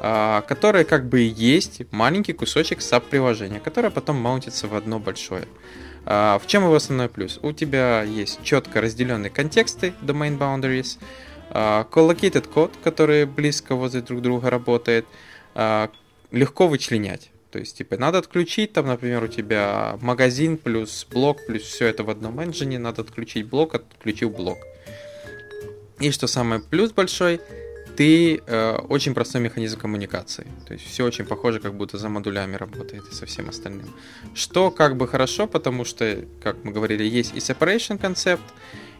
а, 0.00 0.40
которые 0.40 0.86
как 0.86 1.06
бы 1.06 1.20
и 1.20 1.28
есть 1.28 1.82
маленький 1.90 2.32
кусочек 2.32 2.80
саб-приложения, 2.80 3.60
которое 3.60 3.90
потом 3.90 4.16
маунтится 4.16 4.66
в 4.66 4.74
одно 4.74 4.98
большое. 4.98 5.44
А, 6.06 6.38
В 6.38 6.46
чем 6.46 6.64
его 6.64 6.74
основной 6.74 7.10
плюс? 7.10 7.38
У 7.42 7.52
тебя 7.52 8.02
есть 8.02 8.42
четко 8.42 8.80
разделенные 8.80 9.30
контексты, 9.30 9.92
domain 10.00 10.38
boundaries, 10.38 10.98
collocated 11.50 12.48
код, 12.48 12.72
который 12.82 13.24
близко 13.24 13.74
возле 13.74 14.02
друг 14.02 14.22
друга 14.22 14.50
работает, 14.50 15.06
а, 15.54 15.90
легко 16.30 16.68
вычленять. 16.68 17.30
То 17.50 17.60
есть, 17.60 17.78
типа, 17.78 17.96
надо 17.96 18.18
отключить, 18.18 18.72
там, 18.72 18.86
например, 18.86 19.24
у 19.24 19.28
тебя 19.28 19.96
магазин 20.02 20.58
плюс 20.58 21.06
блок, 21.10 21.38
плюс 21.46 21.62
все 21.62 21.86
это 21.86 22.04
в 22.04 22.10
одном 22.10 22.38
engine, 22.40 22.78
надо 22.78 23.02
отключить 23.02 23.46
блок, 23.46 23.74
отключил 23.74 24.30
блок. 24.30 24.58
И 26.00 26.10
что 26.10 26.26
самое 26.26 26.60
плюс 26.60 26.92
большой, 26.92 27.40
ты 27.96 28.42
э, 28.46 28.76
очень 28.88 29.14
простой 29.14 29.40
механизм 29.40 29.78
коммуникации. 29.78 30.46
То 30.66 30.74
есть 30.74 30.84
все 30.84 31.04
очень 31.04 31.24
похоже, 31.24 31.60
как 31.60 31.74
будто 31.74 31.96
за 31.96 32.10
модулями 32.10 32.56
работает 32.56 33.04
и 33.10 33.14
со 33.14 33.24
всем 33.24 33.48
остальным. 33.48 33.86
Что 34.34 34.70
как 34.70 34.96
бы 34.96 35.08
хорошо, 35.08 35.46
потому 35.46 35.86
что, 35.86 36.24
как 36.42 36.62
мы 36.62 36.72
говорили, 36.72 37.04
есть 37.04 37.34
и 37.34 37.38
separation 37.38 37.96
концепт, 37.96 38.44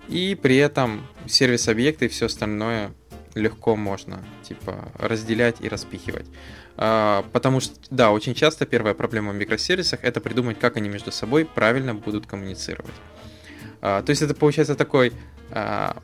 и 0.08 0.34
при 0.40 0.56
этом 0.56 1.06
сервис-объекты 1.26 2.06
и 2.06 2.08
все 2.08 2.26
остальное 2.26 2.92
легко 3.34 3.76
можно 3.76 4.24
типа 4.42 4.92
разделять 4.98 5.60
и 5.60 5.68
распихивать. 5.68 6.26
А, 6.76 7.24
потому 7.32 7.60
что, 7.60 7.74
да, 7.90 8.10
очень 8.12 8.34
часто 8.34 8.66
первая 8.66 8.94
проблема 8.94 9.32
в 9.32 9.36
микросервисах 9.36 10.00
это 10.02 10.20
придумать, 10.20 10.58
как 10.58 10.76
они 10.76 10.88
между 10.88 11.12
собой 11.12 11.44
правильно 11.44 11.94
будут 11.94 12.26
коммуницировать. 12.26 12.94
А, 13.80 14.02
то 14.02 14.10
есть 14.10 14.22
это 14.22 14.34
получается 14.34 14.74
такой 14.74 15.12
а, 15.50 16.02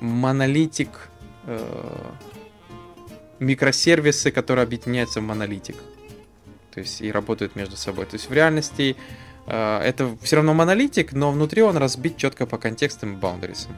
монолитик 0.00 1.08
э, 1.46 2.10
микросервисы, 3.38 4.30
которые 4.30 4.64
объединяются 4.64 5.20
в 5.20 5.24
монолитик. 5.24 5.76
То 6.72 6.80
есть 6.80 7.00
и 7.00 7.10
работают 7.10 7.56
между 7.56 7.76
собой. 7.76 8.06
То 8.06 8.14
есть 8.14 8.28
в 8.28 8.32
реальности 8.32 8.96
это 9.46 10.16
все 10.22 10.36
равно 10.36 10.54
монолитик, 10.54 11.12
но 11.12 11.30
внутри 11.30 11.62
он 11.62 11.76
разбит 11.76 12.16
четко 12.16 12.46
по 12.46 12.58
контекстам 12.58 13.14
и 13.14 13.20
boundaries. 13.20 13.68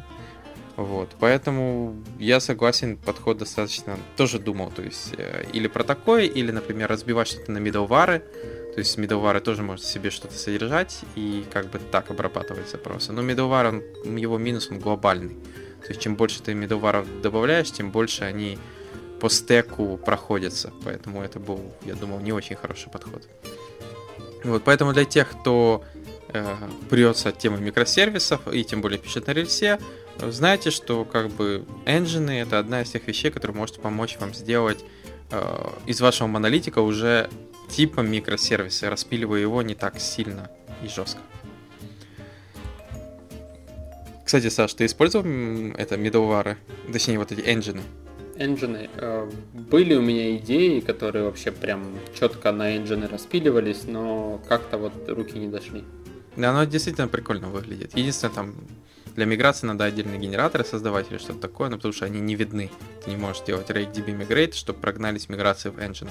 Вот, 0.77 1.17
поэтому 1.19 1.97
я 2.19 2.39
согласен, 2.39 2.99
подход 2.99 3.39
достаточно 3.39 3.99
тоже 4.17 4.39
думал, 4.39 4.71
то 4.71 4.83
есть 4.83 5.15
э, 5.17 5.47
или 5.55 5.69
про 5.69 5.85
такое, 5.85 6.25
или, 6.25 6.51
например, 6.51 6.91
разбивать 6.91 7.29
что-то 7.29 7.51
на 7.51 7.57
middleware, 7.57 8.19
то 8.75 8.79
есть 8.81 8.99
middleware 8.99 9.41
тоже 9.41 9.63
может 9.63 9.87
себе 9.87 10.11
что-то 10.11 10.35
содержать 10.35 11.01
и 11.15 11.47
как 11.51 11.71
бы 11.71 11.79
так 11.79 12.11
обрабатывать 12.11 12.69
запросы. 12.69 13.13
Но 13.13 13.23
middleware, 13.23 13.69
он, 14.05 14.17
его 14.17 14.37
минус, 14.37 14.69
он 14.71 14.79
глобальный. 14.79 15.37
То 15.81 15.89
есть 15.89 16.03
чем 16.03 16.15
больше 16.15 16.43
ты 16.43 16.53
middleware 16.53 17.23
добавляешь, 17.23 17.73
тем 17.73 17.91
больше 17.91 18.25
они 18.25 18.59
по 19.19 19.31
стеку 19.31 19.97
проходятся. 19.97 20.75
Поэтому 20.85 21.23
это 21.23 21.41
был, 21.41 21.73
я 21.87 21.95
думал, 21.95 22.21
не 22.21 22.33
очень 22.33 22.55
хороший 22.55 22.91
подход. 22.91 23.27
Вот, 24.47 24.63
поэтому 24.65 24.93
для 24.93 25.05
тех, 25.05 25.31
кто 25.31 25.85
э, 26.29 26.55
прется 26.89 27.31
от 27.31 27.39
темы 27.39 27.59
микросервисов 27.59 28.41
и 28.53 28.65
тем 28.65 28.81
более 28.81 28.99
пишет 28.99 29.27
на 29.27 29.33
рельсе, 29.33 29.81
знаете, 30.21 30.71
что 30.71 31.05
как 31.05 31.31
бы 31.31 31.65
engine 31.85 32.43
это 32.43 32.59
одна 32.59 32.83
из 32.83 32.91
тех 32.91 33.07
вещей, 33.07 33.31
которая 33.31 33.57
может 33.57 33.81
помочь 33.81 34.17
вам 34.19 34.35
сделать 34.35 34.85
э, 35.31 35.69
из 35.87 36.01
вашего 36.01 36.29
монолитика 36.29 36.79
уже 36.79 37.29
типа 37.71 38.01
микросервиса, 38.01 38.89
распиливая 38.89 39.41
его 39.41 39.63
не 39.63 39.75
так 39.75 39.99
сильно 39.99 40.51
и 40.83 40.89
жестко. 40.89 41.21
Кстати, 44.25 44.49
Саш, 44.49 44.75
ты 44.75 44.87
использовал 44.87 45.25
это 45.77 45.97
middleware, 45.97 46.57
точнее 46.93 47.19
вот 47.19 47.33
эти 47.33 47.41
engine? 47.41 47.83
Engine. 48.39 48.89
Э, 48.97 49.31
были 49.53 49.95
у 49.95 50.03
меня 50.03 50.37
идеи, 50.37 50.81
которые 50.81 51.25
вообще 51.25 51.51
прям 51.51 51.99
четко 52.19 52.53
на 52.53 52.77
engine 52.77 53.09
распиливались, 53.09 53.85
но 53.87 54.41
как-то 54.49 54.79
вот 54.79 54.93
руки 55.09 55.39
не 55.39 55.49
дошли. 55.49 55.85
Да, 56.37 56.51
оно 56.51 56.65
действительно 56.65 57.09
прикольно 57.09 57.49
выглядит. 57.49 57.97
Единственное, 57.97 58.35
там 58.35 58.55
для 59.17 59.25
миграции 59.25 59.67
надо 59.67 59.85
отдельные 59.85 60.19
генераторы 60.19 60.65
создавать 60.65 61.11
или 61.11 61.19
что-то 61.19 61.41
такое, 61.41 61.71
но 61.71 61.77
потому 61.77 61.95
что 61.95 62.05
они 62.05 62.21
не 62.21 62.35
видны. 62.35 62.71
Ты 63.05 63.11
не 63.11 63.17
можешь 63.17 63.43
делать 63.45 63.71
RakeDB 63.71 64.15
Migrate, 64.19 64.53
чтобы 64.53 64.79
прогнались 64.79 65.31
миграции 65.31 65.71
в 65.71 65.79
engine. 65.79 66.11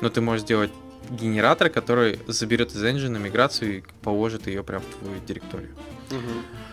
Но 0.00 0.08
ты 0.10 0.20
можешь 0.20 0.42
сделать 0.42 0.72
генератор, 1.10 1.70
который 1.70 2.18
заберет 2.26 2.74
из 2.74 2.82
engine 2.82 3.18
миграцию 3.18 3.78
и 3.78 3.82
положит 4.02 4.48
ее 4.48 4.64
прямо 4.64 4.82
в 4.84 5.04
твою 5.04 5.20
директорию. 5.26 5.70
Угу. 6.10 6.69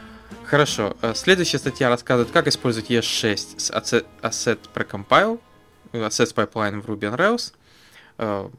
Хорошо. 0.48 0.96
Э, 1.02 1.14
следующая 1.14 1.58
статья 1.58 1.90
рассказывает, 1.90 2.32
как 2.32 2.48
использовать 2.48 2.90
ES6 2.90 3.60
с 3.60 3.70
Asset, 3.70 4.06
asset 4.22 4.60
Precompile, 4.74 5.42
Assets 5.92 6.34
Pipeline 6.34 6.80
в 6.82 6.90
Ruby 6.90 7.14
on 7.14 7.18
Rails 7.18 7.54
э, 8.18 8.50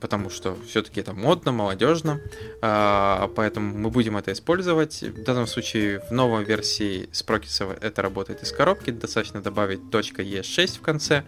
потому 0.00 0.30
что 0.30 0.56
все-таки 0.66 1.00
это 1.00 1.12
модно, 1.12 1.52
молодежно, 1.52 2.20
а, 2.60 3.30
поэтому 3.36 3.78
мы 3.78 3.90
будем 3.90 4.16
это 4.16 4.32
использовать. 4.32 5.02
В 5.02 5.22
данном 5.22 5.46
случае 5.46 6.00
в 6.00 6.10
новой 6.10 6.44
версии 6.44 7.08
Sprockets 7.12 7.78
это 7.80 8.02
работает 8.02 8.42
из 8.42 8.50
коробки, 8.50 8.90
достаточно 8.90 9.40
добавить 9.40 9.80
.es6 9.80 10.78
в 10.78 10.82
конце 10.82 11.24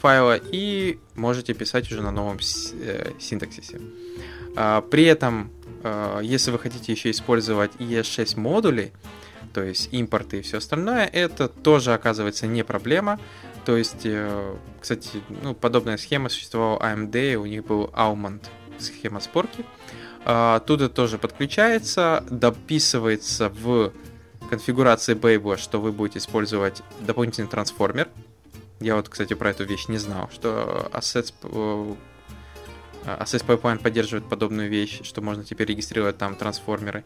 файла 0.00 0.36
и 0.36 0.98
можете 1.14 1.54
писать 1.54 1.90
уже 1.90 2.02
на 2.02 2.10
новом 2.10 2.38
э, 2.38 3.12
синтаксисе. 3.20 3.80
При 4.90 5.04
этом, 5.04 5.50
если 6.20 6.50
вы 6.50 6.58
хотите 6.58 6.92
еще 6.92 7.10
использовать 7.10 7.70
ES6 7.76 8.38
модули, 8.38 8.92
то 9.52 9.62
есть 9.62 9.88
импорты 9.92 10.38
и 10.38 10.42
все 10.42 10.58
остальное, 10.58 11.06
это 11.06 11.48
тоже 11.48 11.94
оказывается 11.94 12.46
не 12.46 12.62
проблема. 12.62 13.20
То 13.64 13.76
есть, 13.76 14.04
э, 14.04 14.56
кстати, 14.80 15.22
ну, 15.42 15.54
подобная 15.54 15.96
схема 15.96 16.28
существовала 16.28 16.78
AMD, 16.80 17.36
у 17.36 17.46
них 17.46 17.64
был 17.64 17.90
Almond 17.94 18.44
схема 18.78 19.20
спорки. 19.20 19.64
Оттуда 20.24 20.88
тоже 20.88 21.18
подключается, 21.18 22.24
дописывается 22.30 23.48
в 23.48 23.92
конфигурации 24.48 25.14
Babel, 25.14 25.56
что 25.56 25.80
вы 25.80 25.92
будете 25.92 26.18
использовать 26.18 26.82
дополнительный 27.00 27.48
трансформер. 27.48 28.08
Я 28.80 28.96
вот, 28.96 29.08
кстати, 29.08 29.34
про 29.34 29.50
эту 29.50 29.64
вещь 29.64 29.88
не 29.88 29.98
знал, 29.98 30.28
что 30.32 30.90
Assets, 30.92 31.32
э, 31.42 31.94
Assets 33.06 33.46
Pipeline 33.46 33.78
поддерживает 33.78 34.28
подобную 34.28 34.68
вещь, 34.68 35.00
что 35.04 35.22
можно 35.22 35.42
теперь 35.42 35.68
регистрировать 35.68 36.18
там 36.18 36.34
трансформеры. 36.34 37.04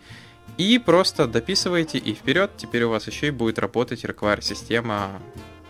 И 0.59 0.79
просто 0.79 1.27
дописываете 1.27 1.99
и 1.99 2.15
вперед. 2.15 2.51
Теперь 2.57 2.85
у 2.85 2.91
вас 2.91 3.07
еще 3.07 3.29
и 3.29 3.31
будет 3.31 3.59
работать 3.59 4.05
require 4.05 4.41
система 4.43 5.23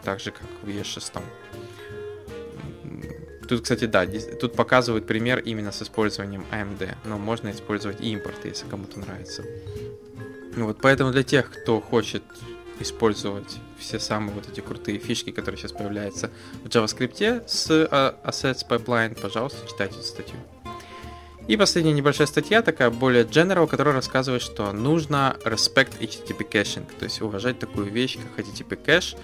так 0.05 0.21
же, 0.21 0.31
как 0.31 0.47
в 0.63 0.69
E6. 0.69 1.23
Тут, 3.49 3.63
кстати, 3.63 3.85
да, 3.87 4.07
тут 4.41 4.55
показывают 4.55 5.07
пример 5.07 5.39
именно 5.39 5.71
с 5.71 5.83
использованием 5.83 6.45
AMD, 6.51 6.97
но 7.05 7.17
можно 7.17 7.51
использовать 7.51 8.01
и 8.01 8.13
импорты, 8.13 8.49
если 8.49 8.67
кому-то 8.67 8.99
нравится. 8.99 9.45
Вот, 10.57 10.79
поэтому 10.81 11.13
для 11.13 11.23
тех, 11.23 11.51
кто 11.51 11.81
хочет 11.81 12.23
использовать 12.81 13.59
все 13.79 13.99
самые 13.99 14.35
вот 14.35 14.49
эти 14.49 14.61
крутые 14.61 14.99
фишки, 14.99 15.31
которые 15.31 15.59
сейчас 15.59 15.73
появляются 15.73 16.31
в 16.65 16.67
JavaScript 16.67 17.49
с 17.49 17.71
uh, 17.71 18.15
Assets 18.25 18.67
Pipeline, 18.69 19.19
пожалуйста, 19.21 19.67
читайте 19.69 19.97
эту 19.97 20.05
статью. 20.05 20.37
И 21.49 21.57
последняя 21.57 21.93
небольшая 21.93 22.27
статья, 22.27 22.61
такая 22.61 22.91
более 22.91 23.25
general, 23.25 23.69
которая 23.69 23.95
рассказывает, 23.95 24.43
что 24.43 24.73
нужно 24.73 25.37
respect 25.45 26.01
HTTP 26.01 26.49
caching, 26.51 26.87
то 26.99 27.05
есть 27.05 27.23
уважать 27.23 27.59
такую 27.61 27.87
вещь, 27.87 28.19
как 28.19 28.45
HTTP 28.45 28.75
кэш, 28.77 29.15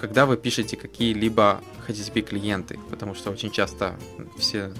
когда 0.00 0.24
вы 0.24 0.38
пишете 0.38 0.76
какие-либо 0.76 1.60
HTTP 1.86 2.22
клиенты, 2.22 2.78
потому 2.88 3.14
что 3.14 3.30
очень 3.30 3.50
часто 3.50 3.98
все 4.38 4.72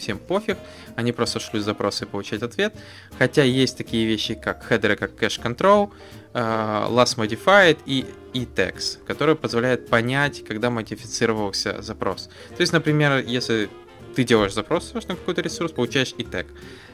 всем 0.00 0.18
пофиг, 0.18 0.56
они 0.96 1.12
просто 1.12 1.40
шлют 1.40 1.62
запросы 1.62 2.04
и 2.04 2.08
получают 2.08 2.42
ответ. 2.42 2.74
Хотя 3.18 3.42
есть 3.42 3.76
такие 3.76 4.06
вещи, 4.06 4.34
как 4.34 4.64
хедеры, 4.64 4.96
как 4.96 5.12
cache 5.12 5.42
control, 5.42 5.90
uh, 6.32 6.90
last 6.90 7.18
modified 7.18 7.78
и 7.86 8.06
e-tags, 8.32 8.98
которые 9.06 9.36
позволяют 9.36 9.88
понять, 9.88 10.42
когда 10.44 10.70
модифицировался 10.70 11.82
запрос. 11.82 12.30
То 12.56 12.60
есть, 12.62 12.72
например, 12.72 13.18
если 13.18 13.68
ты 14.14 14.24
делаешь 14.24 14.54
запрос 14.54 14.92
на 14.94 15.00
какой-то 15.00 15.42
ресурс, 15.42 15.72
получаешь 15.72 16.14
e-tag. 16.18 16.46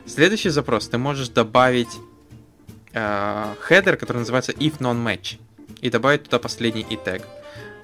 Следующий 0.06 0.50
запрос 0.50 0.88
ты 0.88 0.98
можешь 0.98 1.28
добавить 1.28 1.88
uh, 2.92 3.56
хедер, 3.60 3.96
который 3.96 4.18
называется 4.18 4.52
if 4.52 4.78
non 4.78 5.04
match, 5.04 5.38
и 5.80 5.90
добавить 5.90 6.24
туда 6.24 6.38
последний 6.38 6.86
e-tag. 6.88 7.22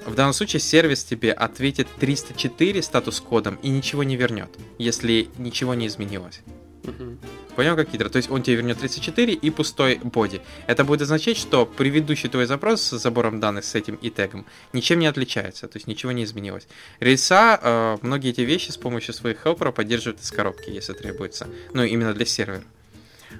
В 0.07 0.15
данном 0.15 0.33
случае 0.33 0.61
сервис 0.61 1.05
тебе 1.05 1.33
ответит 1.33 1.87
304 2.01 2.83
статус-кодом 2.83 3.57
и 3.63 3.69
ничего 3.69 4.03
не 4.03 4.17
вернет, 4.17 4.51
если 4.79 5.29
ничего 5.39 5.75
не 5.75 5.87
изменилось. 5.87 6.41
Угу. 6.85 7.19
Понял, 7.57 7.77
как 7.77 7.91
хитро? 7.91 8.09
То 8.09 8.17
есть 8.17 8.31
он 8.31 8.43
тебе 8.43 8.57
вернет 8.57 8.79
34 8.79 9.33
и 9.33 9.51
пустой 9.51 10.01
боди. 10.03 10.41
Это 10.67 10.85
будет 10.85 11.03
означать, 11.03 11.37
что 11.37 11.65
предыдущий 11.67 12.29
твой 12.29 12.47
запрос 12.47 12.83
с 12.83 12.99
забором 12.99 13.41
данных 13.41 13.65
с 13.65 13.75
этим 13.75 13.95
и 13.97 14.11
тегом 14.11 14.45
ничем 14.73 14.99
не 14.99 15.07
отличается, 15.07 15.69
то 15.69 15.77
есть 15.77 15.87
ничего 15.87 16.13
не 16.13 16.25
изменилось. 16.25 16.67
Рельса 17.01 17.59
э, 17.63 17.99
многие 18.03 18.31
эти 18.31 18.41
вещи 18.41 18.71
с 18.71 18.77
помощью 18.77 19.15
своих 19.15 19.39
хелперов 19.43 19.75
поддерживают 19.75 20.21
из 20.21 20.31
коробки, 20.31 20.71
если 20.71 20.93
требуется. 20.93 21.47
Ну, 21.73 21.85
именно 21.85 22.13
для 22.15 22.27
сервера. 22.27 22.65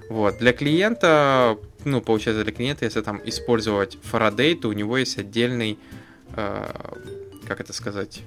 Вот. 0.09 0.39
Для 0.39 0.53
клиента, 0.53 1.59
ну, 1.85 2.01
получается, 2.01 2.45
для 2.45 2.53
клиента, 2.53 2.85
если 2.85 3.01
там 3.03 3.21
использовать 3.25 3.99
Faraday, 4.11 4.55
то 4.55 4.69
у 4.69 4.73
него 4.73 4.97
есть 4.97 5.19
отдельный 5.19 5.79
Э, 6.35 6.73
как 7.47 7.61
это 7.61 7.73
сказать, 7.73 8.23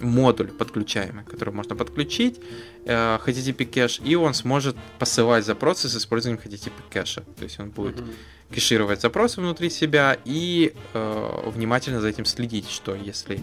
модуль 0.00 0.48
подключаемый, 0.48 1.24
который 1.24 1.52
можно 1.52 1.74
подключить 1.74 2.40
э, 2.84 3.18
HTTP 3.24 3.64
кэш, 3.64 4.00
и 4.04 4.14
он 4.14 4.34
сможет 4.34 4.76
посылать 4.98 5.44
запросы 5.44 5.88
с 5.88 5.96
использованием 5.96 6.42
HTTP 6.42 6.72
кэша. 6.90 7.22
То 7.36 7.44
есть 7.44 7.58
он 7.60 7.70
будет 7.70 7.96
mm-hmm. 7.96 8.54
кэшировать 8.54 9.00
запросы 9.00 9.40
внутри 9.40 9.70
себя 9.70 10.16
и 10.24 10.72
э, 10.94 11.50
внимательно 11.50 12.00
за 12.00 12.08
этим 12.08 12.24
следить, 12.24 12.68
что 12.68 12.94
если 12.94 13.40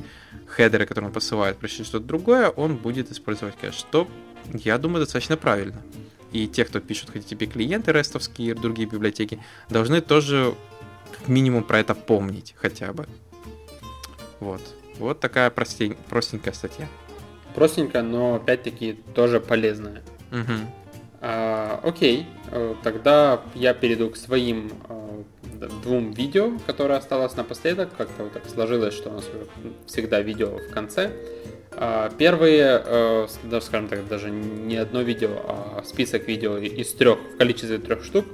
хедеры, 0.47 0.86
которые 0.86 1.10
он 1.10 1.14
посылает, 1.14 1.58
пришли 1.58 1.84
что-то 1.84 2.06
другое, 2.06 2.49
он 2.49 2.78
будет 2.78 3.12
использовать 3.12 3.56
кэш. 3.58 3.76
Что, 3.76 4.08
я 4.53 4.78
думаю, 4.78 5.01
достаточно 5.03 5.38
правильно. 5.38 5.82
И 6.32 6.47
те, 6.47 6.66
кто 6.66 6.80
пишут 6.80 7.16
HTTP 7.16 7.45
клиенты 7.47 7.91
рестовские 7.91 8.51
и 8.51 8.53
другие 8.53 8.88
библиотеки, 8.88 9.39
должны 9.70 10.01
тоже 10.01 10.56
как 11.12 11.28
минимум 11.28 11.64
про 11.64 11.80
это 11.80 11.95
помнить 11.95 12.56
хотя 12.58 12.91
бы. 12.93 13.08
Вот. 14.39 14.62
Вот 15.00 15.20
такая 15.20 15.50
простень, 15.50 15.96
простенькая 16.10 16.54
статья. 16.54 16.88
Простенькая, 17.54 18.04
но 18.04 18.36
опять-таки 18.36 18.93
тоже 19.14 19.39
полезная. 19.39 20.02
Угу. 20.32 20.54
А, 21.22 21.80
окей, 21.84 22.28
э, 22.52 22.76
тогда 22.84 23.41
я 23.56 23.74
перейду 23.74 24.10
к 24.10 24.18
своим 24.18 24.72
а, 24.88 25.24
двум 25.84 26.12
видео, 26.12 26.52
которые 26.66 26.98
осталось 26.98 27.36
напоследок. 27.36 27.89
Как-то 27.98 28.24
вот 28.24 28.34
так 28.34 28.43
сложилось, 28.48 28.93
что 28.93 29.10
у 29.10 29.14
нас 29.14 29.26
всегда 29.88 30.22
видео 30.22 30.58
в 30.58 30.70
конце. 30.72 31.12
А, 31.78 32.10
первые, 32.18 32.82
а, 32.84 33.28
даже, 33.43 33.66
скажем 33.66 33.88
так, 33.88 34.08
даже 34.08 34.30
не 34.30 34.78
одно 34.78 35.02
видео, 35.02 35.32
а 35.46 35.84
список 35.86 36.28
видео 36.28 36.58
из 36.58 36.93
трех, 36.93 37.20
в 37.20 37.38
количестве 37.38 37.78
трех 37.80 38.04
штук 38.04 38.26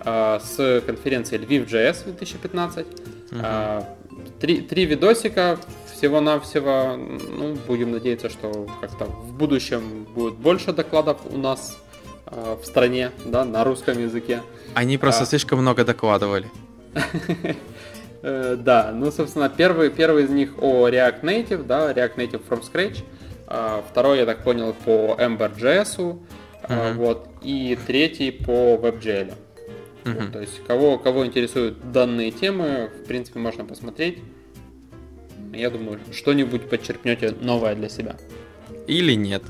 а, 0.00 0.40
с 0.40 0.82
конференции 0.86 1.38
Lviv.js 1.38 2.04
2015. 2.04 2.86
Угу. 2.86 3.40
Три, 4.40 4.60
три 4.60 4.84
видосика 4.84 5.58
всего-навсего. 5.96 6.96
Ну, 6.96 7.56
будем 7.66 7.90
надеяться, 7.92 8.28
что 8.28 8.68
как-то 8.80 9.06
в 9.06 9.32
будущем 9.32 10.06
будет 10.14 10.34
больше 10.34 10.72
докладов 10.72 11.18
у 11.30 11.38
нас 11.38 11.78
э, 12.26 12.56
в 12.60 12.64
стране, 12.64 13.10
да, 13.24 13.44
на 13.44 13.64
русском 13.64 13.98
языке. 13.98 14.42
Они 14.74 14.98
просто 14.98 15.24
а... 15.24 15.26
слишком 15.26 15.60
много 15.60 15.84
докладывали. 15.84 16.46
Э, 18.22 18.56
да, 18.58 18.92
ну, 18.92 19.12
собственно, 19.12 19.48
первый, 19.48 19.88
первый 19.88 20.24
из 20.24 20.30
них 20.30 20.54
о 20.60 20.88
React 20.88 21.20
Native, 21.20 21.62
да, 21.64 21.92
React 21.92 22.16
Native 22.16 22.42
from 22.48 22.62
Scratch. 22.62 23.04
А, 23.46 23.84
второй, 23.88 24.18
я 24.18 24.26
так 24.26 24.42
понял, 24.42 24.74
по 24.84 25.16
Ember.js. 25.18 26.18
Uh-huh. 26.62 26.94
Вот. 26.94 27.28
И 27.42 27.78
третий 27.86 28.32
по 28.32 28.74
WebGL. 28.74 29.32
Uh-huh. 30.04 30.22
Вот, 30.22 30.32
то 30.32 30.40
есть, 30.40 30.64
кого, 30.66 30.98
кого 30.98 31.24
интересуют 31.24 31.92
данные 31.92 32.32
темы, 32.32 32.90
в 33.00 33.06
принципе, 33.06 33.38
можно 33.38 33.64
посмотреть. 33.64 34.18
Я 35.56 35.70
думаю, 35.70 35.98
что-нибудь 36.12 36.68
подчеркнете 36.68 37.34
новое 37.40 37.74
для 37.74 37.88
себя. 37.88 38.16
Или 38.86 39.14
нет. 39.14 39.42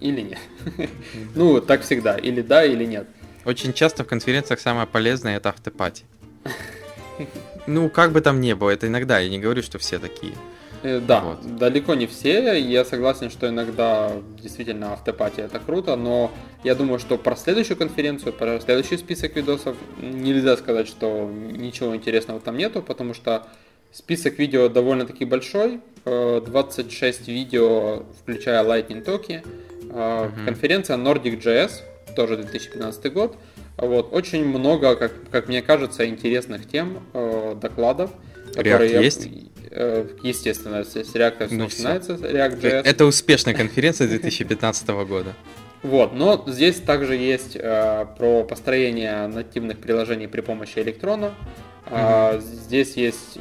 Или 0.00 0.22
нет. 0.22 0.38
ну, 1.34 1.60
так 1.60 1.82
всегда. 1.82 2.16
Или 2.16 2.40
да, 2.42 2.64
или 2.64 2.84
нет. 2.84 3.06
Очень 3.44 3.72
часто 3.72 4.04
в 4.04 4.06
конференциях 4.06 4.60
самое 4.60 4.86
полезное 4.86 5.36
это 5.36 5.50
автопати. 5.50 6.04
ну, 7.66 7.88
как 7.90 8.12
бы 8.12 8.20
там 8.20 8.40
ни 8.40 8.52
было, 8.52 8.70
это 8.70 8.86
иногда, 8.86 9.18
я 9.18 9.28
не 9.28 9.38
говорю, 9.38 9.62
что 9.62 9.78
все 9.78 9.98
такие. 9.98 10.34
Э, 10.82 10.98
да, 11.00 11.20
вот. 11.20 11.56
далеко 11.56 11.94
не 11.94 12.06
все. 12.06 12.58
Я 12.58 12.84
согласен, 12.84 13.30
что 13.30 13.48
иногда 13.48 14.12
действительно 14.40 14.92
автопатия 14.92 15.44
это 15.44 15.58
круто, 15.58 15.96
но 15.96 16.32
я 16.64 16.74
думаю, 16.74 16.98
что 16.98 17.18
про 17.18 17.36
следующую 17.36 17.76
конференцию, 17.76 18.32
про 18.32 18.60
следующий 18.60 18.96
список 18.96 19.36
видосов 19.36 19.76
нельзя 20.00 20.56
сказать, 20.56 20.88
что 20.88 21.30
ничего 21.30 21.94
интересного 21.94 22.40
там 22.40 22.56
нету, 22.56 22.82
потому 22.82 23.12
что 23.12 23.46
список 23.92 24.38
видео 24.38 24.68
довольно-таки 24.68 25.24
большой. 25.24 25.80
26 26.04 27.28
э, 27.28 27.32
видео, 27.32 28.04
включая 28.22 28.64
Lightning 28.64 29.02
токи. 29.02 29.42
Uh-huh. 29.82 30.44
Конференция 30.44 30.96
Nordic.js, 30.96 31.72
тоже 32.16 32.36
2015 32.36 33.12
год. 33.12 33.36
Вот, 33.76 34.12
очень 34.12 34.44
много, 34.44 34.94
как, 34.96 35.12
как 35.30 35.48
мне 35.48 35.62
кажется, 35.62 36.06
интересных 36.06 36.68
тем, 36.68 37.00
докладов. 37.60 38.10
React 38.54 38.88
я, 38.88 39.00
есть? 39.00 39.28
Э, 39.70 40.04
естественно, 40.22 40.84
с 40.84 40.96
React 40.96 41.48
ну, 41.50 41.64
начинается, 41.64 42.14
React.js. 42.14 42.82
Это 42.84 43.04
успешная 43.04 43.54
конференция 43.54 44.08
2015 44.08 44.88
года. 44.88 45.34
Вот, 45.82 46.12
но 46.12 46.44
здесь 46.46 46.76
также 46.76 47.14
есть 47.14 47.56
э, 47.56 48.06
про 48.18 48.44
построение 48.44 49.26
нативных 49.28 49.78
приложений 49.78 50.26
при 50.26 50.40
помощи 50.40 50.78
электрона. 50.78 51.34
Э, 51.86 52.36
угу. 52.36 52.42
Здесь 52.42 52.96
есть 52.96 53.38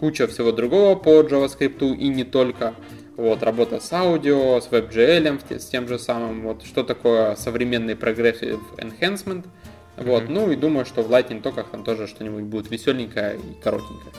куча 0.00 0.26
всего 0.26 0.52
другого 0.52 0.94
по 0.94 1.20
JavaScript 1.20 1.96
и 1.96 2.08
не 2.08 2.24
только. 2.24 2.74
Вот, 3.16 3.42
работа 3.42 3.80
с 3.80 3.92
аудио, 3.92 4.60
с 4.60 4.68
WebGL, 4.68 5.58
с 5.58 5.66
тем 5.66 5.88
же 5.88 5.98
самым. 5.98 6.42
Вот, 6.42 6.62
что 6.62 6.84
такое 6.84 7.34
современный 7.34 7.94
Progressive 7.94 8.60
Enhancement. 8.76 9.44
Вот, 9.96 10.24
mm-hmm. 10.24 10.30
ну 10.30 10.50
и 10.52 10.56
думаю, 10.56 10.86
что 10.86 11.02
в 11.02 11.10
Lightning 11.10 11.42
токах 11.42 11.68
там 11.70 11.82
тоже 11.82 12.06
что-нибудь 12.06 12.44
будет 12.44 12.70
веселенькое 12.70 13.36
и 13.36 13.60
коротенькое. 13.60 14.12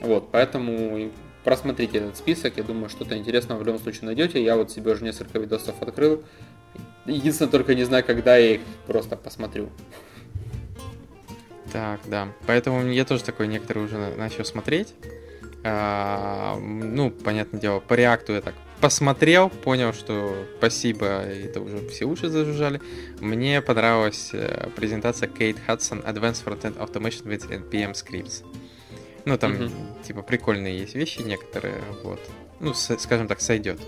Вот, 0.00 0.30
поэтому 0.32 1.10
просмотрите 1.44 1.98
этот 1.98 2.16
список, 2.16 2.56
я 2.56 2.62
думаю, 2.64 2.88
что-то 2.88 3.16
интересное 3.16 3.56
в 3.58 3.64
любом 3.64 3.80
случае 3.80 4.06
найдете. 4.06 4.42
Я 4.42 4.56
вот 4.56 4.70
себе 4.70 4.92
уже 4.92 5.04
несколько 5.04 5.38
видосов 5.38 5.74
открыл. 5.82 6.22
Единственное, 7.04 7.50
только 7.50 7.74
не 7.74 7.84
знаю, 7.84 8.04
когда 8.04 8.36
я 8.36 8.54
их 8.54 8.60
просто 8.86 9.16
посмотрю. 9.16 9.68
Так, 11.72 12.00
да. 12.06 12.28
Поэтому 12.46 12.86
я 12.86 13.04
тоже 13.04 13.24
такой 13.24 13.48
некоторые 13.48 13.86
уже 13.86 13.96
начал 14.16 14.44
смотреть. 14.44 14.94
А, 15.64 16.58
ну, 16.58 17.10
понятное 17.10 17.60
дело, 17.60 17.80
по 17.80 17.94
реакту 17.94 18.32
я 18.32 18.40
так 18.40 18.54
посмотрел, 18.80 19.48
понял, 19.48 19.92
что 19.92 20.34
спасибо, 20.58 21.06
это 21.06 21.60
уже 21.60 21.88
все 21.88 22.04
уши 22.04 22.28
зажужжали. 22.28 22.80
Мне 23.20 23.62
понравилась 23.62 24.30
э, 24.32 24.70
презентация 24.74 25.28
Кейт 25.28 25.56
Хадсон 25.64 26.00
Advanced 26.00 26.44
Frontend 26.44 26.78
Automation 26.78 27.24
with 27.24 27.48
NPM 27.48 27.92
Scripts. 27.92 28.44
Ну, 29.24 29.38
там, 29.38 29.52
угу. 29.52 29.70
типа, 30.02 30.22
прикольные 30.22 30.80
есть 30.80 30.96
вещи 30.96 31.22
некоторые, 31.22 31.80
вот. 32.02 32.18
Ну, 32.58 32.74
с, 32.74 32.98
скажем 32.98 33.28
так, 33.28 33.40
сойдет. 33.40 33.80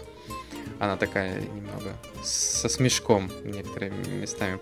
Она 0.78 0.96
такая 0.96 1.40
немного 1.40 1.92
со 2.22 2.68
смешком 2.68 3.30
некоторыми 3.44 4.20
местами 4.20 4.60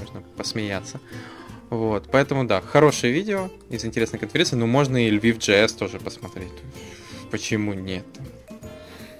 можно 0.00 0.22
посмеяться. 0.36 1.00
Вот, 1.70 2.08
поэтому 2.10 2.44
да, 2.44 2.60
хорошее 2.60 3.12
видео 3.12 3.50
из 3.68 3.84
интересной 3.84 4.18
конференции, 4.18 4.56
но 4.56 4.66
можно 4.66 5.06
и 5.06 5.10
Львив 5.10 5.38
JS 5.38 5.76
тоже 5.76 5.98
посмотреть. 5.98 6.52
Почему 7.30 7.74
нет? 7.74 8.06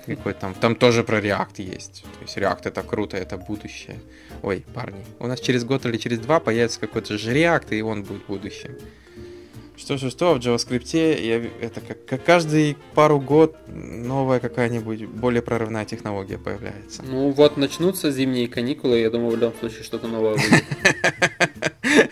Какой 0.07 0.33
там, 0.33 0.55
там 0.55 0.75
тоже 0.75 1.05
про 1.05 1.21
React 1.21 1.63
есть. 1.63 2.03
То 2.03 2.23
есть 2.23 2.37
React 2.39 2.63
это 2.65 2.83
круто, 2.83 3.19
это 3.19 3.37
будущее. 3.37 4.01
Ой, 4.43 4.65
парни, 4.75 5.05
у 5.19 5.27
нас 5.27 5.41
через 5.41 5.65
год 5.65 5.85
или 5.85 5.99
через 5.99 6.19
два 6.21 6.41
появится 6.41 6.81
какой-то 6.81 7.19
же 7.19 7.35
React, 7.35 7.77
и 7.77 7.83
он 7.83 8.05
будет 8.05 8.25
будущим. 8.27 8.77
Что 9.79 9.97
же 9.97 10.11
что, 10.11 10.35
в 10.35 10.39
JavaScript 10.39 10.91
я, 10.93 11.37
это 11.65 11.81
как, 11.81 12.05
как 12.05 12.25
каждый 12.25 12.77
пару 12.95 13.21
год 13.21 13.57
новая 13.69 14.41
какая-нибудь 14.41 15.07
более 15.07 15.41
прорывная 15.41 15.85
технология 15.85 16.37
появляется. 16.37 17.05
Ну 17.05 17.31
вот 17.31 17.57
начнутся 17.57 18.11
зимние 18.11 18.49
каникулы, 18.49 18.99
я 18.99 19.09
думаю, 19.09 19.37
в 19.37 19.39
любом 19.39 19.57
случае 19.61 19.85
что-то 19.85 20.09
новое 20.09 20.35
будет. 20.35 20.65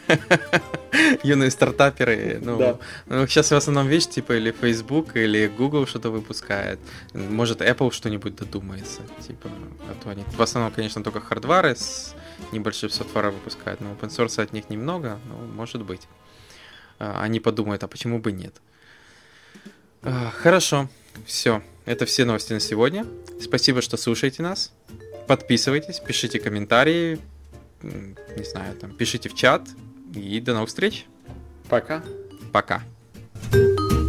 Юные 1.23 1.51
стартаперы, 1.51 2.39
ну, 2.43 2.59
да. 2.59 2.79
ну, 3.07 3.27
сейчас 3.27 3.51
в 3.51 3.55
основном 3.55 3.89
вещь, 3.89 4.07
типа, 4.07 4.37
или 4.37 4.53
Facebook, 4.53 5.17
или 5.17 5.47
Google 5.47 5.87
что-то 5.87 6.11
выпускает. 6.11 6.79
Может, 7.13 7.61
Apple 7.61 7.91
что-нибудь 7.93 8.37
додумается, 8.37 9.03
типа, 9.27 9.51
а 9.91 9.95
то 10.03 10.11
они... 10.11 10.25
В 10.37 10.41
основном, 10.41 10.73
конечно, 10.73 11.03
только 11.03 11.21
хардвары 11.21 11.77
с 11.77 12.15
небольшим 12.53 12.91
софтваром 12.91 13.35
выпускают, 13.35 13.81
но 13.81 13.93
open 13.93 14.09
source 14.09 14.43
от 14.43 14.53
них 14.53 14.71
немного, 14.71 15.19
но 15.29 15.37
может 15.37 15.83
быть. 15.83 16.03
А, 16.99 17.23
они 17.23 17.41
подумают, 17.41 17.83
а 17.83 17.89
почему 17.89 18.19
бы 18.19 18.33
нет. 18.33 18.55
А, 20.03 20.31
хорошо, 20.31 20.89
все. 21.27 21.63
Это 21.85 22.07
все 22.07 22.25
новости 22.25 22.53
на 22.53 22.61
сегодня. 22.61 23.07
Спасибо, 23.41 23.83
что 23.83 23.97
слушаете 23.97 24.43
нас. 24.43 24.73
Подписывайтесь, 25.27 26.01
пишите 26.01 26.39
комментарии, 26.39 27.19
не 27.83 28.45
знаю, 28.45 28.77
там, 28.77 28.93
пишите 28.93 29.29
в 29.29 29.35
чат. 29.35 29.63
И 30.17 30.41
до 30.41 30.55
новых 30.55 30.69
встреч. 30.69 31.07
Пока. 31.69 32.03
Пока. 32.53 32.83
thank 33.53 33.81
you 33.93 34.06